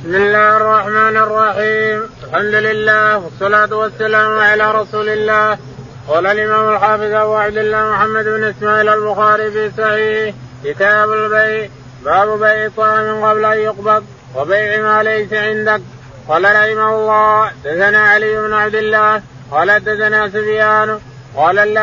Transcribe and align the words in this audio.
بسم 0.00 0.14
الله 0.14 0.56
الرحمن 0.56 1.16
الرحيم. 1.16 2.02
الحمد 2.24 2.54
لله 2.54 3.18
والصلاة 3.18 3.76
والسلام 3.76 4.38
على 4.38 4.72
رسول 4.72 5.08
الله. 5.08 5.58
قال 6.08 6.26
الإمام 6.26 6.74
الحافظ 6.74 7.12
أبو 7.12 7.34
عبد 7.34 7.56
الله 7.56 7.90
محمد 7.90 8.24
بن 8.24 8.44
إسماعيل 8.44 8.88
البخاري 8.88 9.50
في 9.50 9.70
صحيح 9.78 10.34
كتاب 10.64 11.12
البيع 11.12 11.68
باب 12.04 12.38
بيع 12.38 12.68
طعام 12.76 13.24
قبل 13.24 13.44
أن 13.44 13.58
يقبض 13.58 14.04
وبيع 14.36 14.82
ما 14.82 15.02
ليس 15.02 15.32
عندك. 15.32 15.80
قال 16.28 16.44
رحمه 16.44 16.96
الله 16.96 17.50
دثنا 17.64 18.10
علي 18.10 18.36
بن 18.36 18.52
عبد 18.52 18.74
الله 18.74 19.22
قال 19.50 19.84
دثنا 19.84 20.28
سفيان 20.28 20.98
قال 21.36 21.78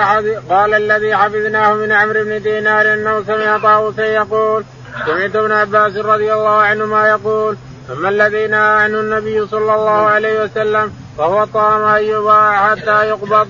قال 0.50 0.74
الذي 0.74 1.16
حفظناه 1.16 1.74
من 1.74 1.92
عمرو 1.92 2.24
بن 2.24 2.42
دينار 2.42 2.94
أنه 2.94 3.24
سمع 3.28 3.58
طاووسا 3.58 4.06
يقول 4.06 4.64
سمعت 5.06 5.36
ابن 5.36 5.52
عباس 5.52 5.96
رضي 5.96 6.34
الله 6.34 6.58
عنهما 6.62 7.10
يقول 7.10 7.58
أما 7.92 8.10
الذي 8.10 8.48
نهى 8.48 8.60
عنه 8.60 9.00
النبي 9.00 9.48
صلى 9.48 9.76
الله 9.76 9.90
عليه 9.90 10.44
وسلم 10.44 10.92
فهو 11.18 11.44
الطعام 11.44 11.84
أن 11.84 12.04
يباع 12.04 12.70
حتى 12.70 13.08
يقبض 13.10 13.48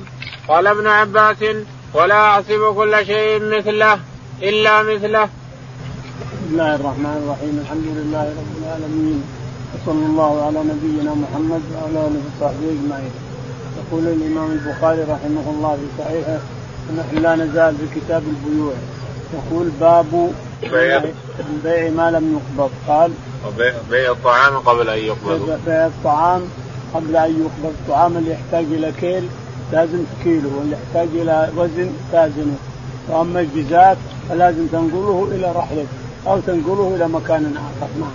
قال 0.47 0.67
ابن 0.67 0.87
عباس 0.87 1.37
ولا 1.93 2.29
أحسب 2.29 2.73
كل 2.75 3.05
شيء 3.05 3.57
مثله 3.57 3.99
إلا 4.41 4.83
مثله. 4.83 5.23
بسم 5.23 6.51
الله 6.51 6.75
الرحمن 6.75 7.23
الرحيم 7.23 7.59
الحمد 7.63 7.87
لله 7.97 8.25
رب 8.39 8.53
العالمين 8.63 9.23
وصلى 9.73 10.05
الله 10.05 10.45
على 10.45 10.59
نبينا 10.59 11.13
محمد 11.13 11.61
وعلى 11.75 12.07
آله 12.07 12.21
وصحبه 12.27 12.67
أجمعين. 12.77 13.11
يقول 13.77 14.03
الإمام 14.07 14.51
البخاري 14.51 15.01
رحمه 15.01 15.45
الله 15.49 15.75
في 15.75 16.03
صحيحه 16.03 16.39
ونحن 16.89 17.17
لا 17.17 17.35
نزال 17.35 17.75
في 17.77 17.99
كتاب 17.99 18.23
البيوع 18.33 18.73
يقول 19.33 19.69
باب 19.79 20.31
بيع. 20.61 21.03
البيع 21.49 21.89
ما 21.89 22.11
لم 22.11 22.39
يقبض. 22.39 22.71
قال 22.87 23.11
بيع 23.89 24.11
الطعام 24.11 24.57
قبل 24.57 24.89
أن 24.89 24.99
يقبض. 24.99 25.59
بيع 25.65 25.85
الطعام 25.85 26.41
قبل 26.93 27.15
أن 27.15 27.31
يقبض. 27.31 27.73
الطعام 27.81 28.17
اللي 28.17 28.31
يحتاج 28.31 28.65
إلى 28.65 28.91
كيل 28.91 29.27
لازم 29.71 30.03
تكيله 30.19 30.49
واللي 30.57 30.75
يحتاج 30.75 31.07
إلى 31.13 31.49
وزن 31.57 31.91
تازنه 32.11 32.55
وأما 33.09 33.39
الجزات 33.39 33.97
فلازم 34.29 34.67
تنقله 34.67 35.27
إلى 35.31 35.51
رحلك 35.51 35.87
أو 36.27 36.39
تنقله 36.39 36.95
إلى 36.95 37.07
مكان 37.07 37.55
آخر. 37.57 37.89
نعم. 37.99 38.11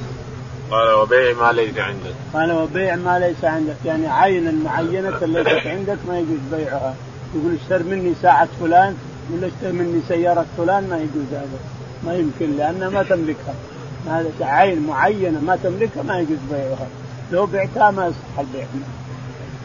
قال 0.70 0.94
وبيع 0.94 1.32
ما 1.32 1.52
ليس 1.52 1.78
عندك. 1.78 2.14
قال 2.34 2.52
وبيع 2.52 2.96
ما 2.96 3.18
ليس 3.18 3.44
عندك. 3.44 3.76
يعني 3.84 4.08
عينا 4.08 4.52
معينة 4.64 5.18
ليست 5.22 5.66
عندك 5.66 5.98
ما 6.08 6.18
يجوز 6.18 6.38
بيعها. 6.52 6.94
يقول 7.34 7.54
اشتر 7.62 7.82
مني 7.82 8.12
ساعة 8.22 8.48
فلان 8.60 8.96
ولا 9.32 9.46
اشتر 9.46 9.72
مني 9.72 10.00
سيارة 10.08 10.46
فلان 10.58 10.88
ما 10.90 10.96
يجوز 10.96 11.26
هذا. 11.32 11.58
ما 12.06 12.14
يمكن 12.14 12.56
لأنها 12.56 12.88
ما 12.88 13.02
تملكها. 13.02 13.54
هذا 14.08 14.30
عين 14.40 14.86
معينة 14.86 15.40
ما 15.40 15.56
تملكها 15.56 16.02
ما 16.02 16.18
يجوز 16.18 16.38
بيعها. 16.50 16.86
لو 17.32 17.46
بعتها 17.46 17.90
ما 17.90 18.06
يصح 18.06 18.38
البيع. 18.38 18.66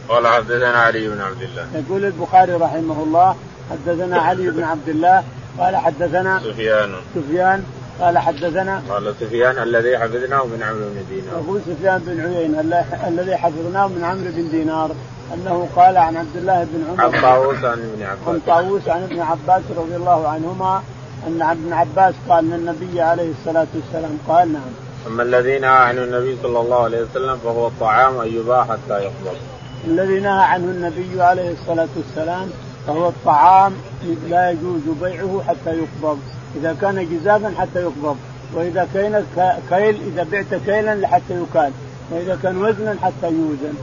قال 0.08 0.26
حدثنا 0.26 0.78
علي 0.78 1.08
بن 1.08 1.20
عبد 1.20 1.42
الله. 1.42 1.66
يقول 1.74 2.04
البخاري 2.04 2.52
رحمه 2.52 3.02
الله 3.02 3.36
حدثنا 3.70 4.18
علي 4.18 4.50
بن 4.50 4.62
عبد 4.62 4.88
الله 4.88 5.24
قال 5.58 5.76
حدثنا 5.76 6.40
سفيان. 6.40 6.94
سفيان 7.14 7.64
قال 8.00 8.18
حدثنا 8.18 8.82
قال 8.88 9.14
سفيان 9.20 9.62
الذي 9.62 9.98
حفظناه 9.98 10.44
من 10.44 10.62
عمرو 10.62 10.88
بن 10.88 11.04
دينار. 11.08 11.42
يقول 11.44 11.60
سفيان 11.66 11.98
بن 11.98 12.20
عيينة 12.20 12.60
الذي 13.08 13.36
حفظناه 13.36 13.88
من 13.88 14.04
عمرو 14.04 14.30
بن 14.30 14.48
دينار 14.50 14.90
أنه 15.34 15.68
قال 15.76 15.96
عن 15.96 16.16
عبد 16.16 16.36
الله 16.36 16.66
بن 16.72 16.84
عمر 16.90 17.16
عن 17.16 17.22
طاووس 17.22 17.64
عن 17.64 17.78
ابن 17.78 18.02
عباس. 18.02 18.28
عن 18.28 18.40
طاووس 18.46 18.88
عن 18.88 19.02
ابن 19.02 19.20
عباس 19.20 19.62
رضي 19.76 19.96
الله 19.96 20.28
عنهما 20.28 20.82
إن 21.26 21.42
ابن 21.42 21.72
عباس 21.72 22.14
قال 22.28 22.44
إن 22.44 22.52
النبي 22.52 23.00
عليه 23.00 23.30
الصلاة 23.40 23.66
والسلام 23.74 24.18
قال 24.28 24.52
نعم. 24.52 24.62
أما 25.06 25.22
الذي 25.22 25.58
نهى 25.58 25.70
عنه 25.70 26.04
النبي 26.04 26.36
صلى 26.42 26.60
الله 26.60 26.84
عليه 26.84 27.02
وسلم 27.02 27.36
فهو 27.36 27.66
الطعام 27.66 28.20
أن 28.20 28.28
يباع 28.28 28.64
حتى 28.64 29.02
يقبض. 29.02 29.36
الذي 29.86 30.20
نهى 30.20 30.42
عنه 30.42 30.64
النبي 30.64 31.22
عليه 31.22 31.52
الصلاة 31.52 31.88
والسلام 31.96 32.50
فهو 32.86 33.08
الطعام 33.08 33.72
لا 34.28 34.50
يجوز 34.50 34.80
بيعه 35.02 35.42
حتى 35.48 35.70
يقبض، 35.70 36.18
إذا 36.56 36.76
كان 36.80 37.08
جزافا 37.10 37.52
حتى 37.58 37.82
يقبض، 37.82 38.16
وإذا 38.54 38.88
كان 38.94 39.24
كيل 39.70 39.96
إذا 40.06 40.26
بعت 40.32 40.54
كيلا 40.66 41.08
حتى 41.08 41.42
يكال، 41.42 41.72
وإذا 42.10 42.38
كان 42.42 42.64
وزنا 42.64 42.96
حتى 43.02 43.26
يوزن، 43.26 43.74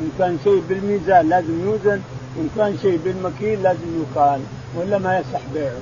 إن 0.00 0.10
كان 0.18 0.38
شيء 0.44 0.62
بالميزان 0.68 1.28
لازم 1.28 1.64
يوزن، 1.64 2.00
وان 2.36 2.48
كان 2.56 2.78
شيء 2.82 3.00
بالمكيل 3.04 3.62
لازم 3.62 4.02
يقال، 4.02 4.40
ولا 4.76 4.98
ما 4.98 5.18
يصح 5.18 5.40
بيعه. 5.54 5.72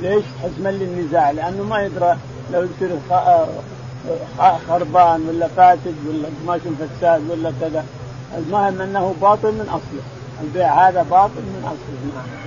ليش؟ 0.00 0.24
حزما 0.42 0.68
للنزاع 0.68 1.30
لأنه 1.30 1.62
ما 1.62 1.82
يدرى 1.82 2.16
لو 2.52 2.62
يصير 2.62 2.98
خربان 4.68 5.28
ولا 5.28 5.48
فاسد 5.48 5.94
ولا 6.08 6.28
قماش 6.42 6.60
فساد 6.60 7.30
ولا 7.30 7.52
كذا 7.60 7.84
المهم 8.38 8.80
أنه 8.80 9.14
باطل 9.20 9.52
من 9.52 9.68
أصله 9.68 10.02
البيع 10.42 10.88
هذا 10.88 11.02
باطل 11.02 11.40
من 11.40 11.62
أصله 11.64 12.14
نعم. 12.14 12.42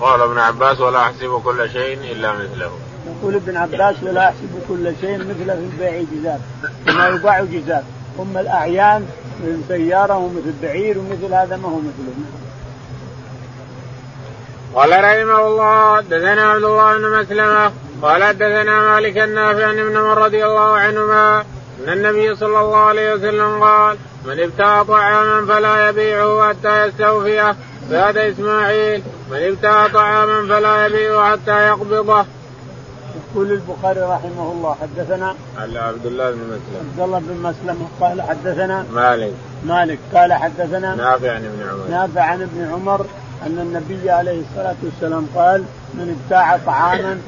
قال 0.00 0.20
ابن 0.20 0.38
عباس 0.38 0.80
ولا 0.80 1.02
أحسب 1.02 1.40
كل 1.44 1.70
شيء 1.70 2.12
إلا 2.12 2.32
مثله. 2.32 2.70
يقول 3.06 3.34
ابن 3.34 3.56
عباس 3.56 4.02
ولا 4.02 4.28
أحسب 4.28 4.62
كل 4.68 4.92
شيء 5.00 5.18
مثله 5.18 5.54
في 5.54 5.60
البيع 5.72 6.02
جزاف 6.12 6.40
ما 6.86 7.08
يباع 7.08 7.44
جزاف 7.44 7.84
هم 8.18 8.38
الأعيان 8.38 9.06
مثل 9.42 9.60
سيارة 9.68 10.16
ومثل 10.16 10.52
بعير 10.62 10.98
ومثل 10.98 11.34
هذا 11.34 11.56
ما 11.56 11.68
هو 11.68 11.78
مثله 11.78 12.43
قال 14.74 14.90
رحمه 14.90 15.46
الله 15.46 15.96
حدثنا 15.96 16.42
عبد 16.50 16.64
الله 16.64 16.98
بن 16.98 17.20
مسلمة 17.20 17.72
قال 18.02 18.24
حدثنا 18.24 18.80
مالك 18.80 19.18
النافع 19.18 19.66
عن 19.66 19.78
ابن 19.78 19.96
عمر 19.96 20.18
رضي 20.18 20.44
الله 20.46 20.76
عنهما 20.76 21.44
أن 21.84 21.92
النبي 21.92 22.36
صلى 22.36 22.60
الله 22.60 22.76
عليه 22.76 23.14
وسلم 23.14 23.64
قال 23.64 23.96
من 24.24 24.40
ابتاع 24.40 24.82
طعاما 24.82 25.46
فلا 25.54 25.88
يبيعه 25.88 26.48
حتى 26.48 26.86
يستوفيه 26.86 27.56
فهذا 27.90 28.30
إسماعيل 28.30 29.02
من 29.30 29.36
ابتاع 29.36 29.88
طعاما 29.88 30.48
فلا 30.48 30.86
يبيعه 30.86 31.32
حتى 31.32 31.66
يقبضه. 31.68 32.24
يقول 33.34 33.52
البخاري 33.52 34.00
رحمه 34.00 34.52
الله 34.52 34.76
حدثنا 34.82 35.34
على 35.58 35.78
عبد 35.78 36.06
الله 36.06 36.30
بن 36.30 36.38
مسلم 36.38 36.90
عبد 36.90 37.00
الله 37.00 37.18
بن 37.18 37.42
مسلم 37.42 37.88
قال 38.00 38.22
حدثنا 38.22 38.86
مالك. 38.92 39.32
مالك 39.64 39.98
قال 40.14 40.32
حدثنا 40.32 40.94
نافع 40.94 41.32
عن 41.32 41.44
ابن 41.44 41.68
عمر. 41.70 41.90
نافع 41.90 42.22
عن 42.22 42.42
ابن 42.42 42.72
عمر 42.72 43.06
أن 43.46 43.58
النبي 43.58 44.10
عليه 44.10 44.40
الصلاة 44.40 44.74
والسلام 44.82 45.26
قال 45.36 45.64
من 45.94 46.16
ابتاع 46.20 46.56
طعاما 46.66 47.18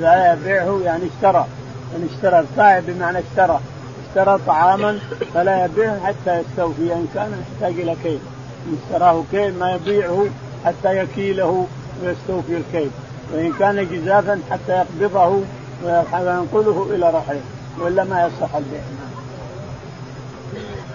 يبيعه 0.00 0.80
يعني 0.84 1.02
اشترى. 1.16 1.46
من 1.94 2.08
اشترى 2.14 2.38
ابتاع 2.38 2.78
بمعنى 2.86 3.18
اشترى. 3.18 3.60
اشترى 4.08 4.38
طعاما 4.46 4.98
فلا 5.34 5.64
يبيعه 5.64 6.00
حتى 6.06 6.40
يستوفي 6.40 6.92
ان 6.92 7.06
كان 7.14 7.42
يحتاج 7.42 7.80
إلى 7.80 7.96
كيل 8.02 8.18
إن 8.66 8.76
اشتراه 8.84 9.22
كيل 9.30 9.58
ما 9.58 9.72
يبيعه 9.72 10.26
حتى 10.64 10.96
يكيله 10.98 11.66
ويستوفي 12.02 12.56
الكيل 12.56 12.90
وإن 13.32 13.52
كان 13.58 13.88
جزافا 13.92 14.40
حتى 14.50 14.84
يقبضه 15.00 15.42
وينقله 15.84 16.86
إلى 16.90 17.10
رحله. 17.10 17.40
ولا 17.80 18.04
ما 18.04 18.26
يصح 18.26 18.54
البيع. 18.54 18.80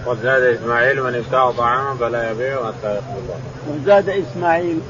وزاد 0.08 0.42
إسماعيل 0.42 1.02
من 1.02 1.14
ابتاع 1.14 1.50
طعاما 1.50 1.94
فلا 2.00 2.30
يبيعه 2.30 2.66
حتى 2.66 2.94
يقبضه. 2.94 3.34
وزاد 3.70 4.08
إسماعيل 4.08 4.80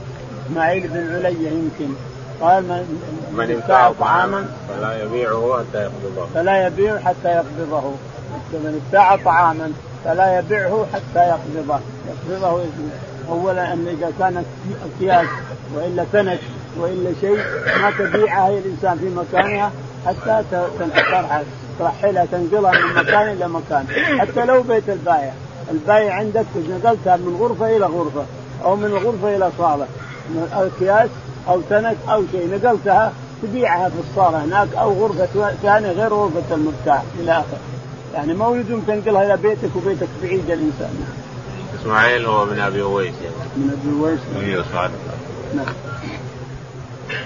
إسماعيل 0.47 0.89
بن 0.89 1.15
علي 1.15 1.47
يمكن 1.47 1.95
قال 2.41 2.63
من, 2.63 3.03
من 3.33 3.51
ابتاع 3.51 3.93
طعاما 3.93 4.47
فلا 4.69 5.03
يبيعه 5.03 5.59
حتى 5.59 5.83
يقبضه. 5.83 6.27
فلا 6.35 6.67
يبيعه 6.67 6.99
حتى 6.99 7.29
يقبضه. 7.29 7.93
من 8.53 8.83
ابتاع 8.85 9.17
طعاما 9.17 9.73
فلا 10.05 10.39
يبيعه 10.39 10.87
حتى 10.93 11.29
يقبضه، 11.29 11.81
يقبضه 12.09 12.65
أولا 13.29 13.73
أن 13.73 13.87
إذا 13.89 14.13
كانت 14.19 14.45
أكياس 14.97 15.27
وإلا 15.75 16.05
تنك 16.13 16.39
وإلا 16.79 17.11
شيء 17.21 17.39
ما 17.83 17.91
تبيعها 17.91 18.49
هي 18.49 18.59
الإنسان 18.59 18.99
في 18.99 19.09
مكانها 19.09 19.73
حتى 20.07 20.43
ترحل 21.11 21.45
ترحلها 21.79 22.27
تنقلها 22.33 22.73
من 22.73 22.95
مكان 22.95 23.33
إلى 23.33 23.49
مكان. 23.49 23.87
حتى 24.19 24.45
لو 24.45 24.63
بيت 24.63 24.89
البايع. 24.89 25.33
البايع 25.71 26.15
عندك 26.15 26.47
نقلتها 26.57 27.17
من 27.17 27.37
غرفة 27.41 27.77
إلى 27.77 27.87
غرفة 27.87 28.25
أو 28.65 28.77
من 28.77 28.95
غرفة 28.95 29.37
إلى 29.37 29.51
صالة. 29.59 29.87
من 30.29 30.71
اكياس 30.77 31.11
أو 31.49 31.61
تنك 31.71 31.97
أو 32.09 32.23
شيء. 32.33 32.59
نقلتها 32.63 33.13
تبيعها 33.43 33.89
في 33.89 33.95
الصالة 34.11 34.45
هناك 34.45 34.69
أو 34.75 34.93
غرفة 34.93 35.53
ثانية 35.63 35.93
غير 35.93 36.15
غرفة 36.15 36.55
المبتاع 36.55 37.03
إلى 37.21 37.33
اخره 37.33 37.59
يعني 38.15 38.35
ما 38.35 38.57
يلزم 38.57 38.81
تنقلها 38.81 39.25
إلى 39.25 39.37
بيتك 39.37 39.77
وبيتك 39.77 40.09
بعيد 40.23 40.51
الانسان 40.51 41.05
إسماعيل 41.81 42.27
هو 42.27 42.45
من 42.45 42.61
أبي 42.61 42.83
أويس. 42.83 43.15
من 43.57 43.79
أبي 43.83 44.01
أويس؟ 44.01 44.21
أيوه 44.45 44.65
نعم. 45.57 45.75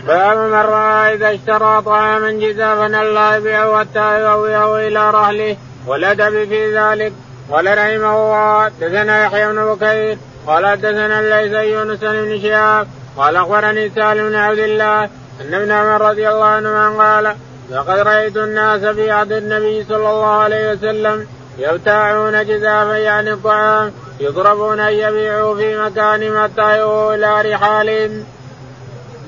باب 0.06 0.38
من 0.38 0.54
رأى 0.54 1.14
إذا 1.14 1.34
اشترى 1.34 1.82
طعاما 1.82 2.30
جزافا 2.30 2.88
لا 2.88 3.36
يبيعه 3.36 3.78
حتى 3.78 4.20
يؤويه 4.20 4.88
إلى 4.88 5.10
رحله. 5.10 5.56
والادب 5.86 6.48
في 6.48 6.78
ذلك. 6.78 7.12
قال 7.50 7.78
رحمه 7.78 8.14
الله 8.16 8.64
حدثنا 8.64 9.24
يحيى 9.24 9.52
بن 9.52 9.74
بكير. 9.74 10.18
قال 10.46 10.66
حدثنا 10.66 11.40
ليس 11.40 11.52
يونس 11.52 12.00
بن 12.00 12.40
شهاب. 12.42 12.86
قال 13.16 13.36
أخبرني 13.36 13.90
سالم 13.90 14.28
بن 14.28 14.34
عبد 14.34 14.58
الله 14.58 15.04
أن 15.40 15.54
ابن 15.54 15.70
عمر 15.70 16.08
رضي 16.08 16.28
الله 16.28 16.44
عنهما 16.44 17.04
قال 17.04 17.36
لقد 17.70 17.98
رأيت 17.98 18.36
الناس 18.36 18.80
في 18.80 19.10
عهد 19.10 19.32
النبي 19.32 19.84
صلى 19.84 19.96
الله 19.96 20.26
عليه 20.26 20.72
وسلم 20.72 21.26
يبتاعون 21.58 22.46
جزافا 22.46 22.96
يعني 22.96 23.32
الطعام 23.32 23.92
يضربون 24.20 24.80
أن 24.80 24.92
يبيعوا 24.92 25.56
في 25.56 25.78
مكان 25.78 26.42
متى 26.44 26.82
إلى 27.14 27.54
رحال. 27.54 28.22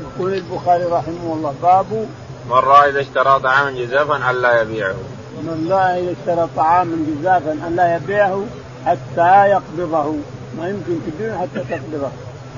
يقول 0.02 0.35
البخاري 0.35 0.85
رحمه 0.85 1.32
الله 1.35 1.55
باب 1.62 2.06
من 2.50 2.52
رأى 2.52 2.91
إذا 2.91 3.00
اشترى 3.00 3.41
طعاما 3.41 3.70
جزافا 3.70 4.31
الا 4.31 4.61
يبيعه. 4.61 4.94
من 5.43 5.69
رأى 5.70 6.00
إذا 6.00 6.12
اشترى 6.12 6.49
طعاما 6.56 6.96
جزافا 7.08 7.52
الا 7.69 7.96
يبيعه 7.96 8.44
حتى 8.87 9.50
يقبضه. 9.50 10.14
ما 10.58 10.69
يمكن 10.69 10.99
تبيعه 11.06 11.38
حتى 11.38 11.64
تقبضه. 11.70 12.08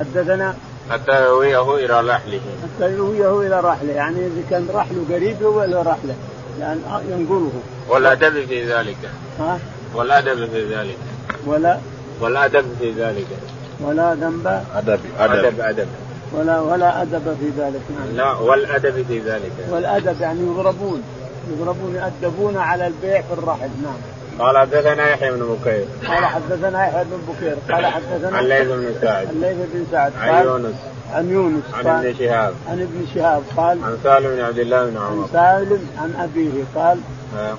حدثنا 0.00 0.54
حتى 0.90 1.24
يرويه 1.24 1.74
إلى 1.84 2.00
رحله. 2.00 2.40
حتى 2.62 2.92
يرويه 2.92 3.46
إلى 3.46 3.60
رحله. 3.60 3.92
يعني 3.92 4.26
إذا 4.26 4.42
كان 4.50 4.68
رحله 4.74 5.04
قريب 5.10 5.42
هو 5.42 5.64
إلى 5.64 5.82
رحله. 5.82 6.14
يعني 6.60 6.80
ينقله. 7.10 7.52
والادب 7.88 8.46
في 8.46 8.72
ذلك. 8.72 8.96
ها؟ 9.38 9.58
والادب 9.94 10.46
في 10.46 10.74
ذلك. 10.74 10.98
ولا 11.46 11.78
والادب 12.20 12.66
في 12.78 12.90
ذلك. 12.90 13.26
ولا 13.80 14.14
ذنب. 14.14 14.62
أدب. 14.74 15.00
أدب 15.18 15.60
أدب. 15.60 15.88
ولا 16.32 16.60
ولا 16.60 17.02
أدب 17.02 17.36
في 17.40 17.48
ذلك. 17.58 17.80
نعم. 17.98 18.16
لا 18.16 18.32
والأدب 18.32 19.04
في 19.08 19.18
ذلك. 19.18 19.52
والأدب 19.70 20.20
يعني 20.20 20.40
يضربون 20.40 21.02
يضربون 21.50 21.94
يؤدبون 21.94 22.56
على 22.56 22.86
البيع 22.86 23.20
في 23.20 23.32
الرحل 23.32 23.70
نعم. 23.82 23.96
قال 24.38 24.58
حدثنا 24.58 25.10
يحيى 25.10 25.30
بن 25.30 25.56
بكير. 25.56 25.84
قال 26.06 26.24
حدثنا 26.24 26.88
يحيى 26.88 27.04
بن 27.04 27.34
بكير. 27.34 27.56
قال 27.74 27.86
حدثنا 27.86 28.38
عن 28.38 28.44
ليث 28.44 28.68
بن 28.68 28.94
سعد. 29.00 29.26
عن 29.26 29.40
ليث 29.40 29.56
بن 29.74 29.86
سعد. 29.92 30.12
عن 30.20 30.44
يونس. 30.44 30.74
عن 31.12 31.30
يونس. 31.30 31.64
عن 31.74 31.86
ابن 31.86 32.14
شهاب. 32.18 32.54
عن 32.68 32.80
ابن 32.80 33.06
شهاب. 33.14 33.42
قال 33.56 33.84
عن 33.84 33.98
سالم 34.04 34.36
بن 34.36 34.40
عبد 34.40 34.58
الله 34.58 34.86
بن 34.86 34.96
عمر. 34.96 35.22
عن 35.22 35.28
سالم 35.32 35.86
عن 35.98 36.14
أبيه. 36.22 36.64
قال 36.74 36.98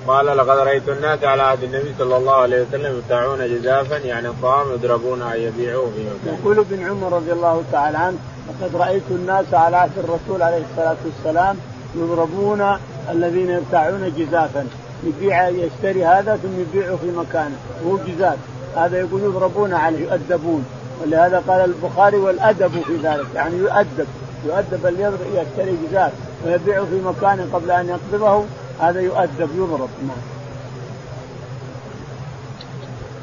قال 0.06 0.26
لقد 0.26 0.58
رأيت 0.58 0.88
الناس 0.88 1.24
على 1.24 1.42
عهد 1.42 1.62
النبي 1.62 1.94
صلى 1.98 2.16
الله 2.16 2.34
عليه 2.34 2.62
وسلم 2.62 2.98
يبتاعون 2.98 3.38
جزافا 3.38 3.96
يعني 3.96 4.28
الطعام 4.28 4.72
يضربون 4.72 5.22
أن 5.22 5.40
يبيعوه 5.40 5.90
في. 5.90 6.28
يقول 6.28 6.58
ابن 6.58 6.86
عمر 6.86 7.12
رضي 7.12 7.32
الله 7.32 7.62
تعالى 7.72 7.98
عنه 7.98 8.16
لقد 8.48 8.76
رأيت 8.76 9.02
الناس 9.10 9.54
على 9.54 9.76
عهد 9.76 9.98
الرسول 9.98 10.42
عليه 10.42 10.62
الصلاة 10.70 10.96
والسلام 11.04 11.56
يضربون 11.94 12.76
الذين 13.10 13.50
يبتاعون 13.50 14.12
جزافا. 14.16 14.66
يبيع 15.04 15.48
يشتري 15.48 16.04
هذا 16.04 16.36
ثم 16.36 16.60
يبيعه 16.60 16.96
في 16.96 17.10
مكانه. 17.10 17.56
وهو 17.84 17.98
جزاف. 18.06 18.36
هذا 18.76 18.98
يقول 18.98 19.20
يضربون 19.22 19.74
عليه 19.74 19.98
يؤدبون. 19.98 20.64
ولهذا 21.02 21.42
قال 21.48 21.60
البخاري 21.64 22.16
والأدب 22.16 22.82
في 22.86 22.96
ذلك. 22.96 23.26
يعني 23.34 23.56
يؤدب. 23.56 24.06
يؤدب 24.46 24.86
اللي 24.86 25.12
يشتري 25.34 25.76
جزاف 25.88 26.12
ويبيعه 26.46 26.84
في 26.84 27.00
مكانه 27.00 27.48
قبل 27.52 27.70
أن 27.70 27.88
يقبضه. 27.88 28.44
هذا 28.80 29.00
يؤدب 29.00 29.50
يضرب. 29.56 29.90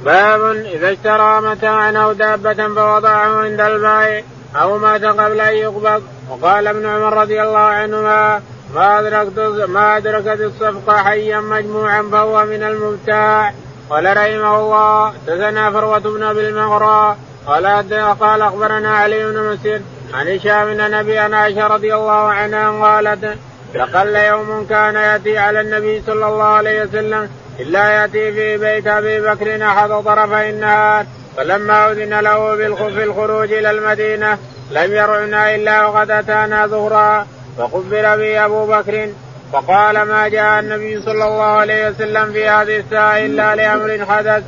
باب 0.06 0.42
إذا 0.56 0.92
اشترى 0.92 1.42
متاعا 1.42 1.92
أو 1.92 2.13
دابة 2.13 2.68
فوضعه 2.68 3.42
عند 3.42 3.62
البائع 3.62 4.24
أو 4.56 4.78
مات 4.78 5.04
قبل 5.04 5.42
أن 5.42 5.56
يقبض. 5.56 6.04
وقال 6.30 6.68
ابن 6.68 6.86
عمر 6.86 7.22
رضي 7.22 7.42
الله 7.42 7.60
عنهما 7.60 8.42
ما 8.75 9.00
أدركت 9.00 9.40
ما 9.69 9.98
أدركت 9.98 10.42
الصفقة 10.42 11.04
حيا 11.04 11.40
مجموعا 11.40 12.02
فهو 12.12 12.46
من 12.46 12.63
المبتاع. 12.63 13.54
قال 13.90 14.18
رحمه 14.18 14.60
الله 14.60 15.13
تزنى 15.28 15.72
فروة 15.72 16.00
بن 16.00 16.24
أبي 16.24 16.50
المغرى 16.50 17.18
قال 17.48 17.66
قال 18.19 18.42
أخبرنا 18.42 18.98
علي 18.98 19.31
بن 19.31 19.54
مسير 19.54 19.81
عن 20.13 20.28
هشام 20.28 20.66
بن 20.66 20.92
نبي 20.92 21.19
عائشة 21.19 21.68
رضي 21.68 21.96
الله 21.96 22.12
عنها 22.12 22.86
قالت 22.86 23.38
لقل 23.75 24.16
يوم 24.16 24.68
كان 24.69 24.95
يأتي 24.95 25.38
على 25.38 25.62
النبي 25.62 26.01
صلى 26.07 26.27
الله 26.27 26.44
عليه 26.44 26.83
وسلم 26.83 27.30
إلا 27.60 27.89
يأتي 27.89 28.31
في 28.31 28.57
بيت 28.57 28.88
أبي 28.88 29.22
بكر 29.22 29.68
أحد 29.68 29.89
طرفي 29.89 30.50
النهار. 30.50 31.06
فلما 31.38 31.92
أذن 31.92 32.19
له 32.19 32.56
في 32.89 33.04
الخروج 33.04 33.54
إلى 33.54 33.72
المدينة 33.72 34.38
لم 34.72 34.94
يرعنا 34.94 35.56
إلا 35.56 35.86
وقد 35.86 36.12
أتانا 36.12 36.68
ظهرا 36.68 37.27
فقبل 37.57 38.18
به 38.18 38.45
أبو 38.45 38.66
بكر 38.66 39.10
فقال 39.54 40.01
ما 40.01 40.28
جاء 40.28 40.60
النبي 40.60 41.01
صلى 41.01 41.24
الله 41.24 41.44
عليه 41.44 41.89
وسلم 41.89 42.31
في 42.31 42.50
هذه 42.50 42.78
الساعة 42.78 43.18
إلا 43.18 43.56
لأمر 43.56 44.06
حدث. 44.06 44.44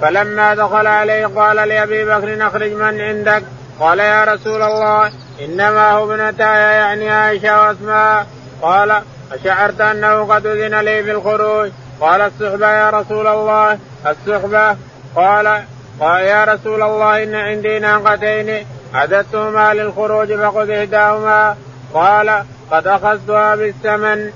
فلما 0.00 0.54
دخل 0.54 0.86
عليه 0.86 1.26
قال 1.26 1.56
لأبي 1.56 2.04
بكر 2.04 2.46
أخرج 2.46 2.72
من 2.72 3.00
عندك؟ 3.00 3.42
قال 3.80 3.98
يا 3.98 4.24
رسول 4.24 4.62
الله 4.62 5.12
إنما 5.44 5.90
هو 5.90 6.14
ابنتاي 6.14 6.76
يعني 6.76 7.10
عائشة 7.10 7.62
وأسماء. 7.62 8.26
قال 8.62 9.02
أشعرت 9.32 9.80
أنه 9.80 10.34
قد 10.34 10.46
أذن 10.46 10.80
لي 10.80 11.02
في 11.04 11.10
الخروج 11.10 11.70
قال 12.00 12.20
الصحبة 12.20 12.68
يا 12.68 12.90
رسول 12.90 13.26
الله. 13.26 13.78
الصحبة. 14.06 14.76
قال 15.16 15.62
قال 16.00 16.22
يا 16.22 16.44
رسول 16.44 16.82
الله 16.82 17.22
إن 17.22 17.34
عندي 17.34 17.78
ناقتين. 17.78 18.66
عددتهما 18.94 19.74
للخروج 19.74 20.32
فخذ 20.34 20.70
احداهما 20.70 21.56
قال 21.94 22.44
قد 22.70 22.86
أخذتها 22.86 23.56
بالثمن. 23.56 24.30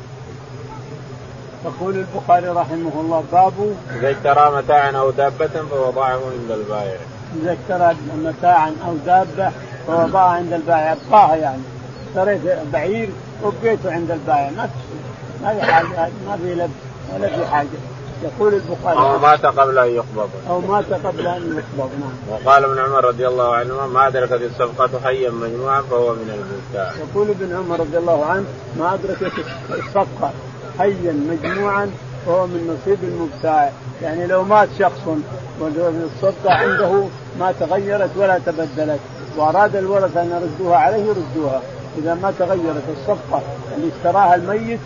يقول 1.65 1.95
البخاري 1.95 2.49
رحمه 2.49 2.93
الله 3.01 3.25
باب 3.33 3.77
إذا 3.95 4.11
اشترى 4.11 4.57
متاعا 4.57 4.91
أو 4.97 5.11
دابة 5.11 5.67
فوضعه 5.71 6.21
عند 6.33 6.51
البائع. 6.51 6.97
إذا 7.43 7.53
اشترى 7.53 7.97
متاعا 8.25 8.73
أو 8.87 8.95
دابة 9.07 9.51
فوضعها 9.87 10.35
عند 10.35 10.53
البائع. 10.53 10.93
ابقاها 10.93 11.37
يعني 11.37 11.63
اشتريت 12.09 12.41
بعير 12.73 13.09
وبقيته 13.45 13.93
عند 13.93 14.11
البائع 14.11 14.51
ما 14.51 14.69
ما 15.43 15.55
في 15.55 15.63
حاجة 15.63 16.11
ما 16.27 16.37
في 16.37 16.55
لبس 16.55 16.71
ولا 17.15 17.29
في 17.29 17.47
حاجة. 17.47 17.69
يقول 18.23 18.55
البخاري 18.55 18.99
أو 18.99 19.19
مات 19.19 19.47
قبل 19.47 19.79
أن 19.79 19.89
يقبض. 19.89 20.31
أو 20.49 20.61
مات 20.61 20.93
قبل 20.93 21.27
أن 21.27 21.43
يقبض 21.57 21.91
نعم. 22.01 22.13
وقال 22.31 22.65
ابن 22.65 22.79
عمر 22.79 23.05
رضي 23.05 23.29
الله 23.29 23.55
عنهما 23.55 23.87
ما 23.87 24.07
أدركت 24.07 24.33
الصفقة 24.33 25.01
حيا 25.05 25.31
مجموعا 25.31 25.83
فهو 25.83 26.13
من 26.13 26.31
المبتاع 26.31 26.93
يقول 26.99 27.31
ابن 27.31 27.57
عمر 27.57 27.81
رضي 27.81 27.99
الله 27.99 28.25
عنه 28.25 28.45
ما 28.79 28.95
أدركت 28.95 29.33
الصفقة 29.71 30.31
حيا 30.79 31.13
مجموعا 31.13 31.91
فهو 32.27 32.47
من 32.47 32.79
نصيب 32.79 32.99
المبتاع. 33.05 33.73
يعني 34.03 34.27
لو 34.27 34.45
مات 34.45 34.69
شخص 34.79 35.01
والصفقة 35.61 36.53
عنده 36.53 37.05
ما 37.41 37.53
تغيرت 37.61 38.11
ولا 38.17 38.39
تبدلت 38.47 39.01
وأراد 39.37 39.77
الورثة 39.77 40.23
أن 40.23 40.31
يردوها 40.31 40.77
عليه 40.77 41.05
يردوها. 41.05 41.63
إذا 41.99 42.15
ما 42.15 42.33
تغيرت 42.39 42.83
الصفقة 42.99 43.43
اللي 43.77 43.93
اشتراها 43.97 44.35
الميت 44.35 44.81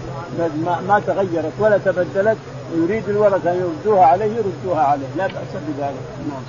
ما 0.65 1.03
تغيرت 1.07 1.53
ولا 1.59 1.79
تبدلت 1.79 2.39
ويريد 2.75 3.09
الورثه 3.09 3.51
أن 3.51 3.57
يردوها 3.57 4.07
عليه 4.07 4.25
يردوها 4.25 4.83
عليه. 4.83 5.07
لا 5.17 5.27
بأس 5.27 5.63
بذلك. 5.69 5.95
نعم. 6.29 6.43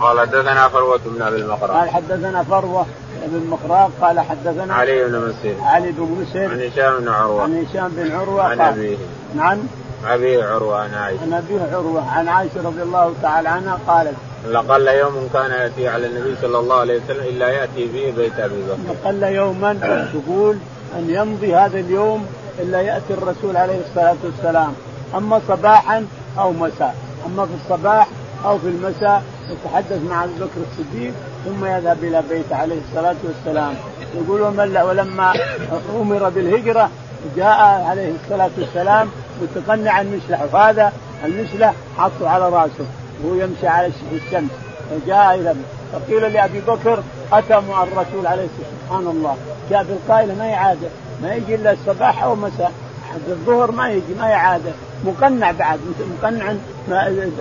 قال 0.00 0.20
حدثنا 0.20 0.68
فروة 0.68 1.00
بن 1.04 1.22
أبي 1.22 1.36
المقراء 1.36 1.76
قال 1.76 1.90
حدثنا 1.90 2.42
فروة 2.42 2.86
بن 3.26 3.36
المقراء 3.36 3.90
قال 4.00 4.20
حدثنا 4.20 4.74
علي 4.74 5.04
بن 5.04 5.28
مسير 5.28 5.54
علي 5.62 5.92
بن 5.92 6.02
مسير 6.22 6.50
عن 6.50 6.60
هشام 6.60 6.98
بن 6.98 7.08
عروة. 7.08 7.42
عن 7.42 7.64
هشام 7.64 7.88
بن 7.88 8.12
عروة 8.12 8.42
عن 8.42 8.60
أبيه. 8.60 8.96
عن 9.38 9.68
أبي 10.06 10.42
عروة 10.42 10.78
عن 10.78 10.94
عائشة. 10.94 11.22
عن 11.22 11.32
ابيه 11.32 11.60
عروة 11.72 12.10
عن 12.10 12.28
عائشة 12.28 12.62
رضي 12.64 12.82
الله 12.82 13.14
تعالى 13.22 13.48
عنها 13.48 13.78
قالت 13.86 14.14
لقل 14.50 14.88
يوم 14.88 15.28
كان 15.32 15.50
يأتي 15.50 15.88
على 15.88 16.06
النبي 16.06 16.36
صلى 16.42 16.58
الله 16.58 16.76
عليه 16.76 17.00
وسلم 17.04 17.20
إلا 17.20 17.48
يأتي 17.48 17.88
فيه 17.88 18.12
بيت 18.12 18.38
أبي 18.38 18.62
بكر. 18.62 18.92
لقل 18.92 19.22
يوما 19.22 19.72
تقول 20.12 20.56
أن 20.96 21.10
يمضي 21.10 21.54
هذا 21.54 21.78
اليوم 21.78 22.26
إلا 22.58 22.80
يأتي 22.80 23.14
الرسول 23.14 23.56
عليه 23.56 23.80
الصلاة 23.88 24.16
والسلام. 24.24 24.72
أما 25.14 25.40
صباحا 25.48 26.06
أو 26.38 26.52
مساء. 26.52 26.94
أما 27.26 27.46
في 27.46 27.52
الصباح 27.64 28.08
أو 28.44 28.58
في 28.58 28.68
المساء 28.68 29.22
يتحدث 29.50 30.00
مع 30.10 30.24
أبي 30.24 30.32
بكر 30.34 30.60
الصديق 30.70 31.12
ثم 31.44 31.64
يذهب 31.64 32.04
إلى 32.04 32.22
بيته 32.30 32.56
عليه 32.56 32.78
الصلاة 32.88 33.16
والسلام. 33.24 33.74
يقول 34.14 34.40
ولما 34.40 35.32
أمر 36.00 36.28
بالهجرة 36.28 36.90
جاء 37.36 37.84
عليه 37.88 38.12
الصلاة 38.24 38.50
والسلام 38.58 39.08
متقنعا 39.42 40.00
المشلح 40.00 40.42
وهذا 40.52 40.92
المشلح 41.24 41.74
حطه 41.98 42.28
على 42.28 42.48
رأسه 42.48 42.86
وهو 43.24 43.34
يمشي 43.34 43.66
على 43.66 43.90
الشمس 44.12 44.50
فجاء 44.90 45.34
إلى 45.34 45.54
فقيل 45.92 46.32
لأبي 46.32 46.60
بكر 46.60 47.02
أتى 47.32 47.60
مع 47.68 47.82
الرسول 47.82 48.26
عليه 48.26 48.42
والسلام. 48.42 48.72
سبحان 48.86 49.06
الله. 49.06 49.36
جاء 49.70 49.84
في 49.84 49.92
القائله 49.92 50.34
ما 50.34 50.46
يعادة. 50.46 50.88
ما 51.22 51.34
يجي 51.34 51.54
إلا 51.54 51.72
الصباح 51.72 52.22
أو 52.22 52.34
مساء. 52.34 52.72
حتى 53.10 53.32
الظهر 53.32 53.70
ما 53.70 53.90
يجي 53.90 54.14
ما 54.20 54.28
يعادة. 54.28 54.70
مقنع 55.04 55.50
بعد 55.50 55.80
مقنع 56.18 56.54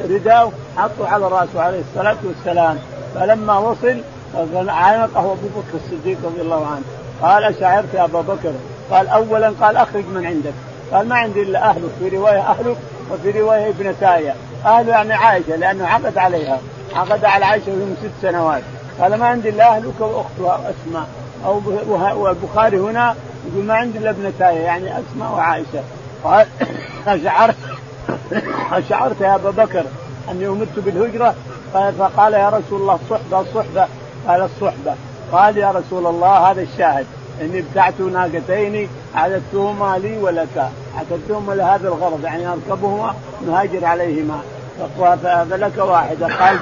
رداء 0.09 0.51
حطه 0.77 1.07
على 1.07 1.25
رأسه 1.27 1.61
عليه 1.61 1.81
الصلاة 1.89 2.17
والسلام. 2.23 2.77
فلما 3.15 3.57
وصل 3.57 3.97
عانقه 4.69 5.19
أبو 5.19 5.33
بكر 5.55 5.77
الصديق 5.85 6.17
رضي 6.23 6.41
الله 6.41 6.67
عنه. 6.67 6.83
قال 7.21 7.43
أشعرت 7.43 7.93
يا 7.93 8.03
أبا 8.03 8.21
بكر 8.21 8.53
قال 8.91 9.07
اولا 9.07 9.53
قال 9.61 9.77
أخرج 9.77 10.03
من 10.05 10.25
عندك. 10.25 10.53
قال 10.91 11.07
ما 11.07 11.15
عندي 11.15 11.41
إلا 11.41 11.69
أهلك 11.69 11.89
في 11.99 12.17
رواية 12.17 12.39
أهلك 12.39 12.77
وفي 13.11 13.39
رواية 13.39 13.69
ابنتاي 13.69 14.33
اهله 14.65 14.91
يعني 14.91 15.13
عائشة 15.13 15.55
لأنه 15.55 15.87
عقد 15.87 16.17
عليها. 16.17 16.59
عقد 16.95 17.25
على 17.25 17.45
عائشة 17.45 17.71
وهي 17.71 17.93
ست 18.01 18.21
سنوات. 18.21 18.63
قال 19.01 19.15
ما 19.15 19.25
عندي 19.27 19.49
إلا 19.49 19.75
أهلك 19.75 20.01
واختها 20.01 20.71
اسماء 20.71 21.07
أو 21.45 21.61
والبخاري 22.23 22.79
هنا 22.79 23.15
يقول 23.51 23.65
ما 23.65 23.73
عندي 23.73 23.97
إلا 23.97 24.09
ابنتاي 24.09 24.55
يعني 24.55 24.85
أسماء 24.85 25.31
وعائشة. 25.31 25.83
قال 26.23 26.47
اشعرت 27.07 27.55
أشعرت 28.71 29.21
يا 29.21 29.35
أبا 29.35 29.49
بكر 29.49 29.83
أني 30.31 30.47
أمرت 30.47 30.79
بالهجرة؟ 30.79 31.35
فقال 31.73 32.33
يا 32.33 32.49
رسول 32.49 32.81
الله 32.81 32.99
الصحبه 33.03 33.39
الصحبه 33.39 33.87
قال 34.27 34.41
الصحبه 34.41 34.95
قال 35.31 35.57
يا 35.57 35.71
رسول 35.71 36.07
الله 36.07 36.51
هذا 36.51 36.61
الشاهد. 36.61 37.05
إني 37.41 37.59
ابتعت 37.59 38.01
ناقتين 38.01 38.89
اعددتهما 39.15 39.97
لي 39.97 40.17
ولك. 40.17 40.69
اعددتهما 40.97 41.53
لهذا 41.53 41.87
الغرض 41.87 42.23
يعني 42.23 42.47
أركبهما 42.47 43.15
نهاجر 43.47 43.85
عليهما. 43.85 44.41
فلك 45.49 45.77
واحدة. 45.77 46.27
قال 46.27 46.57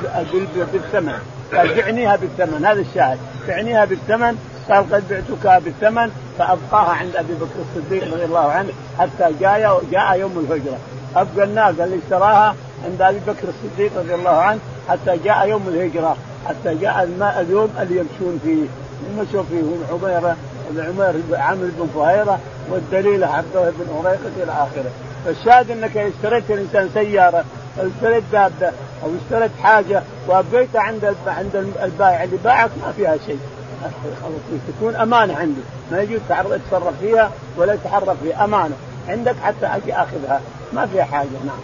بالثمن. 0.73 1.13
قال 1.53 1.75
بعنيها 1.75 2.15
بالثمن. 2.15 2.65
هذا 2.65 2.81
الشاهد. 2.81 3.17
بعنيها 3.47 3.85
بالثمن. 3.85 4.37
قال 4.69 4.93
قد 4.93 5.03
بعتك 5.09 5.63
بالثمن. 5.63 6.11
فأبقاها 6.37 6.91
عند 6.91 7.15
أبي 7.15 7.33
بكر 7.33 7.59
الصديق 7.69 8.13
رضي 8.13 8.25
الله 8.25 8.51
عنه 8.51 8.69
حتى 8.99 9.33
جاء 9.39 9.81
جاء 9.91 10.19
يوم 10.19 10.47
الهجرة. 10.49 10.77
أبقى 11.15 11.45
الناقه 11.45 11.83
اللي 11.83 11.99
اشتراها 12.03 12.55
عند 12.85 13.01
أبي 13.01 13.19
بكر 13.27 13.47
الصديق 13.47 13.91
رضي 13.97 14.15
الله 14.15 14.37
عنه 14.37 14.59
حتى 14.89 15.17
جاء 15.23 15.47
يوم 15.47 15.67
الهجرة. 15.67 16.17
حتى 16.47 16.75
جاء 16.75 17.03
الماء 17.03 17.41
اليوم 17.41 17.69
اللي 17.81 17.97
يمشون 17.97 18.39
فيه. 18.43 18.65
مشوا 19.17 19.43
فيه 19.43 19.63
عميره 19.91 20.35
عمير 20.77 21.39
عامر 21.39 21.69
بن 21.77 21.89
فهيرة 21.95 22.39
والدليل 22.69 23.23
عبد 23.23 23.55
الله 23.55 23.73
بن 23.79 23.93
هريره 23.93 24.43
إلى 24.43 24.51
آخره. 24.51 24.91
فالشاهد 25.25 25.71
أنك 25.71 25.97
اشتريت 25.97 26.51
الإنسان 26.51 26.89
سيارة 26.93 27.45
أو 27.79 27.87
اشتريت 27.87 28.23
دابه 28.31 28.71
أو 29.03 29.09
اشتريت 29.21 29.51
حاجة 29.63 30.01
وابقيتها 30.27 30.81
عند 30.81 31.15
عند 31.27 31.55
البائع 31.83 32.23
اللي 32.23 32.37
باعك 32.43 32.69
ما 32.85 32.91
فيها 32.91 33.17
شيء. 33.25 33.39
تكون 34.67 34.95
أمانة 34.95 35.37
عندي. 35.37 35.61
ما 35.91 36.01
يجوز 36.01 36.19
تتصرف 36.29 36.99
فيها 37.01 37.31
ولا 37.57 37.73
يتحرك 37.73 38.15
فيها. 38.23 38.43
أمانة. 38.43 38.75
عندك 39.07 39.35
حتى 39.43 39.65
أجي 39.65 39.93
أخذها. 39.93 40.41
ما 40.73 40.85
فيها 40.85 41.03
حاجة. 41.03 41.27
نعم. 41.45 41.59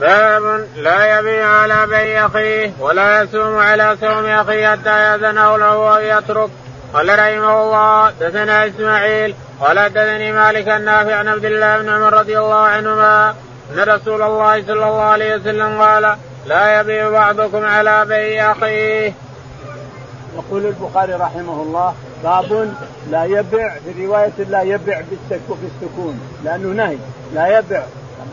باب 0.00 0.66
لا 0.76 1.18
يبيع 1.18 1.48
على 1.48 1.86
بيع 1.86 2.26
أخيه 2.26 2.72
ولا 2.80 3.22
يسوم 3.22 3.56
على 3.56 3.96
سوم 4.00 4.26
أخيه 4.26 4.68
حتى 4.68 4.88
يأذنه 4.88 5.56
له 5.56 5.78
ويترك 5.78 6.50
قال 6.94 7.08
رحمه 7.08 7.62
الله 7.62 8.10
دثنا 8.10 8.66
إسماعيل 8.66 9.34
قال 9.60 9.92
دثني 9.92 10.32
مالك 10.32 10.68
النافع 10.68 11.14
عن 11.14 11.28
عبد 11.28 11.44
الله 11.44 11.78
بن 11.78 11.88
عمر 11.88 12.12
رضي 12.12 12.38
الله 12.38 12.60
عنهما 12.60 13.34
أن 13.74 13.78
رسول 13.78 14.22
الله 14.22 14.62
صلى 14.62 14.72
الله 14.72 15.02
عليه 15.02 15.36
وسلم 15.36 15.80
قال 15.80 16.16
لا 16.46 16.80
يبيع 16.80 17.10
بعضكم 17.10 17.64
على 17.64 18.04
بيع 18.04 18.52
أخيه. 18.52 19.12
يقول 20.36 20.66
البخاري 20.66 21.12
رحمه 21.12 21.62
الله 21.62 21.94
باب 22.24 22.74
لا 23.10 23.24
يبع 23.24 23.74
في 23.84 24.06
رواية 24.06 24.32
لا 24.48 24.62
يبع 24.62 25.02
بالسكون 25.30 26.20
لأنه 26.44 26.68
نهي 26.68 26.96
لا 27.34 27.58
يبع 27.58 27.82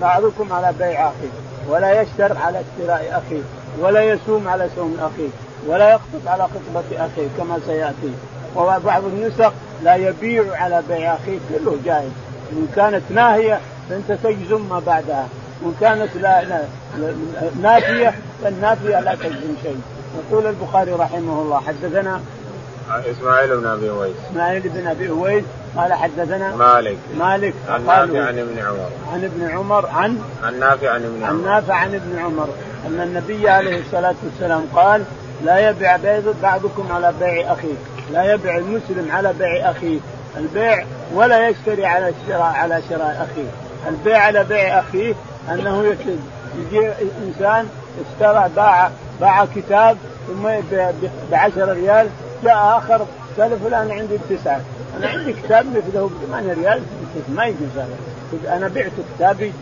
بعضكم 0.02 0.54
على 0.54 0.74
بيع 0.80 1.08
أخيه 1.08 1.34
ولا 1.68 2.02
يشتر 2.02 2.38
على 2.38 2.62
اشتراء 2.62 3.22
أخيه 3.28 3.42
ولا 3.80 4.04
يسوم 4.04 4.48
على 4.48 4.70
سوم 4.76 4.98
أخيه 5.00 5.30
ولا 5.68 5.90
يخطب 5.90 6.28
على 6.28 6.44
خطبة 6.44 7.06
أخيه 7.06 7.28
كما 7.38 7.60
سيأتي 7.66 8.14
وبعض 8.56 9.04
النسخ 9.06 9.52
لا 9.84 9.96
يبيع 9.96 10.44
على 10.52 10.84
بيع 10.90 11.14
أخيه 11.14 11.38
كله 11.50 11.78
جائز 11.86 12.12
إن 12.52 12.68
كانت 12.76 13.02
ناهية 13.10 13.60
فأنت 13.90 14.12
تجزم 14.24 14.70
ما 14.70 14.80
بعدها. 14.80 15.28
وإن 15.64 15.74
كانت 15.82 16.16
لا, 16.16 16.44
لا 16.44 16.64
نافية 17.62 18.14
فالنافية 18.44 19.00
لا 19.00 19.16
تجزم 19.16 19.56
شيء. 19.64 19.82
يقول 20.20 20.48
البخاري 20.48 20.92
رحمه 20.92 21.42
الله 21.42 21.60
حدثنا 21.60 22.22
إسماعيل 22.90 23.58
بن 23.58 23.68
أبي 23.68 23.90
أويس. 23.90 24.16
إسماعيل 24.32 24.62
بن 24.62 24.88
أبي 24.88 25.10
أويس 25.10 25.44
قال 25.78 25.94
حدثنا 25.94 26.56
مالك. 26.56 26.98
مالك 27.20 27.54
عن 27.70 27.86
نافع 27.86 28.26
عن 28.26 28.40
ابن 28.40 28.60
عمر. 28.60 28.90
عن 29.14 29.24
ابن 29.24 29.50
عمر 29.50 29.88
عن 29.88 30.22
عن 30.44 30.60
نافع 30.60 30.90
عن 30.90 31.04
ابن 31.04 31.24
عمر. 31.24 31.30
عن 31.30 31.44
نافع 31.44 31.74
عن 31.74 31.96
ابن 31.96 32.20
عمر. 32.20 32.50
أن 32.88 33.02
النبي 33.02 33.50
عليه 33.50 33.80
الصلاة 33.80 34.16
والسلام 34.24 34.66
قال 34.76 35.04
لا 35.44 35.70
يبيع 35.70 35.98
بعضكم 36.44 36.92
على 36.92 37.14
بيع 37.20 37.54
أخيه. 37.54 37.93
لا 38.12 38.34
يبيع 38.34 38.58
المسلم 38.58 39.12
على 39.12 39.34
بيع 39.34 39.72
أخيه. 39.72 40.00
البيع 40.38 40.86
ولا 41.14 41.48
يشتري 41.50 41.86
على 41.86 42.14
شراء 42.28 42.42
على 42.42 42.82
شراء 42.90 43.28
أخيه. 43.32 43.50
البيع 43.90 44.18
على 44.18 44.44
بيع 44.44 44.80
أخيه 44.80 45.14
أنه 45.52 45.96
يجي 46.58 46.90
إنسان 47.28 47.68
اشترى 48.12 48.50
باع 48.56 48.90
باع 49.22 49.46
كتاب 49.56 49.98
ثم 50.28 50.44
ب 51.32 51.34
10 51.34 51.74
ريال 51.74 52.08
جاء 52.44 52.78
آخر 52.78 53.06
قال 53.40 53.60
فلان 53.60 53.92
عندي 53.92 54.18
بتسعه 54.18 54.62
أنا 54.98 55.08
عندي 55.08 55.34
كتاب 55.34 55.66
مثله 55.66 56.10
ب 56.10 56.26
8 56.32 56.54
ريال. 56.54 56.82
ما 57.36 57.46
يجوز 57.46 57.70
هذا 57.76 58.58
أنا 58.58 58.68
بعت 58.68 58.92
كتابي 59.16 59.54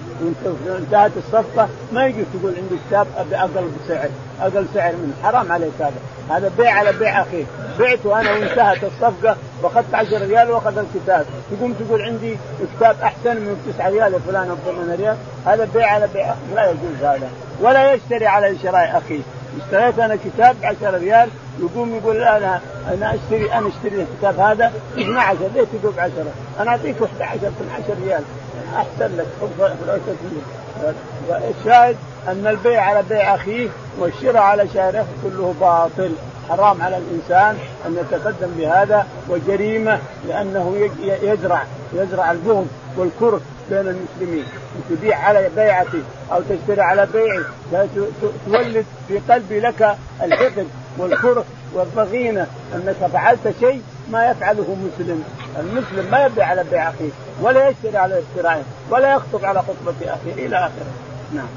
وانتهت 0.65 1.11
الصفقة 1.17 1.69
ما 1.91 2.05
يجوز 2.05 2.25
تقول 2.33 2.55
عندي 2.55 2.75
كتاب 2.87 3.07
باقل 3.31 3.69
سعر 3.87 4.09
أقل 4.41 4.65
سعر 4.73 4.91
منه. 4.91 5.13
حرام 5.23 5.51
عليك 5.51 5.71
هذا. 5.79 5.99
هذا 6.29 6.51
بيع 6.57 6.73
على 6.73 6.91
بيع 6.91 7.21
اخيك 7.21 7.47
بعته 7.79 8.21
أنا 8.21 8.31
وانتهت 8.31 8.83
الصفقة 8.83 9.37
واخذت 9.63 9.93
10 9.93 10.17
ريال 10.17 10.51
وأخذ 10.51 10.77
الكتاب. 10.77 11.25
تقوم 11.51 11.73
تقول 11.73 12.01
عندي 12.01 12.37
كتاب 12.77 12.95
أحسن 13.03 13.35
من 13.35 13.73
9 13.75 13.89
ريال 13.89 14.13
يا 14.13 14.19
فلان 14.19 14.49
أو 14.49 14.55
8 14.65 14.95
ريال. 14.95 15.17
هذا 15.45 15.67
بيع 15.73 15.87
على 15.87 16.07
بيع 16.13 16.33
لا 16.55 16.69
يجوز 16.69 17.03
هذا. 17.03 17.29
ولا 17.61 17.93
يشتري 17.93 18.27
على 18.27 18.57
شراء 18.63 18.97
اخيه 18.97 19.21
اشتريت 19.57 19.99
أنا 19.99 20.15
كتاب 20.15 20.55
ب 20.61 20.65
10 20.65 20.97
ريال 20.97 21.29
يقوم 21.59 21.95
يقول 21.95 22.19
لا 22.19 22.37
أنا 22.37 22.61
أنا 22.93 23.15
أشتري 23.15 23.53
أنا 23.53 23.67
أشتري 23.67 24.01
الكتاب 24.01 24.39
هذا 24.39 24.71
ب 24.95 24.99
12 24.99 25.37
ليه 25.55 25.63
تقول 25.81 25.93
ب 25.93 25.99
10 25.99 26.11
أنا 26.59 26.71
أعطيك 26.71 26.95
11 27.01 27.35
12 27.35 28.01
ريال. 28.05 28.23
أحسن 28.75 29.17
لك 29.17 29.27
الشاهد 31.59 31.95
أن 32.27 32.47
البيع 32.47 32.81
على 32.81 33.03
بيع 33.09 33.35
أخيه 33.35 33.67
والشراء 33.99 34.41
على 34.41 34.67
شارع 34.73 35.05
كله 35.23 35.55
باطل. 35.61 36.11
حرام 36.49 36.81
على 36.81 36.97
الإنسان 36.97 37.57
أن 37.85 37.97
يتقدم 37.97 38.51
بهذا 38.57 39.07
وجريمة 39.29 39.99
لأنه 40.27 40.89
يزرع 41.21 41.63
يزرع 41.93 42.31
البغض 42.31 42.67
والكره 42.97 43.41
بين 43.71 43.87
المسلمين 43.87 44.45
تبيع 44.89 45.17
على 45.17 45.49
بيعتي 45.55 46.03
أو 46.31 46.41
تشتري 46.41 46.81
على 46.81 47.07
بيعي 47.13 47.43
تولد 48.45 48.85
في 49.07 49.19
قلبي 49.29 49.59
لك 49.59 49.95
الحقد 50.23 50.67
والكره 50.97 51.45
والضغينه 51.73 52.47
أنك 52.75 53.09
فعلت 53.13 53.55
شيء 53.59 53.81
ما 54.11 54.31
يفعله 54.31 54.75
مسلم، 54.75 55.23
المسلم 55.59 56.11
ما 56.11 56.25
يبيع 56.25 56.45
على 56.45 56.63
بيع 56.71 56.89
أخيه 56.89 57.09
ولا 57.41 57.69
يشتري 57.69 57.97
على 57.97 58.19
اشترائه 58.19 58.63
ولا 58.89 59.13
يخطب 59.13 59.45
على 59.45 59.59
خطبة 59.59 59.95
أخيه 60.13 60.45
إلى 60.45 60.57
آخره. 60.57 60.91
نعم. 61.33 61.47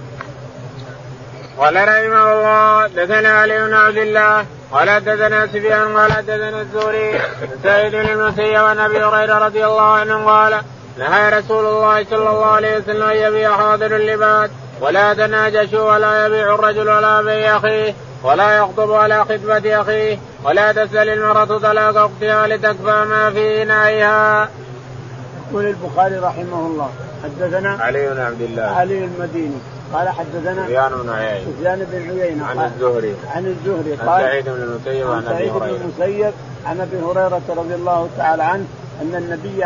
قال 1.58 1.74
رحمه 1.74 2.32
الله 2.32 2.86
دثنا 2.86 3.28
علي 3.28 3.66
بن 3.66 3.74
عبد 3.74 3.96
الله 3.96 4.46
قال 4.72 5.04
دثنا 5.04 5.46
سفيان 5.46 5.96
قال 5.96 6.10
دثنا 6.26 6.60
الزهري 6.60 7.20
سعيد 7.62 7.92
بن 7.92 8.08
المسيب 8.08 8.56
عن 8.56 8.78
أبي 8.78 9.04
هريرة 9.04 9.38
رضي 9.38 9.64
الله 9.64 9.92
عنه 9.92 10.24
قال 10.24 10.62
نهى 10.98 11.38
رسول 11.38 11.66
الله 11.66 12.04
صلى 12.04 12.30
الله 12.30 12.46
عليه 12.46 12.78
وسلم 12.78 13.02
أن 13.02 13.16
يبيع 13.16 13.56
حاضر 13.56 13.96
اللباد 13.96 14.50
ولا 14.80 15.14
تناجشوا 15.14 15.92
ولا 15.92 16.26
يبيع 16.26 16.54
الرجل 16.54 16.88
ولا 16.88 17.22
بيع 17.22 17.56
أخيه 17.56 17.94
ولا 18.22 18.58
يخطب 18.58 18.92
على 18.92 19.24
خطبة 19.24 19.80
أخيه 19.80 20.18
ولا 20.44 20.72
تسأل 20.72 21.08
المرأة 21.08 21.58
طلاق 21.58 21.96
أختها 21.96 22.46
لتكفى 22.46 23.04
ما 23.04 23.30
في 23.30 23.64
نائها. 23.64 24.48
يقول 25.50 25.66
البخاري 25.66 26.18
رحمه 26.18 26.66
الله 26.66 26.90
حدثنا 27.24 27.78
علي 27.80 28.08
بن 28.08 28.20
عبد 28.20 28.40
الله 28.40 28.62
علي 28.62 29.04
المديني 29.04 29.58
قال 29.94 30.08
حدثنا 30.08 30.64
سفيان 30.64 30.92
بن 31.02 31.10
عيينة. 31.10 31.50
سفيان 31.58 31.86
بن 31.92 32.20
عيينة. 32.20 32.46
عن 32.46 32.64
الزهري. 32.64 33.14
عن 33.34 33.46
الزهري. 33.46 33.92
قال 33.92 34.20
سعيد 34.20 34.44
بن 34.44 34.62
المسيب 34.62 35.10
عن 35.10 35.26
أبي 35.26 35.50
هريرة 35.50 35.90
سعيد 35.98 36.16
بن 36.16 36.24
المسيب 36.24 36.32
عن 36.66 36.80
أبي 36.80 36.96
هريرة 36.96 37.42
رضي 37.48 37.74
الله 37.74 38.08
تعالى 38.16 38.42
عنه 38.42 38.64
أن 39.02 39.14
النبي 39.14 39.58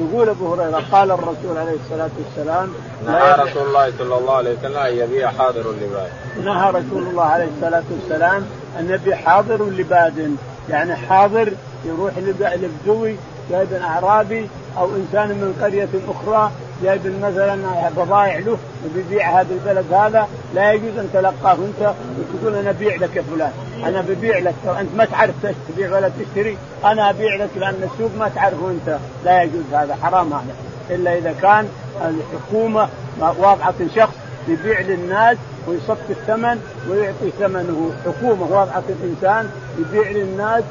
يقول 0.00 0.28
أبو 0.28 0.54
هريرة 0.54 0.82
قال 0.92 1.10
الرسول 1.10 1.58
عليه 1.58 1.76
الصلاة 1.84 2.10
والسلام 2.18 2.72
نهى 3.06 3.32
رسول 3.32 3.66
الله 3.66 3.92
صلى 3.98 4.18
الله 4.18 4.34
عليه 4.34 4.58
وسلم 4.58 4.76
أن 4.76 4.96
يبيع 4.96 5.30
حاضر 5.30 5.70
اللباد 5.70 6.10
نهى 6.44 6.70
رسول 6.70 7.02
الله 7.02 7.24
عليه 7.24 7.48
الصلاة 7.56 7.82
والسلام 7.90 8.46
أن 8.78 8.90
يبيع 8.90 9.16
حاضر 9.16 9.64
لباد. 9.64 10.36
يعني 10.68 10.96
حاضر 10.96 11.52
يروح 11.84 12.12
لبدوي 12.18 13.16
جايب 13.50 13.72
أعرابي 13.72 14.48
أو 14.78 14.88
إنسان 14.96 15.28
من 15.28 15.58
قرية 15.62 15.88
أخرى 16.08 16.50
جايب 16.82 17.00
مثلا 17.22 17.56
بضائع 17.96 18.38
له 18.38 18.58
وبيبيعها 18.84 19.42
بالبلد 19.42 19.92
هذا 19.92 20.28
لا 20.54 20.72
يجوز 20.72 20.98
أن 20.98 21.08
تلقاه 21.12 21.54
أنت 21.54 21.94
وتقول 22.18 22.54
أنا 22.54 22.70
أبيع 22.70 22.94
لك 22.94 23.16
يا 23.16 23.22
فلان 23.22 23.52
أنا 23.84 24.00
ببيع 24.00 24.38
لك 24.38 24.54
أنت 24.80 24.88
ما 24.96 25.04
تعرف 25.04 25.34
تبيع 25.68 25.96
ولا 25.96 26.08
تشتري 26.08 26.56
أنا 26.84 27.10
أبيع 27.10 27.36
لك 27.36 27.50
لأن 27.56 27.90
السوق 27.92 28.10
ما 28.18 28.28
تعرفه 28.28 28.70
أنت 28.70 28.98
لا 29.24 29.42
يجوز 29.42 29.62
هذا 29.72 29.96
حرام 30.02 30.32
هذا. 30.32 30.54
إلا 30.90 31.18
إذا 31.18 31.34
كان 31.42 31.68
الحكومة 32.04 32.88
واضعه 33.20 33.74
شخص 33.96 34.14
يبيع 34.48 34.80
للناس 34.80 35.36
ويصف 35.66 36.10
الثمن 36.10 36.60
ويعطي 36.90 37.30
ثمنه 37.38 37.90
حكومة 38.06 38.42
وضعت 38.42 38.84
الإنسان 38.88 39.50
يبيع 39.78 40.10
للناس 40.10 40.64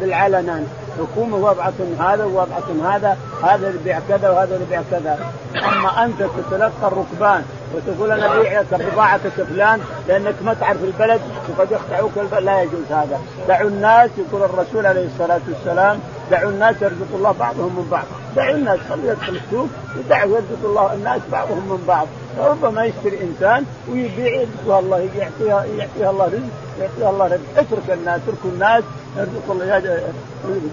بالعلنان. 0.00 0.66
حكومة 0.98 1.36
وضعت 1.36 1.74
هذا 2.00 2.24
ووضعت 2.24 2.70
هذا 2.84 3.16
هذا 3.42 3.68
اللي 3.68 3.80
يبيع 3.80 4.00
كذا 4.08 4.30
وهذا 4.30 4.54
اللي 4.54 4.66
يبيع 4.66 4.82
كذا. 4.90 5.18
أما 5.56 6.04
أنت 6.04 6.22
تتلقى 6.22 6.70
الركبان 6.82 7.44
وتقول 7.74 8.10
أنا 8.10 8.36
أبيع 8.36 8.60
لك 8.60 8.74
بضاعتك 8.92 9.28
فلان 9.28 9.80
لأنك 10.08 10.34
ما 10.44 10.54
تعرف 10.54 10.84
البلد 10.84 11.20
وقد 11.48 11.72
يخدعوك 11.72 12.12
البلد. 12.16 12.44
لا 12.44 12.62
يجوز 12.62 12.84
هذا. 12.90 13.20
دعوا 13.48 13.68
الناس 13.68 14.10
يقول 14.18 14.42
الرسول 14.42 14.86
عليه 14.86 15.06
الصلاة 15.06 15.40
والسلام 15.48 15.98
دعوا 16.30 16.50
الناس 16.50 16.82
يرزق 16.82 17.14
الله 17.14 17.34
بعضهم 17.40 17.76
من 17.76 17.88
بعض. 17.90 18.04
دعوا 18.36 18.56
الناس 18.56 18.78
خلوا 18.88 19.10
يدخل 19.12 19.40
السوق 19.46 19.68
ودعوا 19.98 20.30
يرزق 20.30 20.64
الله 20.64 20.94
الناس 20.94 21.20
بعضهم 21.32 21.68
من 21.68 21.84
بعض. 21.88 22.06
فربما 22.36 22.84
يشتري 22.84 23.18
إنسان 23.22 23.64
ويبيع 23.88 24.26
يرزقها 24.26 24.78
الله 24.80 24.98
يعطيها 24.98 25.64
يعطيها 25.64 26.10
الله 26.10 26.26
رزق 26.26 26.40
يعطيها 26.80 27.10
الله 27.10 27.26
رزق. 27.26 27.40
اترك 27.56 27.90
الناس 27.90 28.20
اتركوا 28.26 28.50
الناس 28.50 28.84
يرزق 29.16 29.50
الله 29.50 29.78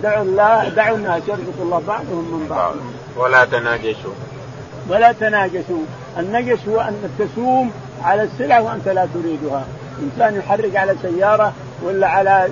دعوا 0.03 0.23
الله 0.23 0.69
دعوا 0.69 0.97
الناس 0.97 1.21
يرزق 1.27 1.61
الله 1.61 1.81
بعضهم 1.87 2.39
من 2.39 2.47
بعض. 2.49 2.73
ولا 3.17 3.45
تناجشوا. 3.45 4.13
ولا 4.89 5.11
تناجشوا. 5.11 5.83
النجش 6.19 6.59
هو 6.67 6.79
أن 6.79 7.09
تسوم 7.19 7.71
على 8.03 8.23
السلعة 8.23 8.61
وأنت 8.61 8.87
لا 8.87 9.07
تريدها. 9.13 9.65
إنسان 10.03 10.35
يحرق 10.35 10.79
على 10.79 10.95
سيارة 11.01 11.53
ولا 11.83 12.07
على 12.07 12.47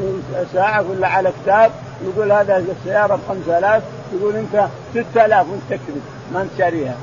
ساعة 0.54 0.86
ولا 0.90 1.08
على 1.08 1.32
كتاب 1.44 1.72
يقول 2.06 2.32
هذا 2.32 2.58
السيارة 2.58 3.16
ب 3.16 3.20
5000 3.30 3.84
يقول 4.14 4.36
أنت 4.36 4.68
6000 4.94 5.50
وأنت 5.50 5.62
تكذب 5.70 6.02
ما 6.34 6.42
أنت 6.42 6.52
شاريها. 6.58 6.96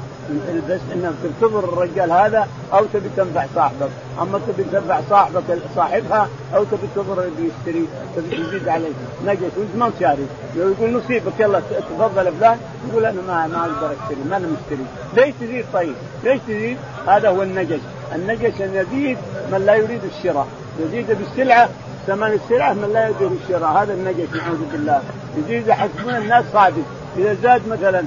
بس 0.69 0.81
إنك 0.95 1.13
تنتظر 1.23 1.59
الرجال 1.59 2.13
هذا 2.13 2.49
أو 2.73 2.85
تبي 2.93 3.09
تنفع 3.17 3.47
صاحبك، 3.55 3.91
أما 4.23 4.41
تبي 4.49 4.65
تنفع 4.73 5.01
صاحبك 5.11 5.43
صاحبها 5.77 6.29
أو 6.55 6.65
تبي 6.65 6.87
تنتظر 6.95 7.25
اللي 7.25 7.51
يشتري 7.51 7.87
تبي 8.17 8.37
تزيد 8.37 8.69
عليه. 8.69 8.93
نجس 9.27 9.41
وإنت 9.57 9.77
ما 9.77 9.91
شاري، 10.01 10.27
لو 10.57 10.69
يقول 10.69 10.93
نصيبك 10.93 11.33
يلا 11.41 11.61
تفضل 11.91 12.33
فلان 12.41 12.59
يقول 12.91 13.05
أنا 13.05 13.21
ما 13.29 13.47
ما 13.47 13.61
أقدر 13.61 13.93
أشتري 14.03 14.25
ما 14.31 14.37
أنا 14.37 14.47
مشتري، 14.47 14.87
ليش 15.15 15.35
تزيد 15.41 15.65
طيب؟ 15.73 15.95
ليش 16.25 16.41
تزيد؟ 16.49 16.77
هذا 17.07 17.29
هو 17.29 17.43
النجس، 17.43 17.81
النجس 18.15 18.61
أن 18.61 18.75
يزيد 18.75 19.19
من 19.53 19.63
لا 19.67 19.75
يريد 19.75 20.01
الشراء، 20.05 20.47
يزيد 20.81 21.07
بالسلعة 21.19 21.69
ثمن 22.07 22.33
السلعة 22.33 22.73
من 22.73 22.91
لا 22.93 23.09
يريد 23.09 23.39
الشراء، 23.45 23.71
هذا 23.71 23.95
النجس 23.95 24.29
نعوذ 24.37 24.65
بالله، 24.73 25.03
يزيد 25.39 25.69
يحسبون 25.69 26.17
الناس 26.17 26.45
صادق، 26.53 26.85
إذا 27.19 27.37
زاد 27.43 27.63
مثلا 27.69 28.05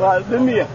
ب 0.00 0.34
100 0.34 0.66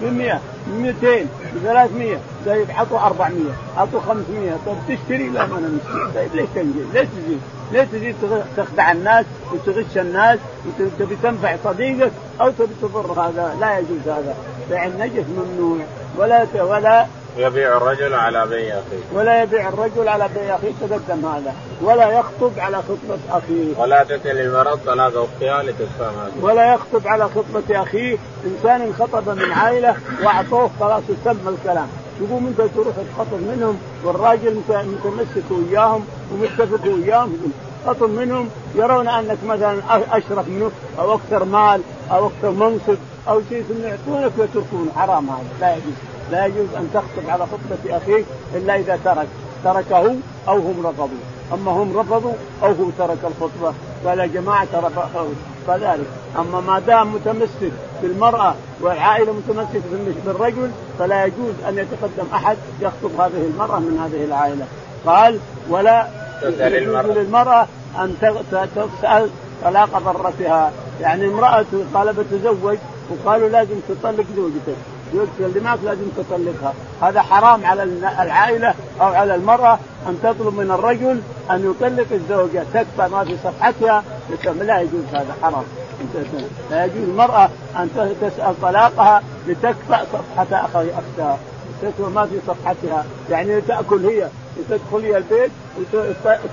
ب 0.00 0.04
100 0.04 0.40
ب 0.66 0.80
200 0.80 1.26
ب 1.54 1.58
300 1.62 2.18
طيب 2.46 2.70
عطوا 2.70 2.98
400 2.98 3.40
عطوا 3.76 4.00
500 4.00 4.50
طيب 4.66 4.76
تشتري؟ 4.88 5.28
لا 5.28 5.46
ما 5.46 5.58
أنا 5.58 5.68
مشتري 5.68 6.12
طيب 6.14 6.34
ليش 6.34 6.48
تنجز؟ 6.54 6.86
ليش 6.94 7.08
تزيد؟ 7.08 7.40
ليش 7.72 7.88
تزيد؟ 7.88 8.14
تخدع 8.56 8.92
الناس 8.92 9.24
وتغش 9.52 9.98
الناس 9.98 10.38
وتبي 10.80 11.16
تنفع 11.22 11.56
صديقك 11.64 12.12
أو 12.40 12.50
تبي 12.50 12.74
تضر 12.82 13.12
هذا؟ 13.20 13.56
لا 13.60 13.78
يجوز 13.78 14.08
هذا. 14.08 14.34
بيع 14.70 14.86
النجس 14.86 15.24
ممنوع. 15.36 15.78
ولا 16.18 16.46
ولا 16.54 17.06
يبيع 17.36 17.76
الرجل 17.76 18.14
على 18.14 18.46
بيع 18.46 18.74
أخيه. 18.74 19.18
ولا 19.18 19.42
يبيع 19.42 19.68
الرجل 19.68 20.08
على 20.08 20.28
بيع 20.34 20.56
أخيه. 20.56 20.72
تقدم 20.80 21.26
هذا. 21.26 21.54
ولا 21.82 22.18
يخطب 22.18 22.52
على 22.58 22.76
خطبة 22.76 23.18
أخيه. 23.30 23.74
ولا 23.78 24.04
تتل 24.04 24.38
المرض 24.38 24.78
طلاق 24.86 25.12
أختها 25.16 25.62
لتفهم 25.62 26.14
ولا 26.40 26.74
يخطب 26.74 27.08
على 27.08 27.24
خطبة 27.24 27.82
أخيه. 27.82 28.18
إنسان 28.44 28.94
خطب 28.98 29.28
من 29.28 29.52
عائلة 29.52 29.96
وأعطوه 30.22 30.70
خلاص 30.80 31.02
تم 31.24 31.48
الكلام. 31.48 31.88
تقوم 32.20 32.46
انت 32.46 32.74
تروح 32.74 32.94
تخطب 33.14 33.40
منهم 33.40 33.78
والراجل 34.04 34.60
متمسك 34.68 35.50
وياهم 35.50 36.06
ومتفق 36.32 36.84
وياهم. 36.86 37.52
خطب 37.86 38.10
منهم 38.10 38.48
يرون 38.74 39.08
أنك 39.08 39.38
مثلا 39.46 39.78
أشرف 40.12 40.48
منه 40.48 40.70
أو 40.98 41.14
أكثر 41.14 41.44
مال 41.44 41.80
أو 42.10 42.26
أكثر 42.26 42.50
منصب 42.50 42.96
أو 43.28 43.40
شيء. 43.48 43.64
ثم 43.68 43.84
يعطونك 43.84 44.32
ويتركون 44.38 44.92
حرام 44.96 45.30
هذا. 45.30 45.44
لا 45.60 45.72
يجوز. 45.72 45.94
لا 46.34 46.46
يجوز 46.46 46.68
أن 46.76 46.90
تخطب 46.94 47.30
على 47.30 47.46
خطبة 47.46 47.96
اخيك 47.96 48.24
إلا 48.54 48.76
إذا 48.76 48.98
ترك 49.04 49.26
تركه 49.64 50.16
أو 50.48 50.58
هم 50.58 50.86
رفضوا. 50.86 51.24
أما 51.52 51.70
هم 51.70 51.98
رفضوا 51.98 52.32
أو 52.62 52.68
هو 52.68 52.90
ترك 52.98 53.18
الخطبة 53.24 53.74
قال 54.04 54.18
يا 54.18 54.26
جماعة 54.26 54.68
رفضوا 54.74 55.34
كذلك 55.66 56.06
أما 56.38 56.60
ما 56.60 56.78
دام 56.78 57.14
متمسك 57.14 57.72
بالمرأة 58.02 58.54
والعائلة 58.80 59.32
متمسكة 59.32 59.82
بالرجل 60.26 60.70
فلا 60.98 61.24
يجوز 61.24 61.54
أن 61.68 61.78
يتقدم 61.78 62.26
أحد 62.34 62.56
يخطب 62.80 63.20
هذه 63.20 63.50
المرأة 63.52 63.78
من 63.78 63.98
هذه 63.98 64.24
العائلة. 64.24 64.66
قال 65.06 65.38
ولا 65.68 66.08
يجوز 66.42 67.06
للمرأة 67.06 67.66
أن 67.98 68.14
تسأل 69.00 69.30
طلاق 69.64 69.98
ضرتها. 69.98 70.72
يعني 71.00 71.26
امرأة 71.26 71.66
طالبة 71.94 72.24
تزوج 72.30 72.78
وقالوا 73.10 73.48
لازم 73.48 73.74
تطلق 73.88 74.24
زوجتك. 74.36 74.76
اللي 75.40 75.60
لازم 75.84 76.08
تطلقها 76.16 76.74
هذا 77.02 77.22
حرام 77.22 77.66
على 77.66 77.82
العائلة 78.22 78.74
أو 79.00 79.06
على 79.06 79.34
المرأة 79.34 79.78
أن 80.06 80.18
تطلب 80.22 80.54
من 80.58 80.70
الرجل 80.70 81.20
أن 81.50 81.70
يطلق 81.70 82.06
الزوجة 82.12 82.64
تكفى 82.74 83.08
ما 83.12 83.24
في 83.24 83.36
صفحتها 83.44 84.04
لا 84.62 84.80
يجوز 84.80 85.04
هذا 85.12 85.34
حرام. 85.42 85.64
لا 86.70 86.84
يجوز 86.84 87.08
المرأة 87.08 87.48
أن 87.76 88.14
تسأل 88.20 88.54
طلاقها 88.62 89.22
لتكفى 89.46 89.98
صفحة 90.12 90.66
أختها. 90.98 91.38
تكفى 91.82 92.02
ما 92.02 92.26
في 92.26 92.38
صفحتها. 92.46 93.04
يعني 93.30 93.60
تأكل 93.60 94.06
هي 94.06 94.28
وتدخل 94.58 95.04
هي 95.04 95.16
البيت 95.16 95.50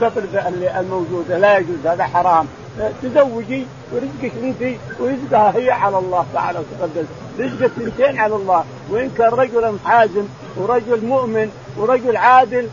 وتطلب 0.02 0.26
الموجودة. 0.80 1.38
لا 1.38 1.58
يجوز 1.58 1.86
هذا 1.86 2.04
حرام. 2.04 2.48
تزوجي 3.04 3.66
ورزقك 3.92 4.32
انت 4.44 4.78
ورزقها 5.00 5.58
هي 5.58 5.72
على 5.72 5.98
الله 5.98 6.26
تعالى 6.34 6.60
وتقدس. 6.60 7.06
رزق 7.40 7.64
الثنتين 7.64 8.18
على 8.20 8.36
الله. 8.36 8.64
وإن 8.90 9.10
كان 9.18 9.30
رجلا 9.30 9.74
حازم 9.86 10.26
ورجل 10.58 11.06
مؤمن 11.06 11.52
ورجل 11.78 12.18
عادل 12.18 12.68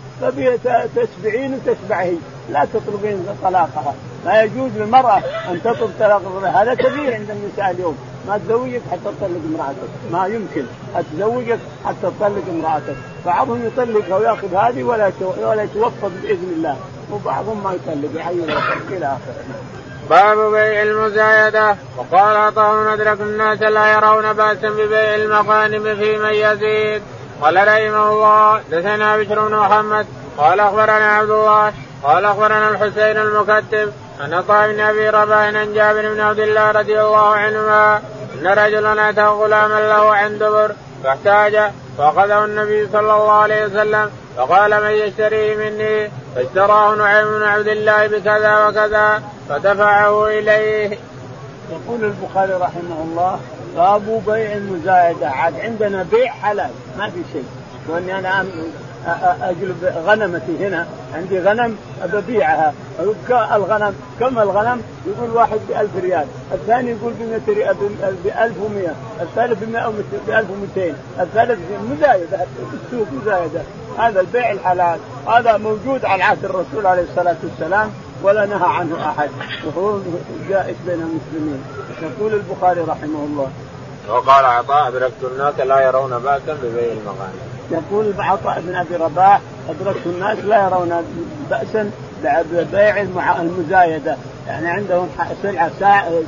تشبعين 0.97 1.55
وتشبعه 1.55 2.13
لا 2.51 2.67
تطلبين 2.75 3.27
طلاقها. 3.43 3.95
لا 4.25 4.43
يجوز 4.43 4.71
للمرأة 4.77 5.19
أن 5.51 5.63
تطلب 5.63 5.91
طلاق 6.01 6.23
هذا 6.45 6.75
كبير 6.75 7.15
عند 7.15 7.31
النساء 7.31 7.71
اليوم. 7.71 7.97
ما 8.29 8.39
تزوجك 8.39 8.81
حتى 8.91 9.01
تطلق 9.05 9.41
امرأتك. 9.49 9.91
ما 10.13 10.27
يمكن. 10.27 10.65
تزوجك 11.13 11.59
حتى 11.85 11.97
تطلق 12.03 12.45
امرأتك. 12.51 12.97
بعضهم 13.27 13.67
يطلقها 13.67 14.17
ويأخذ 14.17 14.55
هذه 14.55 14.83
ولا 14.83 15.13
ولا 15.43 15.63
يتوفق 15.63 16.11
بإذن 16.23 16.53
الله. 16.57 16.77
وبعضهم 17.13 17.65
ما 17.65 17.73
يطلق. 17.73 18.21
يعين 18.21 18.51
إلى 18.91 19.07
آخره. 19.07 19.45
باب 20.11 20.53
بيع 20.53 20.83
المزايدة 20.83 21.77
وقال 21.97 22.37
عطاء 22.37 22.95
أدرك 22.95 23.21
الناس 23.21 23.63
لا 23.63 23.93
يرون 23.93 24.33
بأسا 24.33 24.69
ببيع 24.69 25.15
المغانم 25.15 25.83
في 25.83 26.19
من 26.19 26.33
يزيد. 26.33 27.03
قال 27.43 27.57
رحمه 27.57 28.13
الله 28.13 28.61
دثنا 28.71 29.17
بشر 29.17 29.49
بن 29.49 29.55
محمد. 29.55 30.07
قال 30.39 30.61
أخبرنا 30.61 31.17
عبد 31.17 31.31
الله. 31.31 31.73
قال 32.03 32.25
أخبرنا 32.25 32.69
الحسين 32.69 33.17
المكتب. 33.17 33.93
أن 34.25 34.35
عطاء 34.35 34.73
بن 34.73 34.81
أبي 34.81 35.11
رباح 35.11 35.39
عن 35.39 35.75
جابر 35.75 36.15
بن 36.15 36.21
عبد 36.21 36.39
الله 36.39 36.71
رضي 36.71 37.01
الله 37.01 37.35
عنهما 37.35 38.01
أن 38.41 38.47
رجلا 38.47 39.11
أتى 39.11 39.25
غلاما 39.25 39.81
له 39.81 40.15
عن 40.15 40.39
دبر 40.39 40.71
فاحتاج 41.05 41.71
فأخذه 41.99 42.45
النبي 42.45 42.89
صلى 42.93 43.01
الله 43.01 43.33
عليه 43.33 43.67
وسلم 43.67 44.11
فقال 44.37 44.83
من 44.83 44.91
يشتريه 44.91 45.57
مني؟ 45.57 46.11
فاشتراه 46.35 46.95
نعيم 46.95 47.27
بن 47.29 47.43
عبد 47.43 47.69
الله 47.69 48.07
بكذا 48.07 48.67
وكذا 48.67 49.23
فدفعه 49.49 50.27
إليه. 50.27 50.99
يقول 51.71 52.05
البخاري 52.05 52.53
رحمه 52.53 53.03
الله 53.05 53.41
باب 53.77 54.23
بيع 54.27 54.53
المزايدة. 54.53 55.29
عاد 55.29 55.61
عندنا 55.61 56.07
بيع 56.11 56.33
حلال 56.33 56.71
ما 56.99 57.11
في 57.11 57.23
شيء. 57.33 57.47
واني 57.89 58.19
أنا 58.19 58.47
اجلب 59.43 59.93
غنمتي 60.07 60.67
هنا. 60.67 60.87
عندي 61.15 61.41
غنم 61.41 61.77
ابيعها 62.03 62.75
الغنم 63.31 63.95
كم 64.21 64.39
الغنم؟ 64.39 64.83
يقول 65.07 65.31
واحد 65.31 65.59
ب 65.69 65.73
1000 65.73 65.91
ريال، 66.03 66.27
الثاني 66.53 66.91
يقول 66.91 67.13
ب 67.13 67.23
1100 68.27 68.95
الثالث 69.21 69.65
ب 69.65 69.69
1200 70.29 70.95
الثالث 71.21 71.59
مزايدة. 71.91 72.39
السوق 72.73 73.07
مزايدة. 73.23 73.61
هذا 73.99 74.21
البيع 74.21 74.53
الحلال. 74.53 74.99
هذا 75.29 75.57
موجود 75.57 76.05
على 76.05 76.23
عهد 76.23 76.45
الرسول 76.45 76.87
عليه 76.87 77.03
الصلاة 77.03 77.37
والسلام 77.43 77.91
ولا 78.23 78.47
نهى 78.47 78.69
عنه 78.69 79.09
أحد. 79.11 79.31
وهو 79.67 79.99
جائز 80.49 80.77
بين 80.87 80.95
المسلمين. 80.95 81.65
يقول 82.03 82.35
البخاري 82.35 82.81
رحمه 82.81 83.25
الله. 83.25 83.51
وقال 84.09 84.45
عطاء 84.45 84.89
أدركت 84.89 85.25
الناس 85.33 85.61
لا 85.61 85.81
يرون 85.81 86.19
بأسا 86.19 86.59
ببيع 86.63 86.93
المغانم. 86.93 87.58
يقول 87.71 88.15
عطاء 88.19 88.63
بن 88.67 88.75
أبي 88.75 88.97
رباح 88.97 89.41
أدركت 89.69 90.07
الناس 90.07 90.39
لا 90.39 90.67
يرون 90.67 91.05
بأسا 91.51 91.91
ببيع 92.53 93.03
المزايدة. 93.41 94.17
يعني 94.49 94.69
عندهم 94.69 95.09
سلعة 95.43 95.71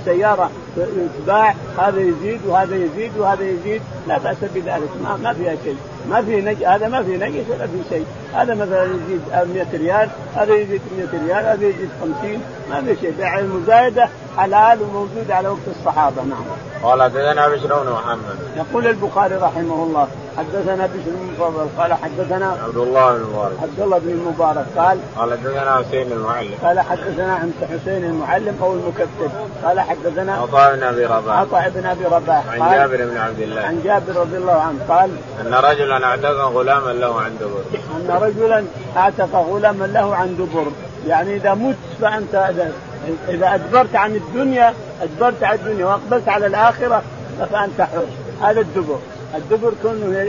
سيارة 0.05 0.51
يتباع 0.77 1.55
هذا 1.79 2.01
يزيد 2.01 2.41
وهذا 2.47 2.77
يزيد 2.77 3.11
وهذا 3.19 3.45
يزيد 3.45 3.83
لا 4.09 4.19
بأس 4.19 4.37
بذلك 4.55 4.91
ما, 5.05 5.17
ما 5.17 5.33
فيها 5.33 5.57
شيء 5.65 5.77
ما 6.11 6.23
في 6.23 6.41
نج... 6.41 6.65
هذا 6.65 6.89
ما 6.89 7.03
في 7.03 7.17
نجس 7.17 7.45
ولا 7.51 7.67
في 7.67 7.79
شيء 7.91 8.07
هذا 8.35 8.55
مثلا 8.55 8.85
يزيد 8.85 9.21
100 9.55 9.67
ريال 9.73 10.09
هذا 10.35 10.55
يزيد 10.55 10.81
100 11.13 11.25
ريال 11.27 11.47
هذا 11.47 11.67
يزيد 11.67 11.89
50 12.01 12.43
ما 12.71 12.81
في 12.81 13.01
شيء 13.01 13.15
بيع 13.19 13.39
المزايدة 13.39 14.09
حلال 14.37 14.83
وموجود 14.83 15.31
على 15.31 15.49
وقت 15.49 15.69
الصحابة 15.79 16.23
نعم. 16.23 16.45
قال 16.83 17.03
حدثنا 17.03 17.49
بشر 17.49 17.83
بن 17.83 17.93
محمد. 17.93 18.37
يقول 18.57 18.87
البخاري 18.87 19.35
رحمه 19.35 19.83
الله 19.85 20.09
حدثنا 20.39 20.87
بشر 20.87 21.11
بن 21.11 21.33
مفضل 21.33 21.67
قال 21.79 21.95
حدثنا 21.95 22.57
عبد 22.65 22.77
الله 22.77 23.13
بن 23.13 23.23
المبارك. 23.23 23.57
عبد 23.63 23.81
الله 23.81 23.99
بن 23.99 24.11
المبارك 24.11 24.67
قال 24.77 24.99
قال 25.17 25.33
حدثنا 25.33 25.77
حسين 25.77 26.13
المعلم. 26.13 26.55
قال 26.63 26.81
حدثنا 26.81 27.35
عن 27.35 27.53
حسين 27.63 28.05
المعلم 28.11 28.57
أو 28.63 28.73
المكتب 28.73 29.31
قال 29.65 29.81
حدثنا 29.81 30.35
عطاء 30.35 30.77
بن 30.77 30.83
أبي 30.83 31.05
رباح. 31.05 31.37
عطاء 31.37 31.73
بن 31.75 31.87
أبي 31.87 32.05
رباح. 32.05 32.45
عن 32.49 32.71
جابر 32.77 32.97
بن 32.97 33.17
عبد 33.17 33.41
الله. 33.41 33.61
عن 33.61 33.81
جابر 33.85 34.21
رضي 34.21 34.37
الله 34.37 34.61
عنه 34.61 34.79
قال 34.89 35.11
أن 35.41 35.55
رجلا 35.55 36.05
اعتق 36.05 36.41
غلاما 36.41 36.91
له 36.91 37.21
عن 37.21 37.37
دبر. 37.41 37.63
أن 37.97 38.23
رجلا 38.23 38.65
اعتق 38.97 39.35
غلاما 39.35 39.85
له 39.85 40.17
عن 40.17 40.37
دبر 40.37 40.67
يعني 41.07 41.37
إذا 41.37 41.55
مت 41.55 41.77
فأنت 42.01 42.35
اذا 43.29 43.55
أدبرت 43.55 43.97
عن 43.97 44.17
الدنيا 44.17 44.75
أدبرت 45.03 45.43
عن 45.43 45.55
الدنيا 45.55 45.87
وأقبلت 45.87 46.29
على 46.29 46.47
الآخرة 46.47 47.03
فأنت 47.53 47.81
حر 47.81 48.05
هذا 48.43 48.61
الدبر 48.61 48.99
الدبر 49.35 49.73
كونه 49.83 50.27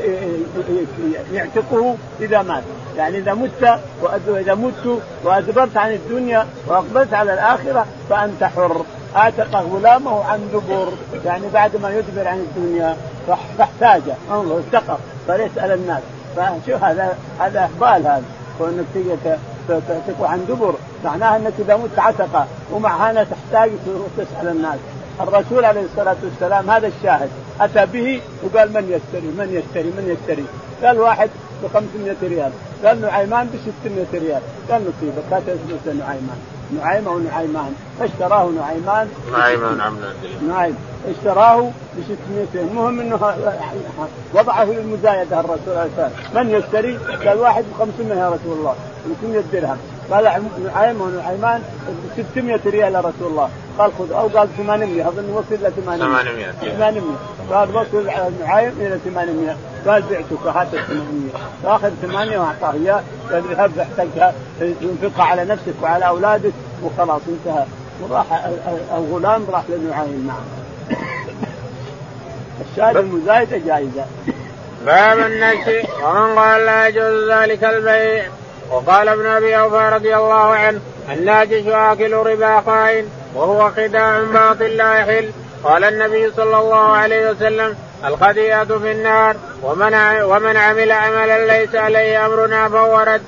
يعتقه 1.33 1.95
إذا 2.21 2.41
مات. 2.41 2.63
يعني 2.97 3.17
إذا 3.17 3.33
مت 3.33 3.79
واذا 4.27 4.55
مت 4.55 5.01
وأدبرت 5.23 5.77
عن 5.77 5.91
الدنيا 5.93 6.47
وأقبلت 6.67 7.13
على 7.13 7.33
الآخرة 7.33 7.85
فأنت 8.09 8.43
حر. 8.43 8.85
اعتق 9.15 9.55
غلامه 9.55 10.23
عن 10.23 10.39
دبر. 10.53 10.93
يعني 11.25 11.43
بعد 11.53 11.77
ما 11.81 11.89
يدبر 11.89 12.27
عن 12.27 12.39
الدنيا 12.39 12.97
فاحتاج 13.27 14.01
انظر 14.31 14.59
افتقر 14.59 14.97
فليسأل 15.27 15.71
الناس. 15.71 16.01
فشوف 16.35 16.83
هذا 16.83 17.17
هذا 17.39 17.59
إقبال 17.59 18.07
هذا. 18.07 18.23
كونك 18.57 18.85
تعتق 19.67 20.23
عن 20.23 20.45
دبر. 20.49 20.73
معناها 21.05 21.37
أنك 21.37 21.53
إذا 21.59 21.75
مت 21.75 21.99
عتق 21.99 22.47
ومع 22.71 23.09
هذا 23.09 23.23
تحتاج 23.23 23.71
تسأل 24.17 24.47
الناس. 24.47 24.79
الرسول 25.19 25.65
عليه 25.65 25.81
الصلاة 25.81 26.15
والسلام 26.23 26.69
هذا 26.69 26.87
الشاهد. 26.87 27.29
أتى 27.61 27.85
به 27.85 28.21
وقال 28.43 28.73
من 28.73 28.83
يشتري؟ 28.83 29.27
من 29.27 29.49
يشتري؟ 29.53 29.89
من 29.89 30.17
يشتري؟ 30.17 30.45
قال 30.83 30.99
واحد 30.99 31.29
ب 31.63 31.67
500 31.73 32.15
ريال. 32.23 32.51
قال 32.85 33.01
نعيمان 33.01 33.47
ب 33.47 33.55
600 33.83 34.05
ريال. 34.13 34.41
قال 34.71 34.81
نصيبك 34.81 35.23
هات 35.31 35.43
فلوس 35.43 35.95
نعيمان؟ 35.95 36.39
نعيم 36.77 37.07
أو 37.07 37.19
نعيمان 37.19 37.73
فاشتراه 37.99 38.49
نعيمان. 38.49 39.07
نعيمان 39.31 39.77
نعم 39.77 39.97
نعيم. 40.47 40.75
اشتراه 41.09 41.61
ب 41.97 42.15
600 42.53 42.65
المهم 42.65 42.99
إنه 42.99 43.19
وضعه 44.33 44.63
للمزايدة 44.63 45.39
الرسول 45.39 45.77
عليه 45.77 45.89
الصلاة 45.91 46.11
من 46.43 46.49
يشتري؟ 46.49 46.97
قال 47.25 47.39
واحد 47.39 47.63
ب 47.63 47.79
500 47.79 48.19
يا 48.19 48.29
رسول 48.29 48.57
الله. 48.57 48.75
500 49.21 49.43
درهم 49.53 49.77
قال 50.11 50.23
نعيم 50.73 51.01
ونعيمان 51.01 51.61
600 52.33 52.59
ريال 52.65 52.93
يا 52.93 52.99
رسول 52.99 53.27
الله. 53.31 53.49
قال 53.77 53.91
خذ. 53.99 54.11
أو 54.11 54.27
قال 54.27 54.49
800 54.57 55.07
أظن 55.07 55.29
وصل 55.29 55.55
إلى 55.55 55.71
800 55.71 56.51
800 56.77 57.01
قال 57.51 57.75
وصل 57.75 58.05
نعيم 58.39 58.73
إلى 58.79 58.99
800 59.05 59.55
قال 59.87 60.03
بعتك 60.09 60.47
هات 60.55 60.73
ال 60.73 60.87
800 60.87 61.31
فأخذ 61.63 61.91
8 62.01 62.39
وأعطاه 62.39 62.73
إياه. 62.73 63.01
قال 63.31 63.43
اذهب 63.51 63.79
احتاجها 63.79 64.33
تنفقها 64.59 65.25
على 65.25 65.45
نفسك 65.45 65.73
وعلى 65.81 66.07
أولادك 66.07 66.53
وخلاص 66.83 67.21
انتهى. 67.27 67.65
وراح 68.09 68.49
الغلام 68.97 69.45
راح 69.51 69.63
لنعيم 69.69 70.27
نعم 70.27 70.60
الشاهد 72.71 72.97
المزايدة 72.97 73.57
جائزه 73.57 74.05
باب 74.85 75.19
النشي 75.19 75.79
ومن 76.03 76.39
قال 76.39 76.65
لا 76.65 76.87
يجوز 76.87 77.31
ذلك 77.31 77.63
البيع. 77.63 78.23
وقال 78.71 79.09
ابن 79.09 79.25
أبي 79.25 79.57
أوفى 79.59 79.89
رضي 79.93 80.15
الله 80.15 80.53
عنه 80.53 80.79
الناجش 81.11 81.67
آكل 81.67 82.13
ربا 82.13 82.61
خائن 82.61 83.05
وهو 83.35 83.71
خداع 83.71 84.21
باطل 84.21 84.77
لا 84.77 84.93
يحل. 84.93 85.31
قال 85.63 85.83
النبي 85.83 86.31
صلى 86.31 86.57
الله 86.57 86.91
عليه 86.91 87.31
وسلم 87.31 87.75
الخديئة 88.05 88.63
في 88.63 88.91
النار 88.91 89.35
ومن 89.63 89.93
ومن 90.21 90.57
عمل 90.57 90.91
عملا 90.91 91.57
ليس 91.57 91.75
عليه 91.75 92.25
أمرنا 92.25 92.69
فهو 92.69 92.99
رد. 92.99 93.21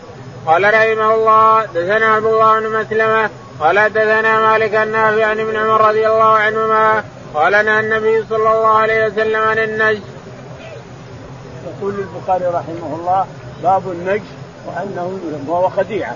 قال 0.46 0.64
رحمه 0.64 1.16
الله 1.16 1.66
دثنا 1.66 2.06
عبد 2.06 2.26
الله 2.26 2.60
بن 2.60 2.80
مسلمة 2.80 3.30
قال 3.60 3.94
دثنا 3.94 4.52
مالك 4.52 4.76
النافع 4.76 5.26
عن 5.26 5.40
ابن 5.40 5.56
عمر 5.56 5.88
رضي 5.90 6.08
الله 6.08 6.34
عنهما 6.34 7.04
قال 7.34 7.66
نهى 7.66 7.80
النبي 7.80 8.24
صلى 8.30 8.38
الله 8.38 8.68
عليه 8.68 9.06
وسلم 9.06 9.42
عن 9.42 9.60
النجش. 9.60 10.02
يقول 11.68 11.94
البخاري 12.00 12.46
رحمه 12.46 12.96
الله 13.00 13.26
باب 13.64 13.92
النجش 13.92 14.28
وأنه 14.68 15.20
وهو 15.48 15.70
خديعة. 15.70 16.16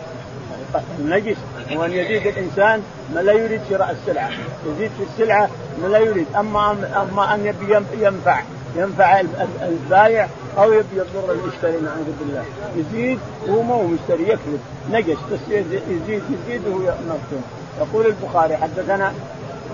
النجش 1.00 1.36
هو 1.72 1.86
أن 1.86 1.92
يزيد 1.92 2.28
الإنسان 2.28 2.84
ما 3.16 3.20
لا 3.20 3.34
يريد 3.34 3.62
شراء 3.70 3.92
السلعة. 3.92 4.30
يزيد 4.66 4.92
في 4.98 5.04
السلعة 5.04 5.50
ما 5.82 5.88
لا 5.88 5.98
يريد 5.98 6.28
أما 6.36 6.72
أما 7.02 7.34
أن 7.34 7.46
يبي 7.46 7.76
ينفع 8.00 8.42
ينفع 8.76 9.22
البايع 9.62 10.28
أو 10.58 10.74
يبي 10.74 10.96
يضر 10.96 11.32
المشتري 11.32 11.82
نعوذ 11.82 12.12
بالله. 12.20 12.46
يزيد 12.76 13.20
وهو 13.48 13.62
مو 13.62 13.88
مشتري 13.88 14.24
يكذب. 14.24 14.60
نجش 14.92 15.18
بس 15.32 15.40
يزيد 15.50 16.24
يزيد 16.48 16.68
وهو 16.68 16.94
يقول 17.82 18.06
البخاري 18.06 18.58
حدثنا 18.58 19.14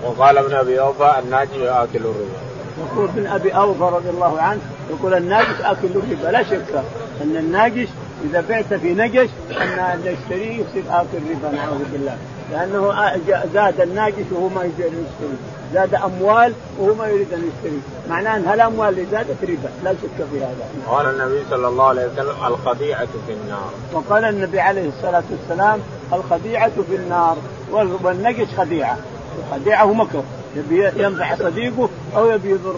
وقال 0.04 0.38
ابن 0.38 0.54
أبي 0.54 0.80
أوفى 0.80 1.14
الناجي 1.24 1.58
ياكل 1.58 1.98
الربا. 1.98 2.38
يقول 2.78 3.08
ابن 3.08 3.26
أبي 3.26 3.50
أوفى 3.50 3.96
رضي 3.96 4.10
الله 4.10 4.40
عنه 4.40 4.60
يقول 4.90 5.14
الناجش 5.14 5.60
اكل 5.60 5.86
الربا 5.86 6.28
لا 6.28 6.42
شك 6.42 6.82
أن 7.22 7.36
الناجش 7.36 7.88
إذا 8.24 8.44
بعت 8.48 8.74
في 8.74 8.94
نجش 8.94 9.28
أن 9.50 10.00
يشتريه 10.04 10.52
يصير 10.52 10.82
آكل 10.90 11.18
ربا 11.30 11.56
نعوذ 11.56 11.84
بالله. 11.92 12.16
لأنه 12.52 12.92
زاد 13.54 13.80
الناجش 13.80 14.24
وهو 14.32 14.48
ما 14.48 14.60
يريد 14.60 14.80
أن 14.80 14.86
يشتري. 14.86 15.36
زاد 15.74 15.94
أموال 15.94 16.52
وهو 16.78 16.94
ما 16.94 17.06
يريد 17.06 17.32
أن 17.32 17.50
يشتري. 17.54 17.80
معناه 18.08 18.36
أن 18.36 18.44
هالاموال 18.44 18.88
اللي 18.88 19.06
زادت 19.10 19.36
ربا؟ 19.42 19.68
لا 19.84 19.92
شك 19.92 20.26
في 20.32 20.38
هذا. 20.38 20.68
قال 20.88 21.06
النبي 21.06 21.44
صلى 21.50 21.68
الله 21.68 21.84
عليه 21.84 22.06
وسلم 22.06 22.34
الخديعه 22.46 23.08
في 23.26 23.32
النار. 23.32 23.70
وقال 23.92 24.24
النبي 24.24 24.60
عليه 24.60 24.88
الصلاة 24.88 25.24
والسلام 25.30 25.80
الخديعه 26.12 26.72
في 26.90 26.96
النار 26.96 27.36
والنجش 28.02 28.48
خديعه 28.58 28.98
الخديعه 29.38 29.84
هو 29.84 29.94
مكر 29.94 30.22
يبي 30.56 30.90
ينفع 30.96 31.34
صديقه 31.34 31.88
أو 32.16 32.30
يبي 32.30 32.50
يضر 32.50 32.74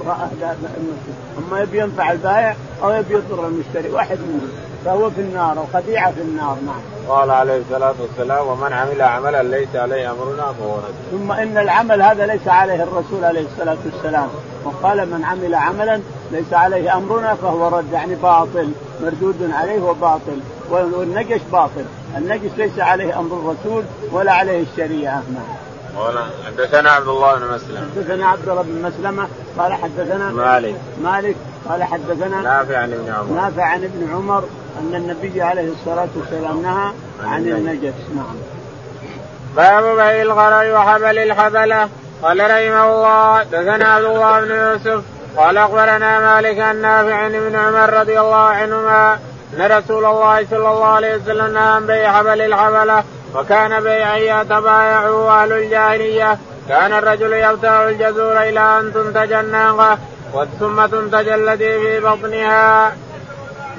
أما 1.39 1.61
يبي 1.61 1.79
ينفع 1.79 2.13
البائع 2.13 2.57
أو 2.83 2.93
يبي 2.93 3.15
يضر 3.15 3.47
المشتري 3.47 3.91
واحد 3.91 4.19
منهم 4.19 4.51
فهو 4.85 5.11
في 5.11 5.21
النار 5.21 5.59
وخديعه 5.59 6.13
في 6.13 6.21
النار 6.21 6.57
نعم. 6.67 6.81
قال 7.09 7.31
عليه 7.31 7.61
الصلاة 7.61 7.95
والسلام 8.01 8.47
ومن 8.47 8.73
عمل 8.73 9.03
عملا 9.03 9.43
ليس 9.43 9.77
عليه 9.77 10.11
أمرنا 10.11 10.53
فهو 10.53 10.77
رد. 10.77 10.95
ثم 11.11 11.33
إن 11.33 11.59
العمل 11.59 12.03
هذا 12.03 12.27
ليس 12.27 12.49
عليه 12.49 12.83
الرسول 12.83 13.25
عليه 13.25 13.45
الصلاة 13.53 13.77
والسلام 13.85 14.29
وقال 14.65 15.11
من 15.11 15.25
عمل 15.25 15.55
عملا 15.55 16.01
ليس 16.33 16.53
عليه 16.53 16.97
أمرنا 16.97 17.35
فهو 17.35 17.69
رد 17.69 17.93
يعني 17.93 18.15
باطل 18.15 18.71
مردود 19.03 19.51
عليه 19.53 19.81
وباطل 19.81 20.41
والنجش 20.71 21.41
باطل 21.53 21.85
النجش 22.17 22.51
ليس 22.57 22.79
عليه 22.79 23.19
أمر 23.19 23.37
الرسول 23.37 23.85
ولا 24.13 24.33
عليه 24.33 24.63
الشريعة 24.63 25.23
نعم. 25.35 25.66
قال 25.97 26.19
حدثنا 26.47 26.91
عبد 26.91 27.09
الله 27.09 27.35
بن 27.35 27.47
مسلم 27.55 27.91
حدثنا 27.97 28.27
عبد 28.27 28.49
الله 28.49 28.63
بن 28.63 28.83
مسلمة 28.83 29.29
قال 29.59 29.73
حدثنا 29.73 30.31
مالك. 30.31 30.75
مالك 31.03 31.37
قال 31.69 31.85
حدثنا 31.85 32.41
نافع 32.41 32.79
عن 32.79 32.93
ابن 32.93 33.13
عمر. 33.13 33.41
نافع 33.41 33.63
عن 33.63 33.85
ابن 33.85 34.09
عمر 34.13 34.45
أن 34.81 34.95
النبي 34.95 35.43
عليه 35.43 35.69
الصلاة 35.73 36.09
والسلام 36.17 36.63
نهى 36.63 36.93
عن, 37.25 37.49
النجس. 37.49 37.95
نعم. 38.17 38.37
باب 39.57 39.97
بيع 39.97 40.23
الغرر 40.23 40.75
وحبل 40.75 41.19
الحبلة. 41.19 41.89
قال 42.23 42.41
رحمه 42.41 42.95
الله 42.95 43.39
حدثنا 43.39 43.89
عبد 43.89 44.05
الله 44.05 44.41
بن 44.41 44.51
يوسف. 44.51 45.03
قال 45.37 45.59
أخبرنا 45.59 46.21
مالك 46.21 46.59
عن 46.59 46.83
نافع 46.83 47.15
عن 47.15 47.35
ابن 47.35 47.57
عمر 47.57 47.93
رضي 47.93 48.21
الله 48.21 48.37
عنهما 48.37 49.19
أن 49.55 49.73
رسول 49.73 50.05
الله 50.05 50.47
صلى 50.51 50.69
الله 50.69 50.87
عليه 50.87 51.17
وسلم 51.17 51.55
نهى 51.55 51.63
عن 51.63 51.87
بيع 51.87 52.13
حبل 52.13 52.41
الحبلة. 52.41 53.05
وكان 53.37 53.83
بيعا 53.83 54.17
يتبايعه 54.17 55.43
أهل 55.43 55.53
الجاهلية. 55.53 56.39
كان 56.69 56.93
الرجل 56.93 57.33
يبتاع 57.33 57.89
الجزور 57.89 58.43
إلى 58.43 58.61
أن 58.61 58.93
تنتج 58.93 59.33
الناقة 59.33 59.99
ثم 60.61 60.87
تنتج 60.87 61.29
التي 61.29 61.79
في 61.79 62.01
بطنها. 62.01 62.93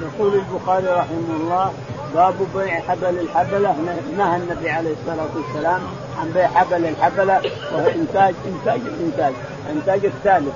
يقول 0.02 0.34
البخاري 0.34 0.86
رحمه 0.86 1.36
الله 1.40 1.72
باب 2.14 2.34
بيع 2.54 2.80
حبل 2.88 3.18
الحبلة. 3.18 3.76
نهى 4.18 4.36
النبي 4.36 4.70
عليه 4.70 4.90
الصلاة 4.90 5.28
والسلام 5.36 5.80
عن 6.20 6.30
بيع 6.34 6.48
حبل 6.48 6.84
الحبلة 6.84 7.40
وهو 7.72 7.86
إنتاج 7.88 8.34
إنتاج 8.46 8.80
الانتاج 8.86 9.32
إنتاج 9.72 10.04
الثالث 10.04 10.54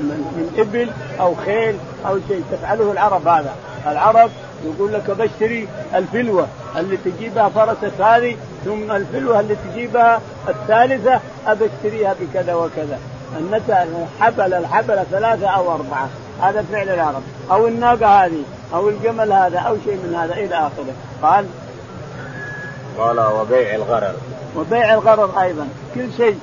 من 0.00 0.54
إبل 0.58 0.90
أو 1.20 1.34
خيل 1.34 1.76
أو 2.06 2.18
شيء. 2.28 2.44
تفعله 2.52 2.92
العرب 2.92 3.28
هذا. 3.28 3.54
العرب 3.86 4.30
يقول 4.64 4.92
لك 4.92 5.10
بشتري 5.10 5.68
الفلوة 5.94 6.46
اللي 6.76 6.96
تجيبها 6.96 7.48
فرست 7.48 8.00
هذه 8.00 8.36
ثم 8.64 8.92
الفلوة 8.92 9.40
اللي 9.40 9.56
تجيبها 9.70 10.20
الثالثة 10.48 11.20
ابشتريها 11.46 12.14
بكذا 12.20 12.54
وكذا. 12.54 12.98
النتى 13.38 13.84
حبل 14.20 14.54
الحبل 14.54 15.02
ثلاثة 15.10 15.48
أو 15.48 15.72
أربعة. 15.72 16.08
هذا 16.42 16.64
فعل 16.72 16.88
العرب. 16.88 17.22
أو 17.50 17.66
الناقة 17.66 18.24
هذه 18.24 18.42
أو 18.74 18.88
الجمل 18.88 19.32
هذا 19.32 19.58
أو 19.58 19.76
شيء 19.84 19.96
من 19.96 20.14
هذا 20.14 20.34
إلى 20.34 20.54
آخره. 20.54 20.94
قال 21.22 21.46
قال 22.98 23.20
وبيع 23.20 23.74
الغرر. 23.74 24.14
وبيع 24.56 24.94
الغرر 24.94 25.42
أيضا. 25.42 25.68
كل 25.94 26.12
شيء 26.16 26.38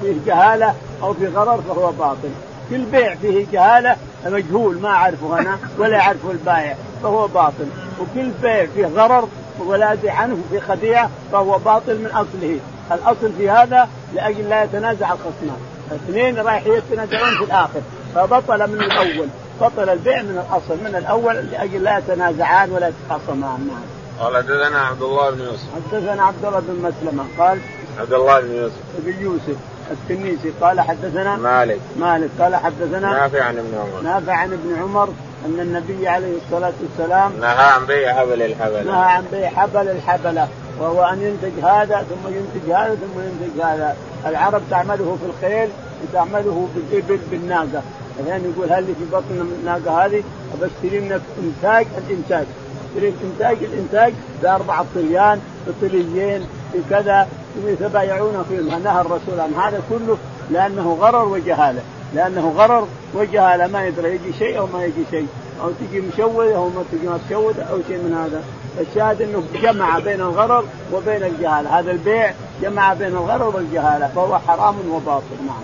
فيه 0.00 0.14
جهالة 0.26 0.74
أو 1.02 1.14
في 1.14 1.26
غرر 1.26 1.62
فهو 1.68 1.92
باطل. 1.92 2.30
كل 2.70 2.84
بيع 2.84 3.14
فيه 3.14 3.46
جهالة 3.52 3.96
مجهول 4.26 4.80
ما 4.80 4.88
أعرفه 4.88 5.38
أنا 5.38 5.58
ولا 5.78 5.96
يعرفه 5.96 6.30
البائع 6.30 6.76
فهو 7.02 7.26
باطل. 7.26 7.68
وكل 8.00 8.30
بيع 8.42 8.66
فيه 8.66 8.86
غرر 8.86 9.28
ولا 9.58 9.92
ادري 9.92 10.10
عنه 10.10 10.38
في 10.50 10.60
خديعة 10.60 11.10
فهو 11.32 11.58
باطل 11.58 11.98
من 11.98 12.06
أصله. 12.06 12.58
الأصل 12.92 13.32
في 13.38 13.50
هذا 13.50 13.88
لأجل 14.14 14.48
لا 14.48 14.64
يتنازع 14.64 15.12
الخصمان. 15.12 15.60
اثنين 15.92 16.38
رايح 16.38 16.66
يتنازعون 16.66 17.38
في 17.38 17.44
الآخر. 17.44 17.80
فبطل 18.14 18.70
من 18.70 18.82
الأول. 18.82 19.28
بطل 19.60 19.88
البيع 19.88 20.22
من 20.22 20.44
الأصل 20.44 20.84
من 20.84 20.94
الأول 20.96 21.34
لأجل 21.34 21.82
لا 21.82 21.98
يتنازعان 21.98 22.70
ولا 22.70 22.88
يتخاصمان 22.88 23.68
نعم. 23.68 23.80
قال 24.20 24.36
حدثنا 24.36 24.78
عبد 24.78 25.02
الله 25.02 25.30
بن 25.30 25.40
يوسف. 25.40 25.66
حدثنا 25.92 26.22
عبد 26.22 26.44
الله 26.44 26.60
بن 26.60 26.74
مسلمة 26.74 27.24
قال 27.38 27.58
عبد 28.00 28.12
الله 28.12 28.40
بن 28.40 28.54
يوسف. 28.54 28.76
بن 28.98 29.22
يوسف. 29.22 29.56
التنيسي 29.90 30.52
قال 30.60 30.80
حدثنا 30.80 31.36
مالك. 31.36 31.80
مالك 32.00 32.30
قال 32.40 32.56
حدثنا 32.56 33.12
نافع 33.12 33.42
عن 33.42 33.58
ابن 33.58 33.74
عمر. 33.78 34.00
نافع 34.02 34.32
عن 34.32 34.52
ابن 34.52 34.82
عمر 34.82 35.08
أن 35.46 35.60
النبي 35.60 36.08
عليه 36.08 36.36
الصلاة 36.36 36.72
والسلام 36.82 37.32
نهى 37.40 37.72
عن 37.72 37.86
بيع 37.86 38.14
حبل 38.14 38.42
الحبل 38.42 38.86
نهى 38.86 39.04
عن 39.04 39.24
بيع 39.32 39.48
حبل 39.48 39.88
الحبلة 39.88 40.48
وهو 40.80 41.04
أن 41.04 41.22
ينتج 41.22 41.64
هذا 41.64 42.06
ثم 42.10 42.34
ينتج 42.34 42.70
هذا 42.70 42.94
ثم 42.94 43.20
ينتج 43.20 43.60
هذا. 43.60 43.96
العرب 44.26 44.62
تعمله 44.70 45.18
في 45.20 45.26
الخيل 45.30 45.68
وتعمله 46.02 46.68
بالإبل 46.74 47.18
بالناقة. 47.30 47.82
الحين 48.20 48.52
يقول 48.52 48.72
هل 48.72 48.84
في 48.84 49.04
بطن 49.12 49.48
الناقة 49.60 50.06
هذه؟ 50.06 50.22
ابشتري 50.54 51.00
منك 51.00 51.20
انتاج 51.42 51.86
الإنتاج. 51.98 52.46
اشتري 52.88 53.14
انتاج 53.24 53.56
الإنتاج 53.62 54.12
بأربعة 54.42 54.86
طليان 54.94 55.40
بطليين 55.66 56.46
بكذا. 56.74 57.28
يتبايعون 57.66 58.44
فيه 58.48 58.76
نهى 58.76 59.00
الرسول 59.00 59.40
عن 59.40 59.54
هذا 59.54 59.82
كله 59.90 60.18
لأنه 60.50 60.98
غرر 61.00 61.28
وجهاله 61.28 61.82
لأنه 62.14 62.54
غرر 62.56 62.86
وجهاله 63.14 63.66
ما 63.66 63.86
يدري 63.86 64.14
يجي 64.14 64.32
شيء 64.38 64.58
أو 64.58 64.66
ما 64.66 64.84
يجي 64.84 65.04
شيء 65.10 65.26
أو 65.62 65.70
تجي 65.70 66.00
مشوده 66.00 66.56
أو 66.56 66.68
ما 66.68 66.84
تجي 66.92 67.08
مشوده 67.08 67.62
أو 67.62 67.78
شيء 67.88 67.96
من 67.96 68.14
هذا. 68.24 68.42
الشاهد 68.80 69.22
إنه 69.22 69.42
جمع 69.62 69.98
بين 69.98 70.20
الغرر 70.20 70.64
وبين 70.92 71.22
الجهاله 71.22 71.78
هذا 71.78 71.90
البيع 71.90 72.32
جمع 72.62 72.94
بين 72.94 73.08
الغرر 73.08 73.56
والجهالة 73.56 74.10
فهو 74.14 74.38
حرام 74.38 74.74
وباطل. 74.90 75.24
نعم. 75.46 75.62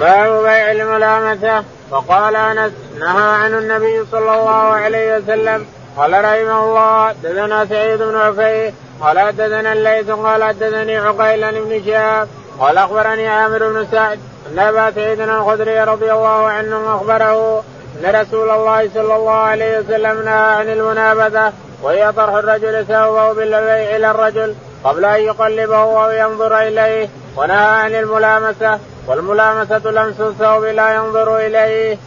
باب 0.00 0.42
بيع 0.42 0.72
الملامسة. 0.72 1.64
وقال 1.90 2.36
أنس 2.36 2.72
نهى 3.00 3.32
عنه 3.44 3.58
النبي 3.58 4.04
صلى 4.12 4.34
الله 4.34 4.50
عليه 4.52 5.16
وسلم 5.16 5.66
قال 5.96 6.12
رحمه 6.12 6.64
الله 6.64 7.12
دثنا 7.12 7.66
سعيد 7.66 8.02
بن 8.02 8.16
عفيف 8.16 8.74
قال 9.02 9.18
حدثنا 9.18 9.72
الليث 9.72 10.10
قال 10.10 10.44
حدثني 10.44 10.96
عقيل 10.96 11.64
بن 11.64 11.84
شهاب 11.84 12.28
قال 12.60 12.78
أخبرني 12.78 13.28
عامر 13.28 13.68
بن 13.68 13.86
سعد 13.92 14.18
أن 14.52 14.58
أبا 14.58 14.90
سعيد 14.90 15.20
الخدري 15.20 15.80
رضي 15.80 16.12
الله 16.12 16.46
عنه 16.46 16.96
أخبره 16.96 17.64
أن 18.04 18.20
رسول 18.20 18.50
الله 18.50 18.90
صلى 18.94 19.16
الله 19.16 19.32
عليه 19.32 19.78
وسلم 19.78 20.24
نهى 20.24 20.34
عن 20.34 20.68
المنابذة 20.68 21.52
وهي 21.82 22.12
طرح 22.12 22.34
الرجل 22.34 22.86
ثوبه 22.86 23.32
بالبيع 23.32 23.96
إلى 23.96 24.10
الرجل 24.10 24.54
قبل 24.84 25.04
أن 25.04 25.20
يقلبه 25.20 26.04
أو 26.04 26.10
ينظر 26.10 26.58
إليه 26.58 27.08
ونهى 27.36 27.56
عن 27.56 27.94
الملامسة 27.94 28.78
والملامسة 29.06 29.90
لمس 29.90 30.20
الثوب 30.20 30.64
لا 30.64 30.94
ينظر 30.94 31.36
إليه. 31.36 31.98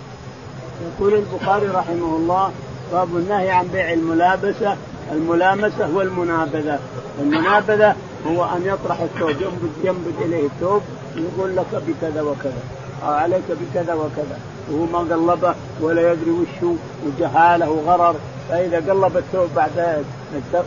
يقول 0.86 1.13
البخاري 1.13 1.67
رحمه 1.67 2.15
الله 2.15 2.51
باب 2.91 3.08
النهي 3.15 3.51
عن 3.51 3.67
بيع 3.67 3.93
الملابسة 3.93 4.77
الملامسة 5.11 5.95
والمنابذة. 5.95 6.79
المنابذة 7.21 7.95
هو 8.27 8.45
أن 8.45 8.61
يطرح 8.65 9.01
الثوب 9.01 9.29
ينبذ 9.29 9.69
ينبذ 9.83 10.21
إليه 10.21 10.45
الثوب 10.45 10.81
يقول 11.15 11.55
لك 11.55 11.83
بكذا 11.87 12.21
وكذا 12.21 12.63
أو 13.03 13.13
عليك 13.13 13.43
بكذا 13.49 13.93
وكذا. 13.93 14.39
وهو 14.71 14.85
ما 14.85 14.99
قلبه 14.99 15.55
ولا 15.81 16.11
يدري 16.11 16.31
وشو 16.31 16.73
وجهاله 17.05 17.69
وغرر. 17.69 18.15
فإذا 18.49 18.77
قلب 18.77 19.17
الثوب 19.17 19.49
بعد 19.55 20.03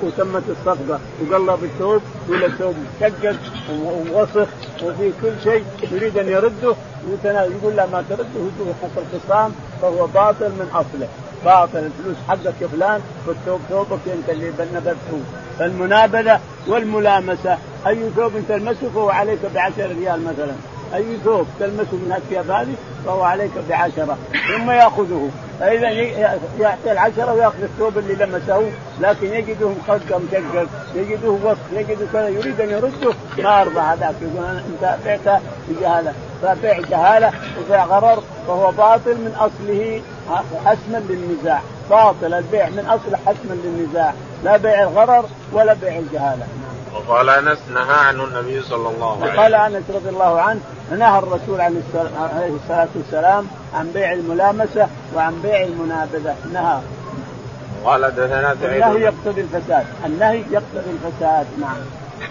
وتمت 0.02 0.42
الصفقة 0.48 1.00
وقلب 1.20 1.64
الثوب 1.64 2.02
يقول 2.28 2.44
الثوب 2.44 2.74
مشقق 3.00 3.36
ووسخ 3.70 4.48
وفي 4.84 5.12
كل 5.22 5.32
شيء 5.44 5.64
يريد 5.92 6.18
أن 6.18 6.28
يرده 6.28 6.74
يقول 7.24 7.76
لا 7.76 7.86
ما 7.86 8.04
ترده 8.08 8.24
حصل 8.82 9.02
خصام 9.12 9.52
فهو 9.82 10.06
باطل 10.06 10.48
من 10.48 10.68
أصله. 10.74 11.08
باطل 11.44 11.78
الفلوس 11.78 12.16
حقك 12.28 12.54
يا 12.60 12.66
فلان 12.66 13.00
والثوب 13.26 13.60
ثوبك 13.70 13.98
انت 14.14 14.30
اللي 14.30 14.52
نبذته 14.74 15.20
فالمنابذة 15.58 16.40
والملامسة. 16.68 17.58
أي 17.86 18.10
ثوب 18.16 18.32
تلمسه 18.48 18.90
فهو 18.94 19.10
عليك 19.10 19.38
بعشر 19.54 19.88
ريال 20.00 20.24
مثلا. 20.24 20.52
أي 20.94 21.16
ثوب 21.24 21.46
تلمسه 21.60 21.92
من 21.92 22.14
الثياب 22.16 22.50
هذه 22.50 22.74
فهو 23.06 23.22
عليك 23.22 23.50
بعشرة. 23.68 24.18
ثم 24.56 24.70
يأخذه. 24.70 25.30
فإذا 25.60 25.88
يعطي 26.60 26.92
العشرة 26.92 27.32
ويأخذ 27.32 27.62
الثوب 27.62 27.98
اللي 27.98 28.14
لمسه 28.14 28.70
لكن 29.00 29.34
يجده 29.34 29.68
مخزق 29.68 30.20
مشقق 30.28 30.66
يجده 30.94 31.30
وسخ 31.30 31.58
يجده 31.72 32.06
كذا 32.12 32.28
يريد 32.28 32.60
أن 32.60 32.70
يرده 32.70 33.14
ما 33.38 33.60
يرضى 33.60 33.80
هذاك. 33.80 34.14
يقول 34.22 34.46
أنت 34.46 34.96
بعت 35.06 35.40
بجهالة. 35.68 36.12
فبيع 36.42 36.80
جهالة 36.80 37.32
وبيع 37.60 37.84
غرر 37.84 38.22
فهو 38.46 38.70
باطل 38.70 39.14
من 39.14 39.34
أصله 39.38 40.02
حسما 40.64 40.98
للنزاع. 41.08 41.60
باطل 41.90 42.34
البيع 42.34 42.68
من 42.68 42.86
اصل 42.86 43.16
حسما 43.16 43.54
للنزاع. 43.64 44.14
لا 44.44 44.56
بيع 44.56 44.82
الغرر 44.82 45.24
ولا 45.52 45.74
بيع 45.74 45.98
الجهالة. 45.98 46.46
وقال 46.94 47.28
أنس 47.30 47.58
نهى 47.74 47.98
عنه 48.08 48.24
النبي 48.24 48.62
صلى 48.62 48.88
الله 48.88 49.12
عليه 49.12 49.22
وسلم. 49.22 49.38
وقال 49.38 49.54
أنس 49.54 49.84
رضي 49.94 50.08
الله 50.08 50.40
عنه 50.40 50.60
نهى 50.98 51.18
الرسول 51.18 51.60
عليه 51.60 51.80
الصلاة 52.64 52.88
والسلام 52.94 53.46
عن 53.74 53.90
بيع 53.92 54.12
الملامسة 54.12 54.88
وعن 55.16 55.42
بيع 55.42 55.62
المنابذة. 55.62 56.36
نهى. 56.52 56.80
قال 57.84 58.04
حدثنا 58.04 58.56
سعيد 58.62 58.82
النهي 58.82 59.02
يقتضي 59.02 59.40
الفساد. 59.40 59.86
النهي 60.06 60.38
يقتضي 60.50 60.90
الفساد 60.90 61.46
نعم. 61.60 61.76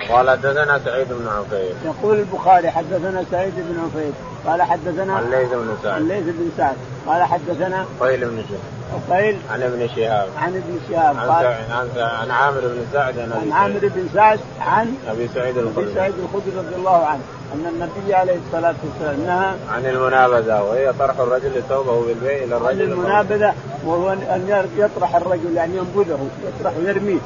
قال 0.10 0.30
حدثنا 0.30 0.80
سعيد 0.86 1.08
بن 1.10 1.28
عفيف 1.28 1.76
يقول 1.86 2.20
البخاري 2.20 2.72
حدثنا 2.72 3.24
سعيد 3.32 3.54
بن 3.58 3.80
عفيف 3.80 4.16
قال 4.48 4.62
حدثنا 4.62 5.20
الليث 5.20 5.50
بن 5.50 5.78
سعد. 5.84 6.02
الليث 6.02 6.24
بن 6.24 6.50
سعد. 6.58 6.76
قال 7.08 7.24
حدثنا 7.24 7.86
قيل 8.00 8.26
بن 8.26 8.44
شهاب. 8.50 9.20
قيل 9.20 9.38
عن 9.52 9.64
ابن 9.64 9.88
شهاب. 9.96 10.30
عن 10.38 10.50
ابن 10.50 10.80
شهاب. 10.90 11.18
عن 11.18 11.30
قال 11.30 11.46
عن, 11.46 11.90
عن 11.98 12.32
عامر 12.32 12.60
بن 12.60 12.86
سعد 12.94 13.20
عن 13.20 13.32
عن 13.32 13.52
عامر 13.52 13.80
بن 13.82 14.10
سعد 14.14 14.40
عن 14.62 14.96
أبي 15.08 15.30
سعيد 15.36 15.58
أبي 15.58 15.68
الخدري. 15.68 15.94
سعيد 15.94 16.14
الخدري 16.20 16.58
رضي 16.58 16.76
الله 16.76 17.06
عنه. 17.06 17.22
أن 17.54 17.66
النبي 17.66 18.14
عليه 18.14 18.38
الصلاة 18.48 18.76
والسلام 18.84 19.26
نهى 19.26 19.54
عن 19.70 19.86
المنابذة 19.86 20.62
وهي 20.62 20.94
طرح 21.00 21.20
الرجل 21.20 21.64
ثوبه 21.70 22.06
بالبيع 22.06 22.44
إلى 22.44 22.56
عن 22.56 22.62
الرجل 22.62 22.82
المنابذة 22.82 23.54
وهو 23.86 24.10
أن 24.14 24.66
يطرح 24.78 25.16
الرجل 25.16 25.56
يعني 25.56 25.78
ينبذه 25.78 26.20
يطرح 26.60 26.74
ويرميه. 26.78 27.20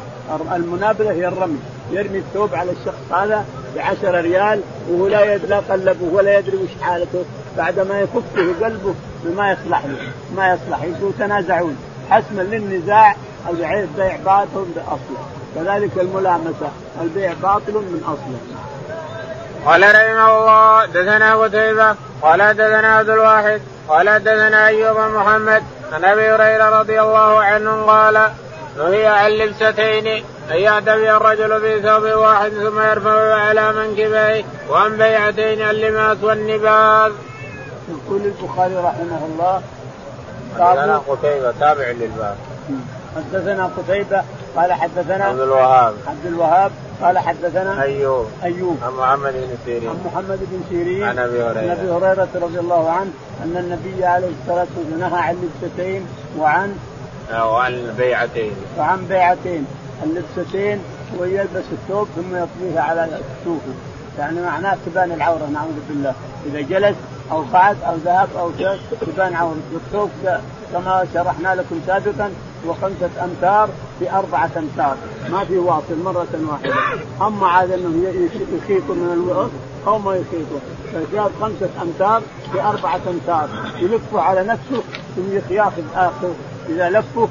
المنابذة 0.55 1.11
هي 1.11 1.27
الرمي 1.27 1.59
يرمي 1.91 2.17
الثوب 2.17 2.55
على 2.55 2.71
الشخص 2.71 3.11
هذا 3.11 3.45
بعشرة 3.75 4.21
ريال 4.21 4.61
وهو 4.89 5.07
لا 5.07 5.37
لا 5.37 5.59
قلبه 5.59 6.05
ولا 6.11 6.39
يدري 6.39 6.57
وش 6.57 6.69
حالته. 6.81 7.25
بعد 7.57 7.79
ما 7.79 7.99
يفكه 7.99 8.65
قلبه 8.65 8.95
ما 9.35 9.51
يصلح 9.51 9.85
له 9.85 9.97
ما 10.35 10.53
يصلح. 10.53 10.83
يقول 10.83 11.13
تنازعون. 11.19 11.77
حسما 12.09 12.41
للنزاع 12.41 13.15
البيع 13.49 14.15
باطل 14.25 14.65
باصله 14.75 15.23
كذلك 15.55 15.91
الملامسة. 15.97 16.71
البيع 17.01 17.33
باطل 17.41 17.73
من 17.73 18.01
أصله. 18.03 18.39
قال 19.65 19.81
رحمه 19.81 20.37
الله 20.37 20.85
دثنا 20.85 21.35
قتيبة 21.35 21.95
قال 22.21 22.53
دثنا 22.53 22.95
عبد 22.95 23.09
الواحد 23.09 23.61
قال 23.89 24.23
دثنا 24.23 24.67
أيوب 24.67 24.97
محمد 24.97 25.63
عن 25.93 26.05
أبي 26.05 26.31
هريرة 26.31 26.79
رضي 26.79 27.01
الله 27.01 27.39
عنه 27.43 27.81
قال 27.81 28.31
نهي 28.77 29.07
عن 29.07 29.31
لبستين 29.31 30.07
أن 30.51 30.55
يعتبي 30.55 31.11
الرجل 31.11 31.61
في 31.61 31.81
ثوب 31.81 32.03
واحد 32.03 32.51
ثم 32.51 32.79
يرفعه 32.79 33.33
على 33.33 33.73
منكبيه 33.73 34.43
وعن 34.69 34.97
بيعتين 34.97 35.61
اللماس 35.61 36.17
والنباذ. 36.23 37.11
يقول 37.89 38.21
البخاري 38.21 38.75
رحمه 38.75 39.25
الله 39.25 39.61
حدثنا 40.59 40.97
قتيبة 40.97 41.51
تابع 41.59 41.87
للباب. 41.91 42.35
حدثنا 43.15 43.71
قتيبة 43.77 44.23
قال 44.55 44.73
حدثنا 44.73 45.25
عبد 45.25 45.39
الوهاب. 45.39 45.93
عبد 46.07 46.25
الوهاب 46.25 46.71
قال 47.01 47.19
حدثنا 47.19 47.81
أيوب. 47.81 48.27
أيوب. 48.43 48.77
عن 48.83 48.93
محمد 48.93 49.33
بن 49.33 49.57
سيرين. 49.65 49.89
عن 49.89 49.97
محمد 50.05 50.39
بن 50.51 50.63
سيرين. 50.69 51.03
عن 51.03 51.19
أبي 51.19 51.43
هريرة. 51.43 51.59
عن 51.59 51.69
أبي 51.69 51.91
هريرة 51.91 52.27
رضي 52.35 52.59
الله 52.59 52.89
عنه 52.89 53.11
أن 53.43 53.57
النبي 53.57 54.05
عليه 54.05 54.31
الصلاة 54.41 54.67
والسلام 54.77 54.99
نهى 54.99 55.19
عن 55.19 55.35
لبستين 55.35 56.07
وعن 56.39 56.77
وعن 57.33 57.73
البيعتين 57.73 58.51
وعن 58.77 59.05
بيعتين. 59.05 59.65
اللبستين 60.03 60.79
ويلبس 61.19 61.63
الثوب 61.71 62.07
ثم 62.15 62.35
يطويه 62.35 62.79
على 62.79 63.19
كتوفه 63.41 63.73
يعني 64.19 64.41
معناه 64.41 64.77
تبان 64.85 65.11
العورة 65.11 65.49
نعوذ 65.53 65.79
بالله. 65.89 66.13
إذا 66.45 66.61
جلس 66.61 66.95
أو 67.31 67.43
قعد 67.53 67.77
أو 67.87 67.95
ذهب 67.95 68.29
أو 68.39 68.51
تبان 69.01 69.33
عورته 69.35 69.61
والثوب 69.73 70.09
كما 70.73 71.05
شرحنا 71.13 71.55
لكم 71.55 71.79
سابقا 71.87 72.31
وخمسة 72.67 73.09
أمتار 73.23 73.69
في 73.99 74.11
أربعة 74.11 74.51
أمتار. 74.57 74.97
ما 75.31 75.45
في 75.45 75.57
واصل 75.57 76.03
مرة 76.03 76.27
واحدة. 76.49 76.73
أما 77.21 77.47
عاد 77.47 77.71
أنه 77.71 78.07
يخيط 78.57 78.83
من 78.89 79.11
الوسط 79.13 79.51
أو 79.87 79.99
ما 79.99 80.15
يخيطه 80.15 80.59
فجاب 80.93 81.31
خمسة 81.41 81.69
أمتار 81.81 82.21
في 82.51 82.61
أربعة 82.61 83.01
أمتار. 83.07 83.49
يلفه 83.79 84.21
على 84.21 84.43
نفسه 84.43 84.83
ثم 85.15 85.53
ياخذ 85.53 85.83
آخر 85.95 86.33
إذا 86.69 86.89
لفه 86.89 87.29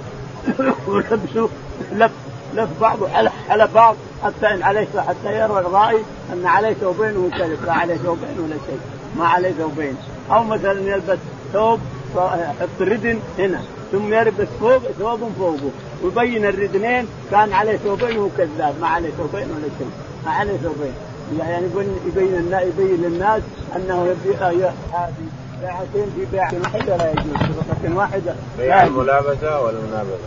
ولبسه 0.88 1.48
لف 2.00 2.10
لف 2.54 2.68
بعضه 2.80 3.08
على 3.48 3.68
بعض 3.74 3.96
حتى 4.24 4.54
إن 4.54 4.62
عليه 4.62 4.86
حتى 5.08 5.34
يرى 5.34 5.58
الرائي 5.58 6.02
أن 6.32 6.46
عليه 6.46 6.72
ثوبين 6.72 7.16
ويكلف 7.16 7.64
لا 7.66 7.72
عليه 7.72 7.96
ثوبين 7.96 8.38
ولا 8.38 8.56
شيء 8.66 8.80
ما 9.18 9.26
عليه 9.26 9.52
ثوبين 9.52 9.96
أو 10.30 10.44
مثلا 10.44 10.94
يلبس 10.94 11.18
ثوب 11.52 11.80
يحط 12.16 12.80
ردن 12.80 13.18
هنا 13.38 13.60
ثم 13.92 14.14
يلبس 14.14 14.48
فوق 14.60 14.82
ثوب 14.98 15.32
فوقه 15.38 15.70
ويبين 16.02 16.46
الردنين 16.46 17.06
كان 17.30 17.52
عليه 17.52 17.76
ثوبين 17.76 18.18
وهو 18.18 18.28
كذاب 18.38 18.74
ما 18.80 18.88
عليه 18.88 19.10
ثوبين 19.10 19.50
ولا 19.50 19.68
شيء 19.78 19.90
ما 20.26 20.30
عليه 20.30 20.56
ثوبين 20.56 20.92
يعني 21.38 21.66
يبين 22.06 22.52
يبين 22.52 23.02
للناس 23.02 23.42
أنه 23.76 24.06
يبيع 24.06 24.48
هذه 24.92 25.12
بيعتين 25.60 26.12
في 26.16 26.24
بيعة 26.32 26.52
واحدة 26.62 26.96
لا 26.96 27.10
يجوز 27.10 27.36
صفقة 27.36 27.96
واحدة. 27.96 28.34
بيع 28.58 28.82
الملابسة 28.82 29.60
والمنابذة. 29.60 30.18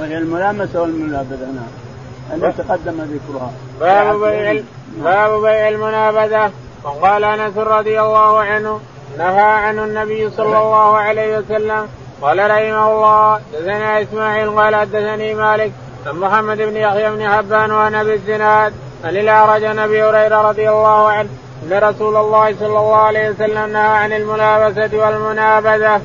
وهي 0.00 0.18
الملامسة 0.18 0.82
والمنابذة 0.82 1.46
نعم. 1.46 2.34
التي 2.34 2.62
تقدم 2.62 2.94
ذكرها 3.00 3.50
باب 3.80 4.20
بيع 4.20 4.62
باب 4.96 5.40
بيع 5.40 5.68
المنابذة. 5.68 6.50
وقال 6.84 7.24
أنس 7.24 7.56
رضي 7.56 8.00
الله 8.00 8.40
عنه 8.40 8.80
نهى 9.18 9.40
عنه 9.40 9.84
النبي 9.84 10.30
صلى 10.30 10.58
الله 10.58 10.96
عليه 10.96 11.38
وسلم 11.38 11.88
قال 12.22 12.38
رحمه 12.50 12.92
الله 12.92 13.40
دثنا 13.52 14.02
إسماعيل 14.02 14.50
قال 14.50 14.76
حدثني 14.76 15.34
مالك 15.34 15.72
عن 16.06 16.16
محمد 16.16 16.56
بن 16.56 16.76
يحيى 16.76 17.10
بن 17.10 17.28
حبان 17.28 17.70
وعن 17.70 17.94
ابي 17.94 18.14
الزناد 18.14 18.72
عن 19.04 19.16
الأعرج 19.16 19.64
عن 19.64 19.78
أبي 19.78 20.02
هريرة 20.02 20.48
رضي 20.48 20.70
الله 20.70 21.08
عنه 21.08 21.28
أن 21.64 21.72
رسول 21.72 22.16
الله 22.16 22.54
صلى 22.60 22.78
الله 22.78 22.96
عليه 22.96 23.30
وسلم 23.30 23.72
نهى 23.72 23.82
عن 23.82 24.12
الملابسه 24.12 24.98
والمنابذة. 24.98 26.00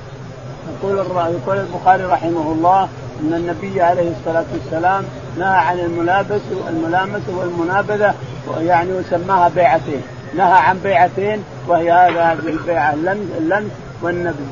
يقول 0.83 0.97
يقول 0.97 1.57
البخاري 1.57 2.03
رحمه 2.03 2.51
الله 2.51 2.83
أن 3.21 3.33
النبي 3.33 3.81
عليه 3.81 4.11
الصلاة 4.11 4.45
والسلام 4.53 5.03
نهى 5.37 5.57
عن 5.57 5.79
الملابسه 5.79 6.69
الملامسه 6.69 7.37
والمنابذة 7.37 8.13
يعني 8.59 8.93
وسماها 8.93 9.49
بيعتين. 9.49 10.01
نهى 10.37 10.53
عن 10.53 10.79
بيعتين 10.79 11.43
وهي 11.67 11.91
هذه 11.91 12.47
البيعة 12.47 12.93
اللمس 13.37 13.71
والنبذ 14.01 14.45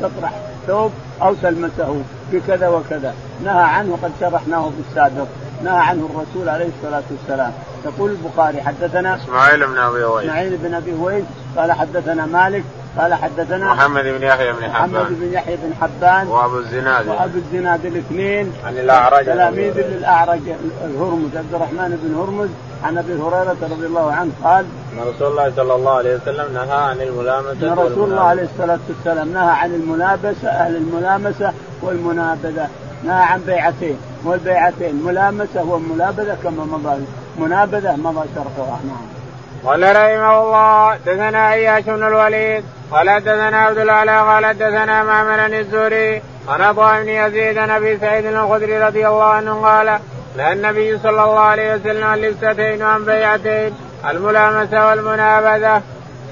تطرح 0.00 0.32
ثوب 0.66 0.90
أو 1.22 1.34
تلمسه 1.34 2.02
بكذا 2.32 2.68
وكذا. 2.68 3.14
نهى 3.44 3.62
عنه 3.62 3.98
قد 4.02 4.12
شرحناه 4.20 4.62
في 4.62 4.90
السابق. 4.90 5.26
نهى 5.64 5.78
عنه 5.78 6.08
الرسول 6.10 6.48
عليه 6.48 6.68
الصلاة 6.78 7.02
والسلام. 7.10 7.52
يقول 7.84 8.10
البخاري 8.10 8.62
حدثنا 8.62 9.16
إسماعيل 9.16 9.66
بن 9.66 9.78
أبي 9.78 10.04
ويس 10.04 10.24
إسماعيل 10.24 10.56
بن 10.56 10.74
أبي 10.74 10.92
ويس 10.92 11.24
قال 11.56 11.72
حدثنا 11.72 12.26
مالك 12.26 12.64
قال 12.98 13.14
حدثنا 13.14 13.74
محمد 13.74 14.04
بن 14.04 14.22
يحيى 14.22 14.52
بن 14.52 14.62
حبان. 14.62 14.90
محمد 14.90 15.20
بن 15.20 15.32
يحيى 15.32 15.56
بن 15.56 15.74
حبان. 15.80 16.26
وأبو 16.26 16.58
الزناد. 16.58 17.08
وأبو 17.08 17.38
الزناد 17.38 17.86
الاثنين. 17.86 18.52
عن 18.66 18.78
الأعرج 18.78 19.24
تلاميذ 19.24 19.74
للأعرج 19.76 20.40
الهرمز 20.84 21.36
عبد 21.36 21.54
الرحمن 21.54 21.98
بن 22.02 22.14
هرمز 22.14 22.48
عن 22.84 22.98
أبي 22.98 23.14
هريرة 23.14 23.56
رضي 23.62 23.86
الله 23.86 24.12
عنه 24.12 24.30
قال 24.44 24.64
إن 24.92 24.98
رسول 25.08 25.30
الله 25.30 25.52
صلى 25.56 25.74
الله 25.74 25.92
عليه 25.92 26.16
وسلم 26.16 26.54
نهى 26.54 26.82
عن 26.82 27.00
الملامسة 27.00 27.72
إن 27.72 27.78
رسول 27.78 28.10
الله 28.10 28.22
عليه 28.22 28.42
الصلاة 28.42 28.78
والسلام 28.88 29.32
نهى 29.32 29.50
عن 29.50 29.74
الملابسة 29.74 30.48
أهل 30.48 30.76
الملامسة 30.76 31.52
والمنابذة 31.82 32.68
نهى 33.04 33.22
عن 33.22 33.40
بيعتين. 33.40 33.98
والبيعتين 34.24 35.02
ملامسة 35.04 35.62
وملابذه 35.62 36.36
كما 36.42 36.64
مضى 36.64 37.04
منابذه 37.38 37.96
مضى 37.96 38.28
شرحها 38.34 38.80
نعم. 38.84 39.20
قال 39.64 39.82
رحمه 39.82 40.42
الله 40.42 40.96
دثنا 40.96 41.52
اياش 41.52 41.84
بن 41.84 42.06
الوليد 42.06 42.64
قال 42.90 43.10
حدثنا 43.10 43.58
عبد 43.58 43.78
الأعلى 43.78 44.20
قال 44.20 44.46
حدثنا 44.46 45.02
معمر 45.02 45.46
الزهري 45.46 46.22
عن 46.48 46.60
عطاء 46.60 47.02
بن 47.02 47.08
يزيد 47.08 47.58
عن 47.58 47.70
أبي 47.70 47.98
سعيد 47.98 48.26
الخدري 48.26 48.78
رضي 48.78 49.08
الله 49.08 49.24
عنه 49.24 49.62
قال 49.62 49.98
نهى 50.36 50.52
النبي 50.52 50.98
صلى 50.98 51.10
الله 51.10 51.40
عليه 51.40 51.74
وسلم 51.74 52.04
عن 52.04 52.18
لبستين 52.18 52.82
وعن 52.82 53.04
بيعتين 53.04 53.74
الملامسة 54.10 54.88
والمنابذه. 54.88 55.82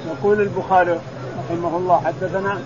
يقول 0.07 0.40
البخاري 0.40 1.01
رحمه 1.38 1.77
الله 1.77 2.03
حدثنا 2.07 2.59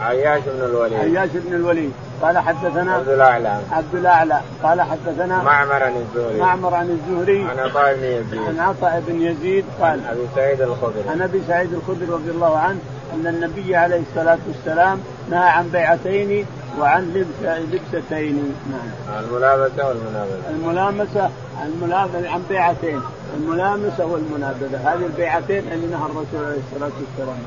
عياش 0.00 0.42
بن 0.46 0.64
الوليد 0.64 0.98
عياش 0.98 1.30
بن 1.34 1.54
الوليد 1.54 1.92
قال 2.22 2.38
حدثنا 2.38 2.94
عبد 2.94 3.08
الأعلى. 3.08 3.60
عبد 3.72 3.94
الأعلى. 3.94 4.40
قال 4.62 4.82
حدثنا 4.82 5.42
معمر 5.42 5.82
عن 5.82 5.96
الزهري. 5.96 6.40
معمر 6.40 6.74
عن 6.74 6.90
الزهري. 6.90 7.44
عن 7.44 7.58
عطاء 7.58 7.94
بن 7.94 8.04
يزيد. 8.04 8.42
عن 8.48 8.58
عطاء 8.58 9.02
بن 9.06 9.22
يزيد 9.22 9.64
قال 9.80 9.90
عن 9.90 10.04
أبي 10.10 10.26
سعيد 10.34 10.60
الخدري. 10.60 11.08
عن 11.08 11.22
أبي 11.22 11.42
سعيد 11.48 11.74
الخدري 11.74 12.06
رضي 12.06 12.30
الله 12.30 12.58
عنه 12.58 12.78
أن 13.14 13.26
النبي 13.26 13.76
عليه 13.76 14.02
الصلاة 14.10 14.38
والسلام 14.48 15.00
نهى 15.30 15.48
عن 15.48 15.68
بيعتين 15.68 16.46
وعن 16.80 17.12
لبس 17.14 17.50
لبستين. 17.72 18.54
نعم. 18.70 19.24
الملابسة 19.24 19.88
والمنابذة. 19.88 20.48
الملامسة 20.50 21.30
الملامسه 21.66 22.30
عن 22.30 22.42
بيعتين. 22.48 23.00
الملامسة 23.36 24.06
والمنابذة. 24.06 24.76
هذه 24.76 25.06
البيعتين 25.06 25.72
اللي 25.72 25.86
نهى 25.86 26.06
الرسول 26.06 26.44
عليه 26.46 26.58
الصلاة 26.72 26.92
والسلام. 27.00 27.38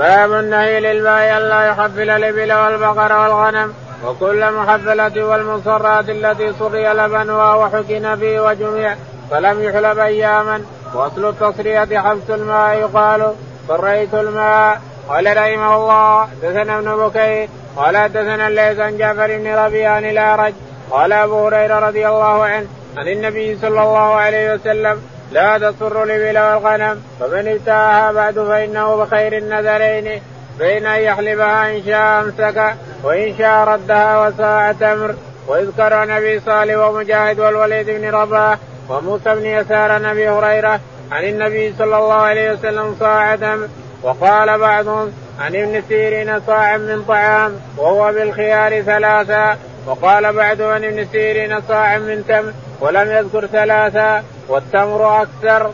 باب 0.00 0.32
النهي 0.32 0.80
للبائع 0.80 1.38
ألا 1.38 1.62
يحفل 1.68 2.10
الإبل 2.10 2.52
والبقر 2.52 3.12
والغنم 3.12 3.74
وكل 4.06 4.52
محفلة 4.52 5.24
والمصرات 5.24 6.08
التي 6.08 6.52
صري 6.52 6.88
لبنها 6.92 7.54
وحكن 7.54 8.14
به 8.14 8.40
وجمع 8.42 8.94
فلم 9.30 9.62
يحلب 9.62 9.98
أياما. 9.98 10.62
وأصل 10.94 11.28
التصرية 11.28 11.98
حبس 12.00 12.30
الماء 12.30 12.78
يقال 12.78 13.34
صريت 13.68 14.14
الماء 14.14 14.80
قال 15.08 15.36
رحمه 15.36 15.76
الله 15.76 16.28
دثنا 16.42 16.78
ابن 16.78 16.96
بكير 16.96 17.48
قال 17.76 18.12
دثنا 18.12 18.48
الليث 18.48 18.78
عن 18.78 18.96
جعفر 18.96 19.26
بن 19.26 19.54
ربيعه 19.54 19.98
الأعرج 19.98 20.54
قال 20.90 21.12
أبو 21.12 21.46
هريرة 21.46 21.78
رضي 21.78 22.08
الله 22.08 22.44
عنه 22.44 22.66
عن 22.96 23.08
النبي 23.08 23.58
صلى 23.58 23.82
الله 23.82 24.14
عليه 24.14 24.54
وسلم 24.54 25.02
لا 25.32 25.58
تسر 25.58 26.02
الابل 26.02 26.38
والغنم 26.38 27.02
فمن 27.20 27.48
ابتاعها 27.48 28.12
بعد 28.12 28.34
فإنه 28.34 28.96
بخير 28.96 29.36
النذرين 29.36 30.22
بين 30.58 30.86
أن 30.86 31.00
يحلبها 31.00 31.76
إن 31.76 31.82
شاء 31.86 32.20
أمسك 32.20 32.74
وإن 33.02 33.34
شاء 33.38 33.68
ردها 33.68 34.28
وساعة 34.28 34.72
تمر. 34.72 35.14
ويذكر 35.48 35.94
عن 35.94 36.10
ابي 36.10 36.40
صالح 36.40 36.76
ومجاهد 36.76 37.40
والوليد 37.40 37.90
بن 37.90 38.10
رباح 38.10 38.58
وموسى 38.88 39.34
بن 39.34 39.46
يسار 39.46 39.92
عن 39.92 40.04
أبي 40.04 40.28
هريرة 40.28 40.80
عن 41.12 41.24
النبي 41.24 41.74
صلى 41.78 41.98
الله 41.98 42.14
عليه 42.14 42.52
وسلم 42.52 42.96
صاع 43.00 43.36
تمر. 43.36 43.68
وقال 44.02 44.58
بعضهم 44.58 45.12
عن 45.40 45.56
ابن 45.56 45.82
سيرين 45.88 46.40
صاع 46.40 46.76
من 46.76 47.04
طعام 47.08 47.52
وهو 47.76 48.12
بالخيار 48.12 48.82
ثلاثا. 48.82 49.58
وقال 49.86 50.32
بعد 50.32 50.62
عن 50.62 50.84
ابن 50.84 51.06
سيرين 51.12 51.60
صاع 51.68 51.98
من 51.98 52.24
تمر. 52.28 52.52
ولم 52.80 53.10
يذكر 53.10 53.46
ثلاثا 53.46 54.24
والتمر 54.48 55.22
أكثر. 55.22 55.70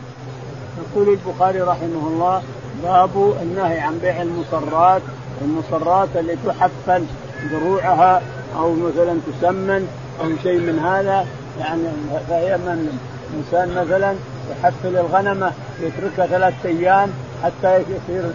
يقول 0.77 1.09
البخاري 1.09 1.61
رحمه 1.61 2.07
الله 2.07 2.41
باب 2.83 3.33
النهي 3.41 3.79
عن 3.79 3.97
بيع 3.97 4.21
المصرات 4.21 5.01
المصرات 5.41 6.09
اللي 6.15 6.35
تحفل 6.45 7.03
دروعها 7.51 8.21
أو 8.55 8.73
مثلا 8.73 9.19
تسمن 9.27 9.87
أو 10.21 10.29
شيء 10.43 10.59
من 10.59 10.79
هذا 10.79 11.25
يعني 11.59 11.83
فهي 12.29 12.57
من 12.57 12.99
إنسان 13.37 13.69
مثلا 13.75 14.15
يحفل 14.51 14.97
الغنمه 14.97 15.51
يتركها 15.81 16.27
ثلاثة 16.27 16.69
أيام 16.69 17.09
حتى 17.43 17.77
يصير 17.79 18.31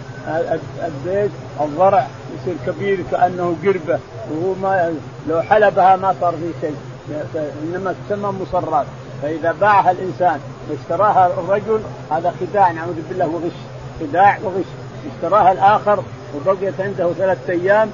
البيت 0.85 1.31
الضرع 1.61 2.07
يصير 2.35 2.55
كبير 2.67 2.99
كأنه 3.11 3.55
قربة 3.63 3.99
وهو 4.31 4.53
ما 4.61 4.93
لو 5.29 5.41
حلبها 5.41 5.95
ما 5.95 6.15
صار 6.21 6.31
فيه 6.31 6.67
شيء 6.67 6.75
إنما 7.63 7.95
تسمى 8.07 8.33
مصرات. 8.41 8.85
فإذا 9.21 9.51
باعها 9.51 9.91
الإنسان 9.91 10.39
واشتراها 10.69 11.27
الرجل 11.27 11.79
هذا 12.11 12.33
خداع 12.39 12.71
نعوذ 12.71 12.95
بالله 13.09 13.27
وغش. 13.27 13.51
خداع 13.99 14.39
وغش. 14.43 14.65
اشتراها 15.15 15.51
الآخر 15.51 16.03
وبقيت 16.35 16.81
عنده 16.81 17.13
ثلاثة 17.13 17.53
أيام 17.53 17.89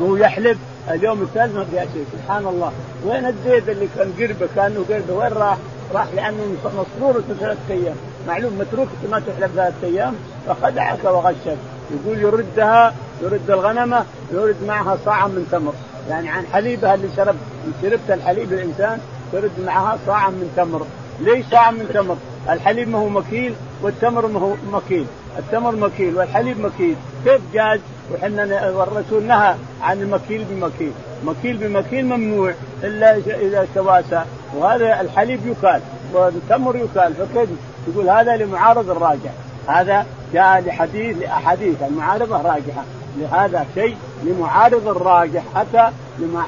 وهو 0.00 0.16
يحلب. 0.16 0.58
اليوم 0.90 1.22
الثالث 1.22 1.56
ما 1.56 1.64
فيها 1.64 1.84
شيء. 1.84 2.04
سبحان 2.12 2.46
الله. 2.46 2.72
وين 3.06 3.26
الزيت 3.26 3.68
اللي 3.68 3.88
كان 3.96 4.12
قربه؟ 4.18 4.48
كانه 4.56 4.84
قربه. 4.88 5.14
وين 5.14 5.32
راح؟ 5.32 5.56
راح 5.94 6.06
لأنه 6.14 6.56
مسرورة 6.64 7.22
ثلاثة 7.40 7.74
أيام. 7.74 7.96
معلوم 8.28 8.58
متروك 8.58 8.88
ما 9.10 9.20
تحلب 9.20 9.50
ثلاثة 9.54 9.86
أيام. 9.86 10.14
فخدعك 10.46 11.04
وغشك. 11.04 11.56
يقول 11.90 12.18
يردها 12.18 12.94
يرد 13.22 13.50
الغنمة 13.50 14.04
يرد 14.32 14.56
معها 14.66 14.98
صاع 15.04 15.26
من 15.26 15.48
تمر. 15.52 15.72
يعني 16.08 16.28
عن 16.28 16.44
حليبها 16.52 16.94
اللي 16.94 17.08
شرب 17.16 17.36
شربت 17.82 18.10
الحليب 18.10 18.52
الإنسان 18.52 18.98
ترد 19.32 19.50
معها 19.66 19.98
صاع 20.06 20.30
من 20.30 20.52
تمر. 20.56 20.86
ليش 21.20 21.46
صاع 21.50 21.70
من 21.70 21.90
تمر؟ 21.94 22.16
الحليب 22.50 22.88
ما 22.88 22.98
هو 22.98 23.08
مكيل 23.08 23.54
والتمر 23.82 24.26
ما 24.26 24.40
هو 24.40 24.54
مكيل. 24.72 25.06
التمر 25.38 25.76
مكيل 25.76 26.16
والحليب 26.16 26.60
مكيل. 26.60 26.96
كيف 27.24 27.40
جاز؟ 27.54 27.80
وحنا 28.14 28.70
والرسول 28.70 29.22
نهى 29.22 29.54
عن 29.82 30.02
المكيل 30.02 30.44
بمكيل. 30.50 30.92
مكيل 31.24 31.56
بمكيل 31.56 32.06
ممنوع 32.06 32.54
إلا 32.82 33.16
اذا 33.16 33.66
تواسى. 33.74 34.24
وهذا 34.56 35.00
الحليب 35.00 35.40
يكال 35.46 35.80
والتمر 36.12 36.76
يكال. 36.76 37.14
فكيف 37.14 37.48
يقول 37.88 38.08
هذا 38.08 38.36
لمعارض 38.36 38.90
الراجع 38.90 39.30
هذا 39.66 40.06
جاء 40.32 40.60
لحديث 40.60 41.16
لأحاديث 41.18 41.82
المعارضة 41.82 42.36
راجحة. 42.36 42.84
لهذا 43.20 43.66
شيء 43.74 43.96
لمعارض 44.22 44.88
الراجح 44.88 45.42
اتى 45.56 45.90
لما 46.18 46.44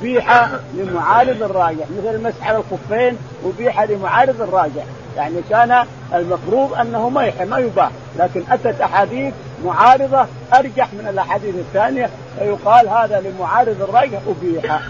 أبيح 0.00 0.48
لمعارض 0.74 1.42
الراجح. 1.42 1.84
مثل 1.98 2.14
المسح 2.14 2.48
على 2.48 2.58
الخفين 2.58 3.16
أبيح 3.44 3.80
لمعارض 3.80 4.42
الراجح. 4.42 4.84
يعني 5.16 5.36
كان 5.50 5.84
المفروض 6.14 6.74
أنه 6.74 7.08
ما 7.08 7.44
ما 7.44 7.58
يباح. 7.58 7.90
لكن 8.18 8.42
أتت 8.50 8.80
أحاديث 8.80 9.34
معارضة 9.64 10.26
أرجح 10.54 10.88
من 10.92 11.08
الأحاديث 11.08 11.54
الثانية 11.54 12.10
فيقال 12.38 12.88
هذا 12.88 13.20
لمعارض 13.20 13.82
الراجح 13.82 14.20
أبيح. 14.28 14.64
نعم. 14.64 14.80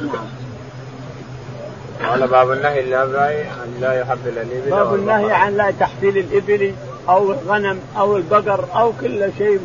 قال 2.11 2.29
باب 2.29 2.53
النهي 2.53 2.95
عن 2.95 3.81
لا 3.81 4.01
يحبل 4.01 4.39
الإبل 4.39 4.71
باب 4.71 4.95
النهي 4.95 5.33
عن 5.33 5.57
لا 5.57 5.73
تحفيل 5.81 6.19
الإبل. 6.19 6.75
أو 7.09 7.33
الغنم 7.33 7.79
أو 7.99 8.17
البقر 8.17 8.65
أو 8.75 8.93
كل 9.01 9.31
شيء 9.39 9.61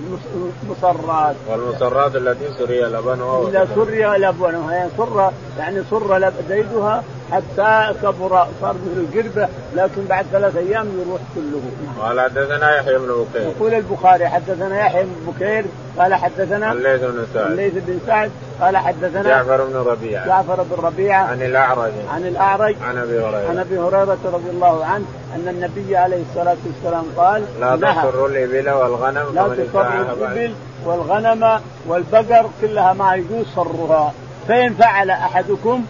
مصرات. 0.69 1.35
والمصرات 1.49 2.15
التي 2.15 2.47
سري 2.59 2.81
لبنها. 2.81 3.49
إذا 3.49 3.67
سري 3.75 4.05
لبنها 4.05 4.73
يعني 4.73 4.89
سر 4.97 5.31
يعني 5.57 5.83
سر 5.89 6.31
ديدها 6.49 7.03
حتى 7.31 7.93
كبر 8.01 8.47
صار 8.61 8.75
مثل 8.85 8.97
القربه 8.97 9.47
لكن 9.75 10.05
بعد 10.09 10.25
ثلاث 10.31 10.55
أيام 10.55 10.87
يروح 10.99 11.21
كله. 11.35 11.61
قال 12.01 12.21
حدثنا 12.21 12.77
يحيى 12.77 12.97
بن 12.97 13.07
بكير. 13.07 13.41
يقول 13.41 13.73
البخاري 13.73 14.27
حدثنا 14.27 14.79
يحيى 14.79 15.03
بن 15.03 15.31
بكير 15.31 15.65
قال 15.99 16.13
حدثنا 16.13 16.71
الليث 16.71 17.01
بن 17.01 17.25
سعد. 17.33 17.51
الليث 17.51 17.73
بن 17.73 17.99
سعد 18.07 18.31
قال 18.61 18.77
حدثنا 18.77 19.23
جعفر 19.23 19.65
بن 19.65 19.75
ربيعة. 19.75 20.27
جعفر 20.27 20.63
بن 20.63 20.83
ربيعة 20.83 21.23
عن 21.23 21.41
الأعرج. 21.41 21.91
عن 22.13 22.25
الأعرج. 22.25 22.75
عن 22.81 22.97
أبي 22.97 23.19
هريرة. 23.19 23.49
عن 23.49 23.59
أبي 23.59 23.79
هريرة 23.79 24.17
رضي 24.25 24.49
الله 24.49 24.85
عنه 24.85 25.05
أن 25.35 25.47
النبي 25.47 25.97
عليه 25.97 26.23
الصلاة 26.29 26.57
والسلام 26.65 27.05
قال 27.17 27.43
لا 27.59 27.75
تسر 27.75 28.25
الإبل 28.25 28.69
والغنم 28.69 29.25
لا 29.33 29.47
تسر 29.47 30.01
الإبل 30.01 30.53
والغنم 30.85 31.59
والبقر 31.87 32.49
كلها 32.61 32.93
ما 32.93 33.15
يجوز 33.15 33.45
صرها. 33.55 34.13
فإن 34.47 34.73
فعل 34.73 35.09
أحدكم 35.09 35.85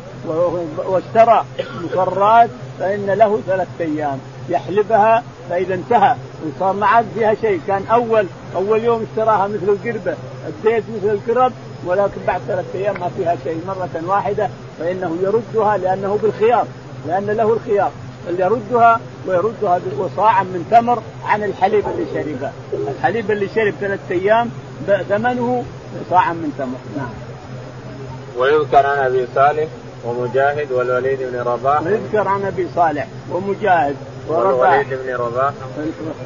واشترى 0.88 1.46
مصرات 1.84 2.50
فإن 2.80 3.06
له 3.06 3.40
ثلاثة 3.48 3.70
أيام. 3.80 4.20
يحلبها 4.50 5.24
فإذا 5.50 5.74
انتهى. 5.74 6.16
وصار 6.46 6.74
ما 6.74 6.86
عاد 6.86 7.06
فيها 7.16 7.34
شيء. 7.42 7.62
كان 7.68 7.84
اول 7.92 8.26
أول 8.56 8.84
يوم 8.84 9.06
اشتراها 9.12 9.48
مثل 9.48 9.70
القربة. 9.70 10.16
الزيت 10.48 10.84
مثل 10.96 11.10
القرب 11.10 11.52
ولكن 11.86 12.22
بعد 12.28 12.42
ثلاثة 12.48 12.80
أيام 12.80 13.00
ما 13.00 13.10
فيها 13.18 13.36
شيء. 13.44 13.62
مرة 13.68 14.02
واحدة 14.08 14.50
فإنه 14.80 15.18
يردها 15.22 15.78
لأنه 15.78 16.20
بالخيار. 16.22 16.68
لأن 17.08 17.26
له 17.26 17.54
الخيار. 17.54 17.92
يردها 18.40 19.00
ويردها 19.28 19.80
وصاعا 19.98 20.44
من 20.44 20.68
تمر 20.72 21.02
عن 21.26 21.44
الحليب 21.44 21.86
اللي 21.88 22.06
شربه 22.14 22.52
الحليب 22.92 23.32
اللي 23.32 23.48
شرب 23.56 23.74
ثلاثة 23.82 24.16
أيام 24.16 24.50
ثمنه 25.10 25.64
صاعا 26.10 26.34
من 26.34 26.54
تمر. 26.58 26.78
نعم. 26.98 27.10
ويذكر 28.38 28.86
عن 28.86 28.98
أبي 28.98 29.28
صالح 29.36 29.68
ومجاهد 30.06 30.72
والوليد 30.72 31.20
بن 31.22 31.40
رباح. 31.40 31.82
ويذكر 31.82 32.28
عن 32.28 32.46
أبي 32.46 32.68
صالح 32.76 33.08
ومجاهد 33.32 33.96
والوليد 34.28 34.88
بن 34.90 35.16
رباح. 35.16 35.54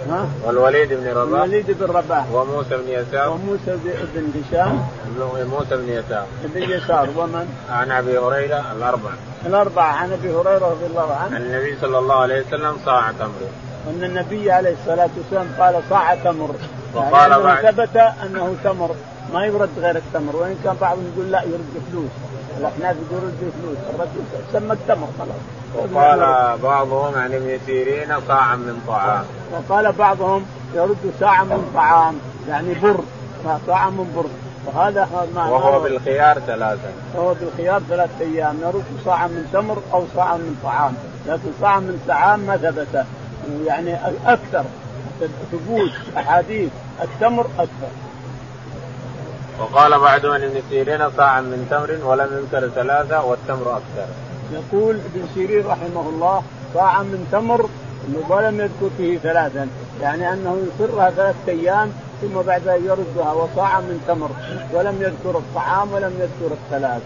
ها؟ 0.09 0.27
والوليد 0.45 0.93
بن 0.93 1.07
رباح. 1.07 1.41
والوليد 1.41 1.65
بن 1.79 1.85
رباح. 1.85 2.25
وموسى 2.33 2.77
بن 2.77 2.87
يسار. 2.87 3.29
وموسى 3.29 3.77
بن 4.15 4.41
هشام. 4.51 4.83
موسى 5.49 5.77
بن 5.77 5.89
يسار. 5.89 6.25
بن 6.43 6.61
يسار 6.61 7.09
ومن؟ 7.17 7.47
عن 7.69 7.91
أبي 7.91 8.17
هريرة 8.17 8.63
الأربعة. 8.77 9.13
الأربعة 9.45 9.91
عن 9.93 10.11
أبي 10.13 10.29
هريرة 10.29 10.69
رضي 10.69 10.85
الله 10.85 11.15
عنه. 11.15 11.35
عن 11.35 11.41
النبي 11.41 11.77
صلى 11.81 11.99
الله 11.99 12.15
عليه 12.15 12.41
وسلم 12.41 12.77
صاع 12.85 13.11
تمر. 13.11 13.49
أن 13.89 14.03
النبي 14.03 14.51
عليه 14.51 14.75
الصلاة 14.81 15.09
والسلام 15.17 15.47
قال 15.59 15.81
صاع 15.89 16.15
تمر. 16.15 16.55
وقال 16.95 17.31
يعني 17.31 17.43
بعد. 17.43 17.65
ثبت 17.65 17.97
أنه 17.97 18.55
تمر. 18.63 18.95
ما 19.33 19.45
يرد 19.45 19.69
غير 19.77 19.95
التمر 19.95 20.35
وإن 20.35 20.59
كان 20.63 20.75
بعضهم 20.81 21.11
يقول 21.13 21.31
لا 21.31 21.43
يرد 21.43 21.83
فلوس. 21.91 22.11
الاحناف 22.57 22.95
يقولون 22.95 23.33
يرد 23.41 23.51
فلوس. 23.61 23.77
الرجل 23.95 24.21
سمى 24.53 24.73
التمر 24.73 25.07
خلاص. 25.19 25.41
وقال 25.75 26.57
بعضهم 26.63 27.15
عن 27.15 27.33
ابن 27.33 27.59
سيرين 27.65 28.19
صاعا 28.27 28.55
من 28.55 28.83
طعام. 28.87 29.23
وقال 29.51 29.91
بعضهم 29.91 30.45
يرد 30.75 31.13
ساعة 31.19 31.43
من 31.43 31.71
طعام 31.75 32.15
يعني 32.49 32.73
بر. 32.73 32.99
ساعة 33.67 33.89
من 33.89 34.13
بر. 34.15 34.25
وهذا 34.65 35.27
ما 35.35 35.49
وهو 35.49 35.79
بالخيار 35.79 36.39
ثلاثة 36.39 36.89
وهو 37.15 37.33
بالخيار 37.33 37.81
ثلاثة 37.89 38.21
أيام. 38.21 38.59
نرد 38.61 38.83
ساعة 39.05 39.27
من 39.27 39.49
تمر 39.53 39.77
أو 39.93 40.03
ساعة 40.15 40.37
من 40.37 40.59
طعام. 40.63 40.93
لكن 41.27 41.49
ساعة 41.61 41.79
من 41.79 42.03
طعام 42.07 42.39
ما 42.39 42.57
ثبت 42.57 43.05
يعني 43.65 43.95
أكثر. 44.25 44.63
ثبوت 45.51 45.91
أحاديث. 46.17 46.69
التمر 47.01 47.45
أكثر. 47.45 47.89
وقال 49.59 49.99
بعضهم 49.99 50.33
ابن 50.33 50.61
سيرين 50.69 51.09
صاعا 51.17 51.41
من 51.41 51.67
تمر 51.69 52.09
ولم 52.09 52.29
يذكر 52.37 52.69
ثلاثة 52.69 53.25
والتمر 53.25 53.71
أكثر. 53.71 54.07
يقول 54.51 54.95
ابن 54.95 55.27
سيرين 55.33 55.67
رحمه 55.67 56.09
الله 56.09 56.43
صاعا 56.73 57.03
من 57.03 57.27
تمر 57.31 57.69
ولم 58.29 58.59
يذكر 58.59 58.89
فيه 58.97 59.17
ثلاثا 59.17 59.67
يعني 60.01 60.33
أنه 60.33 60.57
يصرها 60.67 61.09
ثلاثة 61.09 61.51
أيام 61.51 61.91
ثم 62.21 62.41
بعد 62.41 62.61
ذلك 62.65 62.83
يردها 62.83 63.31
وصاعا 63.33 63.79
من 63.79 64.03
تمر 64.07 64.29
ولم 64.73 64.95
يذكر 65.01 65.37
الطعام 65.37 65.93
ولم 65.93 66.13
يذكر 66.19 66.53
الثلاث 66.53 67.01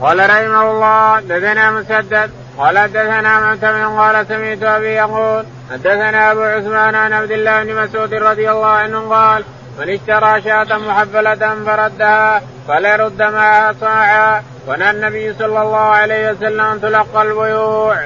قال 0.00 0.18
رحمه 0.18 0.70
الله 0.70 1.20
دثنا 1.20 1.70
مسدد 1.70 2.30
قال 2.58 2.92
دثنا 2.92 3.40
معتمد 3.40 3.98
قال 3.98 4.26
سمعت 4.26 4.62
أبي 4.62 4.86
يقول 4.86 5.44
حدثنا 5.70 6.32
أبو 6.32 6.42
عثمان 6.42 6.94
عن 6.94 7.12
عبد 7.12 7.30
الله 7.30 7.64
بن 7.64 7.82
مسعود 7.82 8.14
رضي 8.14 8.50
الله 8.50 8.66
عنه 8.66 9.08
قال 9.08 9.44
من 9.78 9.88
اشترى 9.90 10.42
شاة 10.42 10.78
محفلة 10.78 11.64
فردها 11.64 12.42
فليرد 12.68 13.22
معها 13.22 13.74
صاعا. 13.80 14.42
ونهى 14.68 14.90
النبي 14.90 15.34
صلى 15.34 15.62
الله 15.62 15.78
عليه 15.78 16.30
وسلم 16.30 16.60
ان 16.60 16.80
تلقى 16.80 17.22
البيوع. 17.22 17.96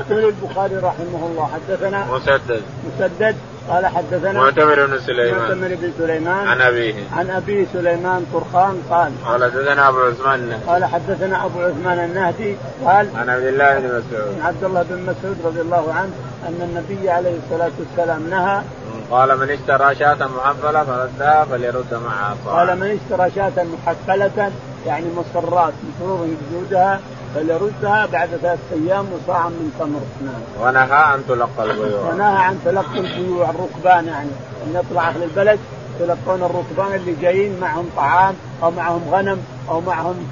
يقول 0.00 0.24
البخاري 0.24 0.76
رحمه 0.76 1.26
الله 1.26 1.50
حدثنا 1.54 2.04
مسدد. 2.04 2.62
مسدد 2.86 3.36
قال 3.68 3.86
حدثنا 3.86 4.32
معتمر 4.32 4.86
بن 4.86 4.98
سليمان. 4.98 5.40
معتمر 5.40 5.68
بن 5.68 5.92
سليمان. 5.98 6.48
عن 6.48 6.60
أبيه. 6.60 6.94
عن 7.16 7.30
ابيه 7.30 7.66
سليمان 7.72 8.26
طرخان 8.32 8.82
قال 8.90 9.12
قال 9.26 9.44
حدثنا 9.44 9.88
أبو 9.88 9.98
عثمان. 10.00 10.40
النهدي 10.40 10.64
قال 10.66 10.84
حدثنا 10.84 11.44
أبو 11.44 11.60
عثمان 11.60 11.98
النهدي 11.98 12.56
قال 12.84 13.08
عن 13.16 13.28
عبد 13.28 13.44
الله 13.44 13.78
بن 13.78 13.86
مسعود. 13.86 14.40
عن 14.40 14.46
عبد 14.46 14.64
الله 14.64 14.82
بن 14.82 15.02
مسعود 15.02 15.36
رضي 15.44 15.60
الله 15.60 15.94
عنه 15.94 16.12
أن 16.48 16.60
النبي 16.62 17.10
عليه 17.10 17.34
الصلاة 17.44 17.70
والسلام 17.78 18.30
نهى 18.30 18.62
قال 19.10 19.38
من 19.38 19.50
اشترى 19.50 19.94
شاة 19.94 20.28
محفلة 20.36 20.84
فردها 20.84 21.44
فليرد 21.44 21.94
معها. 22.04 22.36
قال 22.46 22.78
من 22.78 22.98
اشترى 22.98 23.30
شاة 23.30 23.64
محفلة 23.64 24.52
يعني 24.86 25.06
مصرات 25.16 25.72
مفروض 25.88 26.36
يجودها 26.52 27.00
فليردها 27.34 28.06
بعد 28.06 28.28
ثلاثة 28.28 28.74
أيام 28.74 29.06
وصاعا 29.12 29.48
من 29.48 29.72
تمر. 29.78 30.00
نعم. 30.26 30.68
ونهى 30.68 31.02
عن 31.02 31.22
تلقى 31.28 31.64
البيوع. 31.64 32.00
ونهى 32.00 32.36
عن 32.36 32.60
تلقى 32.64 33.00
البيوع 33.00 33.50
الركبان 33.50 34.06
يعني 34.06 34.30
أن 34.66 34.74
يطلع 34.74 35.08
أهل 35.08 35.22
البلد 35.22 35.58
يتلقون 36.00 36.42
الركبان 36.42 37.00
اللي 37.00 37.14
جايين 37.22 37.60
معهم 37.60 37.90
طعام 37.96 38.34
أو 38.62 38.70
معهم 38.70 39.02
غنم. 39.10 39.55
أو 39.68 39.80
معهم 39.80 40.28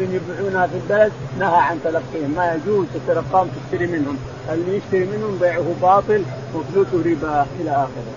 يبيعونها 0.00 0.66
في 0.66 0.74
البلد 0.74 1.12
نهى 1.38 1.56
عن 1.56 1.78
تلقيهم 1.84 2.34
ما 2.36 2.54
يجوز 2.54 2.86
تتلقاهم 2.94 3.48
تشتري 3.48 3.86
منهم 3.86 4.18
اللي 4.52 4.76
يشتري 4.76 5.04
منهم 5.04 5.38
بيعه 5.38 5.74
باطل 5.82 6.22
وفلوسه 6.54 7.10
ربا 7.10 7.46
إلى 7.60 7.70
آخره. 7.70 8.12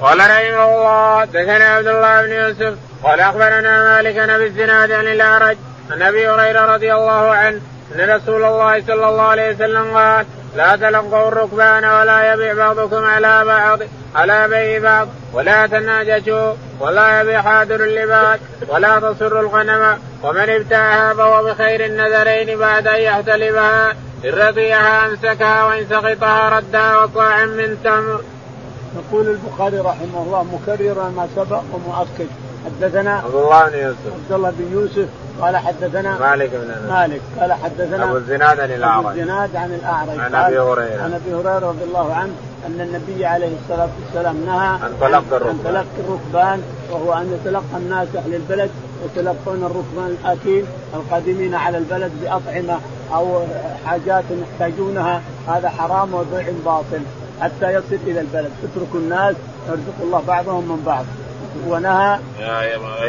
قال 0.00 0.18
رحمه 0.18 0.64
الله 0.64 1.24
دثنا 1.24 1.64
عبد 1.64 1.86
الله 1.86 2.22
بن 2.22 2.32
يوسف 2.32 2.78
قال 3.04 3.20
أخبرنا 3.20 3.84
مالك 3.84 4.16
نبي 4.16 4.46
الزناد 4.46 4.92
عن 4.92 5.06
الأعرج 5.06 5.56
عن 5.90 6.02
أبي 6.02 6.28
هريرة 6.28 6.74
رضي 6.74 6.94
الله 6.94 7.30
عنه 7.30 7.60
أن 7.94 8.10
رسول 8.10 8.44
الله 8.44 8.82
صلى 8.86 9.08
الله 9.08 9.22
عليه 9.22 9.54
وسلم 9.54 9.96
قال 9.96 10.26
لا 10.56 10.76
تلقوا 10.76 11.28
الركبان 11.28 11.84
ولا 11.84 12.32
يبيع 12.32 12.54
بعضكم 12.54 13.04
على 13.04 13.44
بعض 13.44 13.78
على 14.14 14.48
بيع 14.48 14.78
بعض. 14.78 15.08
ولا 15.32 15.66
تناجشوا 15.66 16.52
ولا 16.80 17.20
يبيع 17.20 17.42
حاضر 17.42 17.84
اللباس 17.84 18.40
ولا 18.68 19.00
تصر 19.00 19.40
الغنم. 19.40 19.98
ومن 20.22 20.50
ابتاعها 20.50 21.14
فهو 21.14 21.44
بخير 21.44 21.84
النذرين 21.84 22.58
بعد 22.58 22.86
أن 22.86 23.00
يحتلبها. 23.00 23.90
إن 24.24 24.30
رضيها 24.30 25.06
أمسكها 25.06 25.64
وإن 25.64 25.86
سقطها 25.90 26.58
ردها 26.58 26.96
وقاع 26.96 27.44
من 27.44 27.78
تمر. 27.84 28.20
يقول 28.96 29.28
البخاري 29.28 29.78
رحمه 29.78 30.22
الله 30.22 30.42
مكررا 30.42 31.08
ما 31.08 31.28
سبق 31.36 31.62
ومؤكد. 31.72 32.28
حدثنا 32.64 33.14
عبد 33.14 33.34
الله 33.34 33.68
بن 33.68 33.78
يوسف. 33.78 34.06
عبد 34.06 34.32
الله 34.32 34.52
بن 34.58 34.72
يوسف. 34.72 35.08
قال 35.40 35.56
حدثنا 35.56 36.18
مالك 36.18 36.50
بن 36.50 36.70
أنس. 36.70 36.90
مالك 36.90 37.20
قال 37.40 37.52
حدثنا 37.52 38.04
أبو 38.04 38.16
الزناد 38.16 38.60
عن 38.60 38.70
أبو 38.70 38.74
الاعرج 38.74 39.18
الزناد 39.18 39.56
عن 39.56 39.74
الأعرج. 39.74 40.18
عن 40.18 40.34
أبي 40.34 40.58
هريرة. 40.58 41.02
عن 41.02 41.12
أبي 41.12 41.34
هريرة 41.34 41.58
رضي 41.58 41.84
الله 41.84 42.14
عنه 42.14 42.32
أن 42.66 42.80
النبي 42.80 43.26
عليه 43.26 43.52
الصلاة 43.62 43.88
والسلام 44.04 44.36
نهى 44.46 44.68
عن 44.68 44.92
تلقي 45.00 45.14
عن 45.14 45.22
الركبان. 45.32 45.64
تلقي 45.64 46.00
الركبان 46.08 46.62
وهو 46.90 47.12
أن 47.12 47.38
يتلقى 47.40 47.76
الناس 47.76 48.08
أهل 48.16 48.34
البلد 48.34 48.70
يتلقون 49.04 49.64
الركبان 49.64 50.16
الاتين 50.24 50.66
القادمين 50.94 51.54
على 51.54 51.78
البلد 51.78 52.12
بأطعمة 52.22 52.78
أو 53.14 53.42
حاجات 53.86 54.24
يحتاجونها. 54.30 55.22
هذا 55.48 55.68
حرام 55.68 56.14
وبيع 56.14 56.46
باطل. 56.64 57.02
حتى 57.40 57.72
يصل 57.72 57.98
إلى 58.06 58.20
البلد. 58.20 58.50
اتركوا 58.64 59.00
الناس 59.00 59.34
يرزق 59.68 59.98
الله 60.02 60.22
بعضهم 60.28 60.64
من 60.68 60.82
بعض. 60.86 61.04
ونهى 61.68 62.18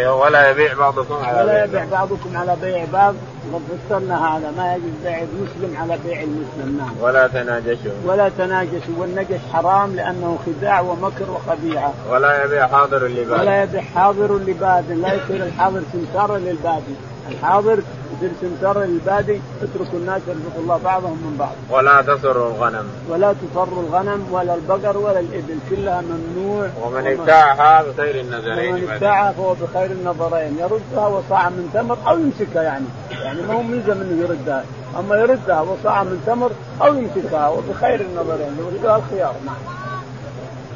ولا 0.10 0.50
يبيع 0.50 0.74
بعضكم 0.74 1.16
على 1.16 1.42
ولا 1.42 1.54
بيع 1.54 1.64
يبيع 1.64 1.86
بعضكم 1.92 2.38
على 2.38 2.56
بيع 2.62 2.86
بعض. 2.94 3.16
وقد 3.52 3.62
فسرنا 3.90 4.38
هذا. 4.38 4.52
ما 4.58 4.74
يجوز 4.76 4.92
بيع 5.04 5.20
المسلم 5.20 5.78
على 5.82 6.00
بيع 6.06 6.22
المسلم. 6.22 6.78
نعم. 6.78 6.92
ولا 7.02 7.28
تناجشوا. 7.28 7.92
ولا 8.06 8.30
تناجشوا. 8.38 8.96
والنجش 8.98 9.40
حرام 9.54 9.96
لأنه 9.96 10.38
خداع 10.46 10.82
ومكر 10.82 11.32
وخديعة. 11.32 11.94
ولا 12.10 12.46
يبيع 12.46 12.68
حاضر 12.68 13.06
اللباس 13.06 13.40
ولا 13.40 13.64
يبيع 13.64 13.82
حاضر 13.96 14.38
لباد 14.38 14.92
لا 14.92 15.14
يصير 15.14 15.44
الحاضر 15.46 15.82
سمسارا 15.94 16.38
للبادي 16.38 16.96
الحاضر 17.30 17.80
يصير 18.18 18.32
سمسارا 18.42 18.86
للبادي 18.86 19.42
اتركوا 19.62 20.00
الناس 20.00 20.22
يرزق 20.28 20.58
الله 20.58 20.80
بعضهم 20.84 21.12
من 21.12 21.36
بعض. 21.40 21.56
ولا 21.70 22.02
تسر 22.02 22.48
الغنم. 22.48 22.86
ولا 23.10 23.34
تصر 23.34 23.64
الغنم 23.64 24.28
ولا 24.32 24.56
البقر 24.56 24.98
ولا 24.98 25.20
الإبل 25.20 25.58
كلها 25.70 26.02
ممنوع. 26.02 26.70
ومن 26.84 27.08
ابتاعها 27.08 27.84
بخير 27.84 28.20
النظرين 28.20 28.74
ومن. 28.74 28.92
ابتاعها 28.92 29.32
فهو 29.32 29.54
بخير 29.54 29.92
النظرين. 29.92 30.58
يردها 30.60 31.08
وصاع 31.08 31.50
من 31.50 31.70
تمر 31.74 31.98
أو 32.08 32.20
يمسكها 32.20 32.64
يعني. 32.64 32.86
يعني 33.12 33.42
ما 33.42 33.54
هو 33.54 33.62
ملزم 33.62 34.02
انه 34.02 34.24
يردها. 34.24 34.64
أما 35.00 35.16
يردها 35.16 35.62
وصاع 35.62 36.04
من 36.04 36.24
تمر 36.26 36.52
أو 36.82 36.96
يمسكها 36.96 37.48
وبخير 37.50 38.02
النظرين. 38.02 38.58
يردها 38.60 38.98
الخيار 38.98 39.36
نعم. 39.46 39.56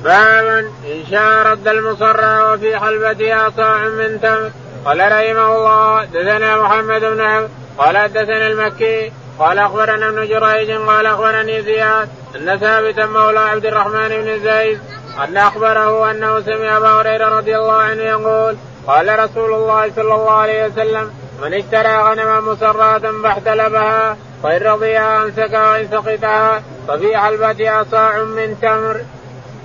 باب 0.03 0.65
إن 0.85 1.05
شاء 1.11 1.45
رد 1.51 1.67
المصرى 1.67 2.53
وفي 2.53 2.79
حلبتها 2.79 3.49
صاع 3.57 3.87
من 3.87 4.19
تمر. 4.21 4.51
قال 4.85 4.99
رحمه 4.99 5.55
الله 5.55 6.05
دثنا 6.05 6.61
محمد 6.61 7.01
بن 7.01 7.21
عبد 7.21 7.49
قال 7.77 7.97
حدثنا 7.97 8.47
المكي 8.47 9.11
قال 9.39 9.59
أخبرنا 9.59 10.09
ابن 10.09 10.27
جريج 10.27 10.71
قال 10.71 11.05
أخبرني 11.05 11.61
زياد 11.61 12.09
أن 12.35 12.57
ثابتا 12.57 13.05
مولى 13.05 13.39
عبد 13.39 13.65
الرحمن 13.65 14.09
بن 14.09 14.39
زيد 14.39 14.79
أن 15.23 15.37
أخبره 15.37 16.11
أنه 16.11 16.41
سمع 16.41 16.77
أبا 16.77 16.87
هريرة 16.87 17.37
رضي 17.37 17.57
الله 17.57 17.73
عنه 17.73 18.01
يقول 18.01 18.57
قال 18.87 19.19
رسول 19.19 19.53
الله 19.53 19.91
صلى 19.95 20.15
الله 20.15 20.31
عليه 20.31 20.65
وسلم 20.65 21.11
من 21.41 21.53
اشترى 21.53 21.97
غنما 21.97 22.39
مسرات 22.39 23.05
فاحتلبها 23.05 24.17
فإن 24.43 24.61
رضيها 24.61 25.23
أمسكها 25.23 25.71
وإن 25.71 25.87
سقطها 25.91 26.63
ففي 26.87 27.17
حلبتها 27.17 27.85
صاع 27.91 28.23
من 28.23 28.57
تمر. 28.61 29.01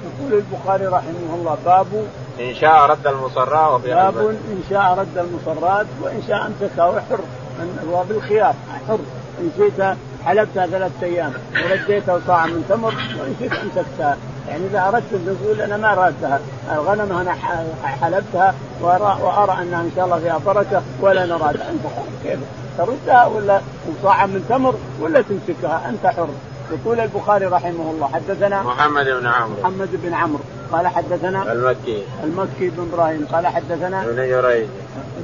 يقول 0.04 0.32
البخاري 0.32 0.86
رحمه 0.86 1.34
الله 1.34 1.58
باب 1.64 2.06
إن 2.40 2.54
شاء 2.54 2.86
رد 2.90 3.06
المصرى 3.06 3.74
وفي 3.74 3.94
باب. 3.94 4.18
إن 4.28 4.62
شاء 4.70 4.98
رد 4.98 5.18
المصرات 5.18 5.86
وإن 6.02 6.22
شاء 6.28 6.46
امسكها 6.46 6.84
وحر 6.88 7.18
من- 7.58 7.88
هو 7.92 8.04
بالخيار 8.04 8.54
حر. 8.88 8.98
إن 9.40 9.50
شئت 9.58 9.96
حلبتها 10.24 10.66
ثلاثة 10.66 11.06
أيام. 11.06 11.32
ورديتها 11.64 12.20
صاع 12.26 12.46
من 12.46 12.64
تمر 12.68 12.94
وإن 13.20 13.36
شئت 13.40 13.52
امسكتها 13.52 14.16
يعني 14.48 14.66
إذا 14.66 14.88
أردت 14.88 15.12
ان 15.12 15.36
تقول 15.42 15.60
أنا 15.60 15.76
ما 15.76 15.92
اردتها 15.92 16.40
الغنم 16.72 17.18
أنا 17.18 17.32
ح- 17.32 17.86
حلبتها 18.02 18.54
وارى, 18.80 19.18
وأرى 19.22 19.62
أنها 19.62 19.80
إن 19.80 19.90
شاء 19.96 20.04
الله 20.04 20.18
فيها 20.18 20.38
بركة 20.46 20.82
ولا 21.00 21.26
نرادها. 21.26 21.70
أنت 21.70 21.86
حر. 21.96 22.02
كيف؟ 22.30 22.38
تردها 22.78 23.26
ولا 23.26 23.60
صاع 24.02 24.26
من 24.26 24.46
تمر 24.48 24.74
ولا 25.00 25.22
تمسكها. 25.22 25.88
أنت 25.88 26.06
حر. 26.06 26.28
يقول 26.72 27.00
البخاري 27.00 27.46
رحمه 27.46 27.90
الله 27.90 28.08
حدثنا 28.08 28.62
محمد 28.62 29.04
بن 29.04 29.26
عمرو. 29.26 29.60
محمد 29.62 29.88
بن 29.92 30.14
عمرو. 30.14 30.40
قال 30.72 30.86
حدثنا 30.86 31.52
المكي. 31.52 32.02
المكي 32.24 32.70
بن 32.70 32.88
إبراهيم. 32.92 33.26
قال 33.32 33.46
حدثنا 33.46 34.04
بن 34.06 34.16
جريج. 34.16 34.66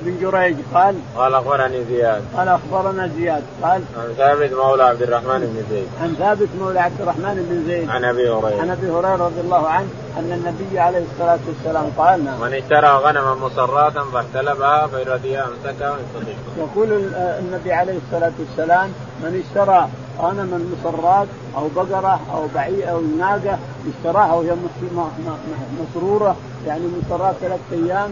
ابن 0.03 0.16
جريج. 0.20 0.57
قال 0.74 0.95
قال 1.16 1.34
أخبرني 1.34 1.84
زياد. 1.84 2.22
قال 2.36 2.49
أخبرنا 2.49 3.11
زياد. 3.18 3.43
قال 3.62 3.82
عن 3.99 4.14
ثابت 4.16 4.53
مولى 4.53 4.82
عبد 4.82 5.03
الرحمن 5.03 5.38
بن 5.38 5.64
زيد. 5.70 5.88
عن 6.03 6.14
ثابت 6.18 6.49
مولى 6.61 6.80
عبد 6.80 7.01
الرحمن 7.01 7.47
بن 7.51 7.64
زيد. 7.66 7.91
عن 7.91 8.05
أبي 8.05 8.28
عن 8.28 8.34
هريره 8.34 8.72
أبي 8.72 8.91
هريرة 8.91 9.16
رضي 9.26 9.41
الله 9.41 9.68
عنه 9.68 9.88
أن 10.18 10.32
النبي 10.32 10.78
عليه 10.78 11.05
الصلاة 11.12 11.38
والسلام 11.49 11.84
قال 11.99 12.24
نعم. 12.24 12.41
من 12.41 12.55
اشترى 12.55 12.88
غنما 12.88 13.34
مصراتا 13.34 14.03
فاحتلبها 14.12 14.86
فيرديها 14.86 15.45
أمسكها 15.49 15.91
ويستطيع. 15.93 16.34
يقول 16.59 16.93
ال- 16.93 17.14
النبي 17.14 17.72
عليه 17.72 17.99
الصلاة 18.07 18.32
والسلام 18.38 18.93
من 19.22 19.43
اشترى 19.47 19.88
غنما 20.23 20.61
مصرات 20.73 21.29
أو 21.57 21.68
بقرة 21.77 22.21
أو 22.35 22.47
بعير 22.55 22.91
أو 22.91 23.01
ناقة 23.01 23.59
اشتراها 23.89 24.35
وهي 24.35 24.57
مسرورة 25.81 26.37
يعني 26.66 26.83
مصرات 27.03 27.35
ثلاث 27.41 27.61
أيام 27.73 28.11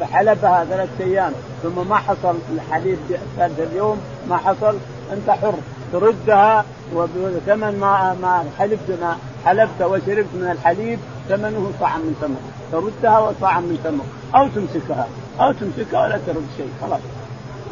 فحلبها 0.00 0.64
ثلاث 0.64 1.00
أيام. 1.00 1.32
ثم 1.62 1.88
ما 1.88 1.96
حصل 1.96 2.34
الحليب 2.54 2.98
ثالث 3.36 3.60
اليوم 3.60 4.00
ما 4.28 4.36
حصل 4.36 4.74
أنت 5.12 5.30
حر. 5.30 5.54
تردها 5.92 6.64
وبثمن 6.94 7.78
ما 7.80 8.16
ما 8.22 8.44
حلبت 8.58 8.98
ما 9.00 9.16
حلبت 9.44 9.82
وشربت 9.82 10.28
من 10.34 10.50
الحليب 10.52 10.98
ثمنه 11.28 11.70
صاع 11.80 11.96
من 11.96 12.16
تمر 12.20 12.42
تردها 12.72 13.18
وصاع 13.18 13.60
من 13.60 13.78
تمر 13.84 14.04
أو 14.40 14.48
تمسكها 14.48 15.08
أو 15.40 15.52
تمسكها 15.52 16.02
ولا 16.02 16.18
ترد 16.26 16.46
شيء 16.56 16.70
خلاص. 16.80 17.00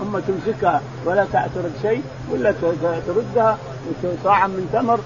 أما 0.02 0.20
تمسكها 0.28 0.80
ولا 1.06 1.24
ترد 1.54 1.72
شيء 1.82 2.02
ولا 2.30 2.52
تردها 3.06 3.58
صاعا 4.24 4.46
من 4.46 4.68
تمر 4.72 5.00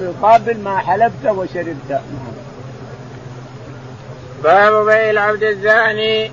مقابل 0.00 0.60
ما 0.60 0.78
حلبت 0.78 1.24
وشربت. 1.26 2.00
باب 4.44 4.86
بيع 4.86 5.10
العبد 5.10 5.42
الزاني. 5.42 6.30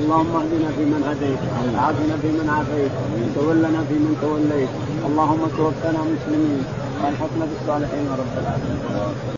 اللهم 0.00 0.36
اهدنا 0.36 0.68
فيمن 0.76 1.02
هديت 1.08 1.42
وعافنا 1.74 2.16
فيمن 2.22 2.48
عافيت 2.56 2.94
وتولنا 3.16 3.80
فيمن 3.88 4.14
توليت. 4.22 4.68
اللهم 5.08 5.42
توفنا 5.56 6.00
مسلمين 6.12 6.64
وألحقنا 7.00 7.44
بالصالحين 7.50 8.04
يا 8.10 8.14
رب 8.22 8.34
العالمين. 8.42 8.80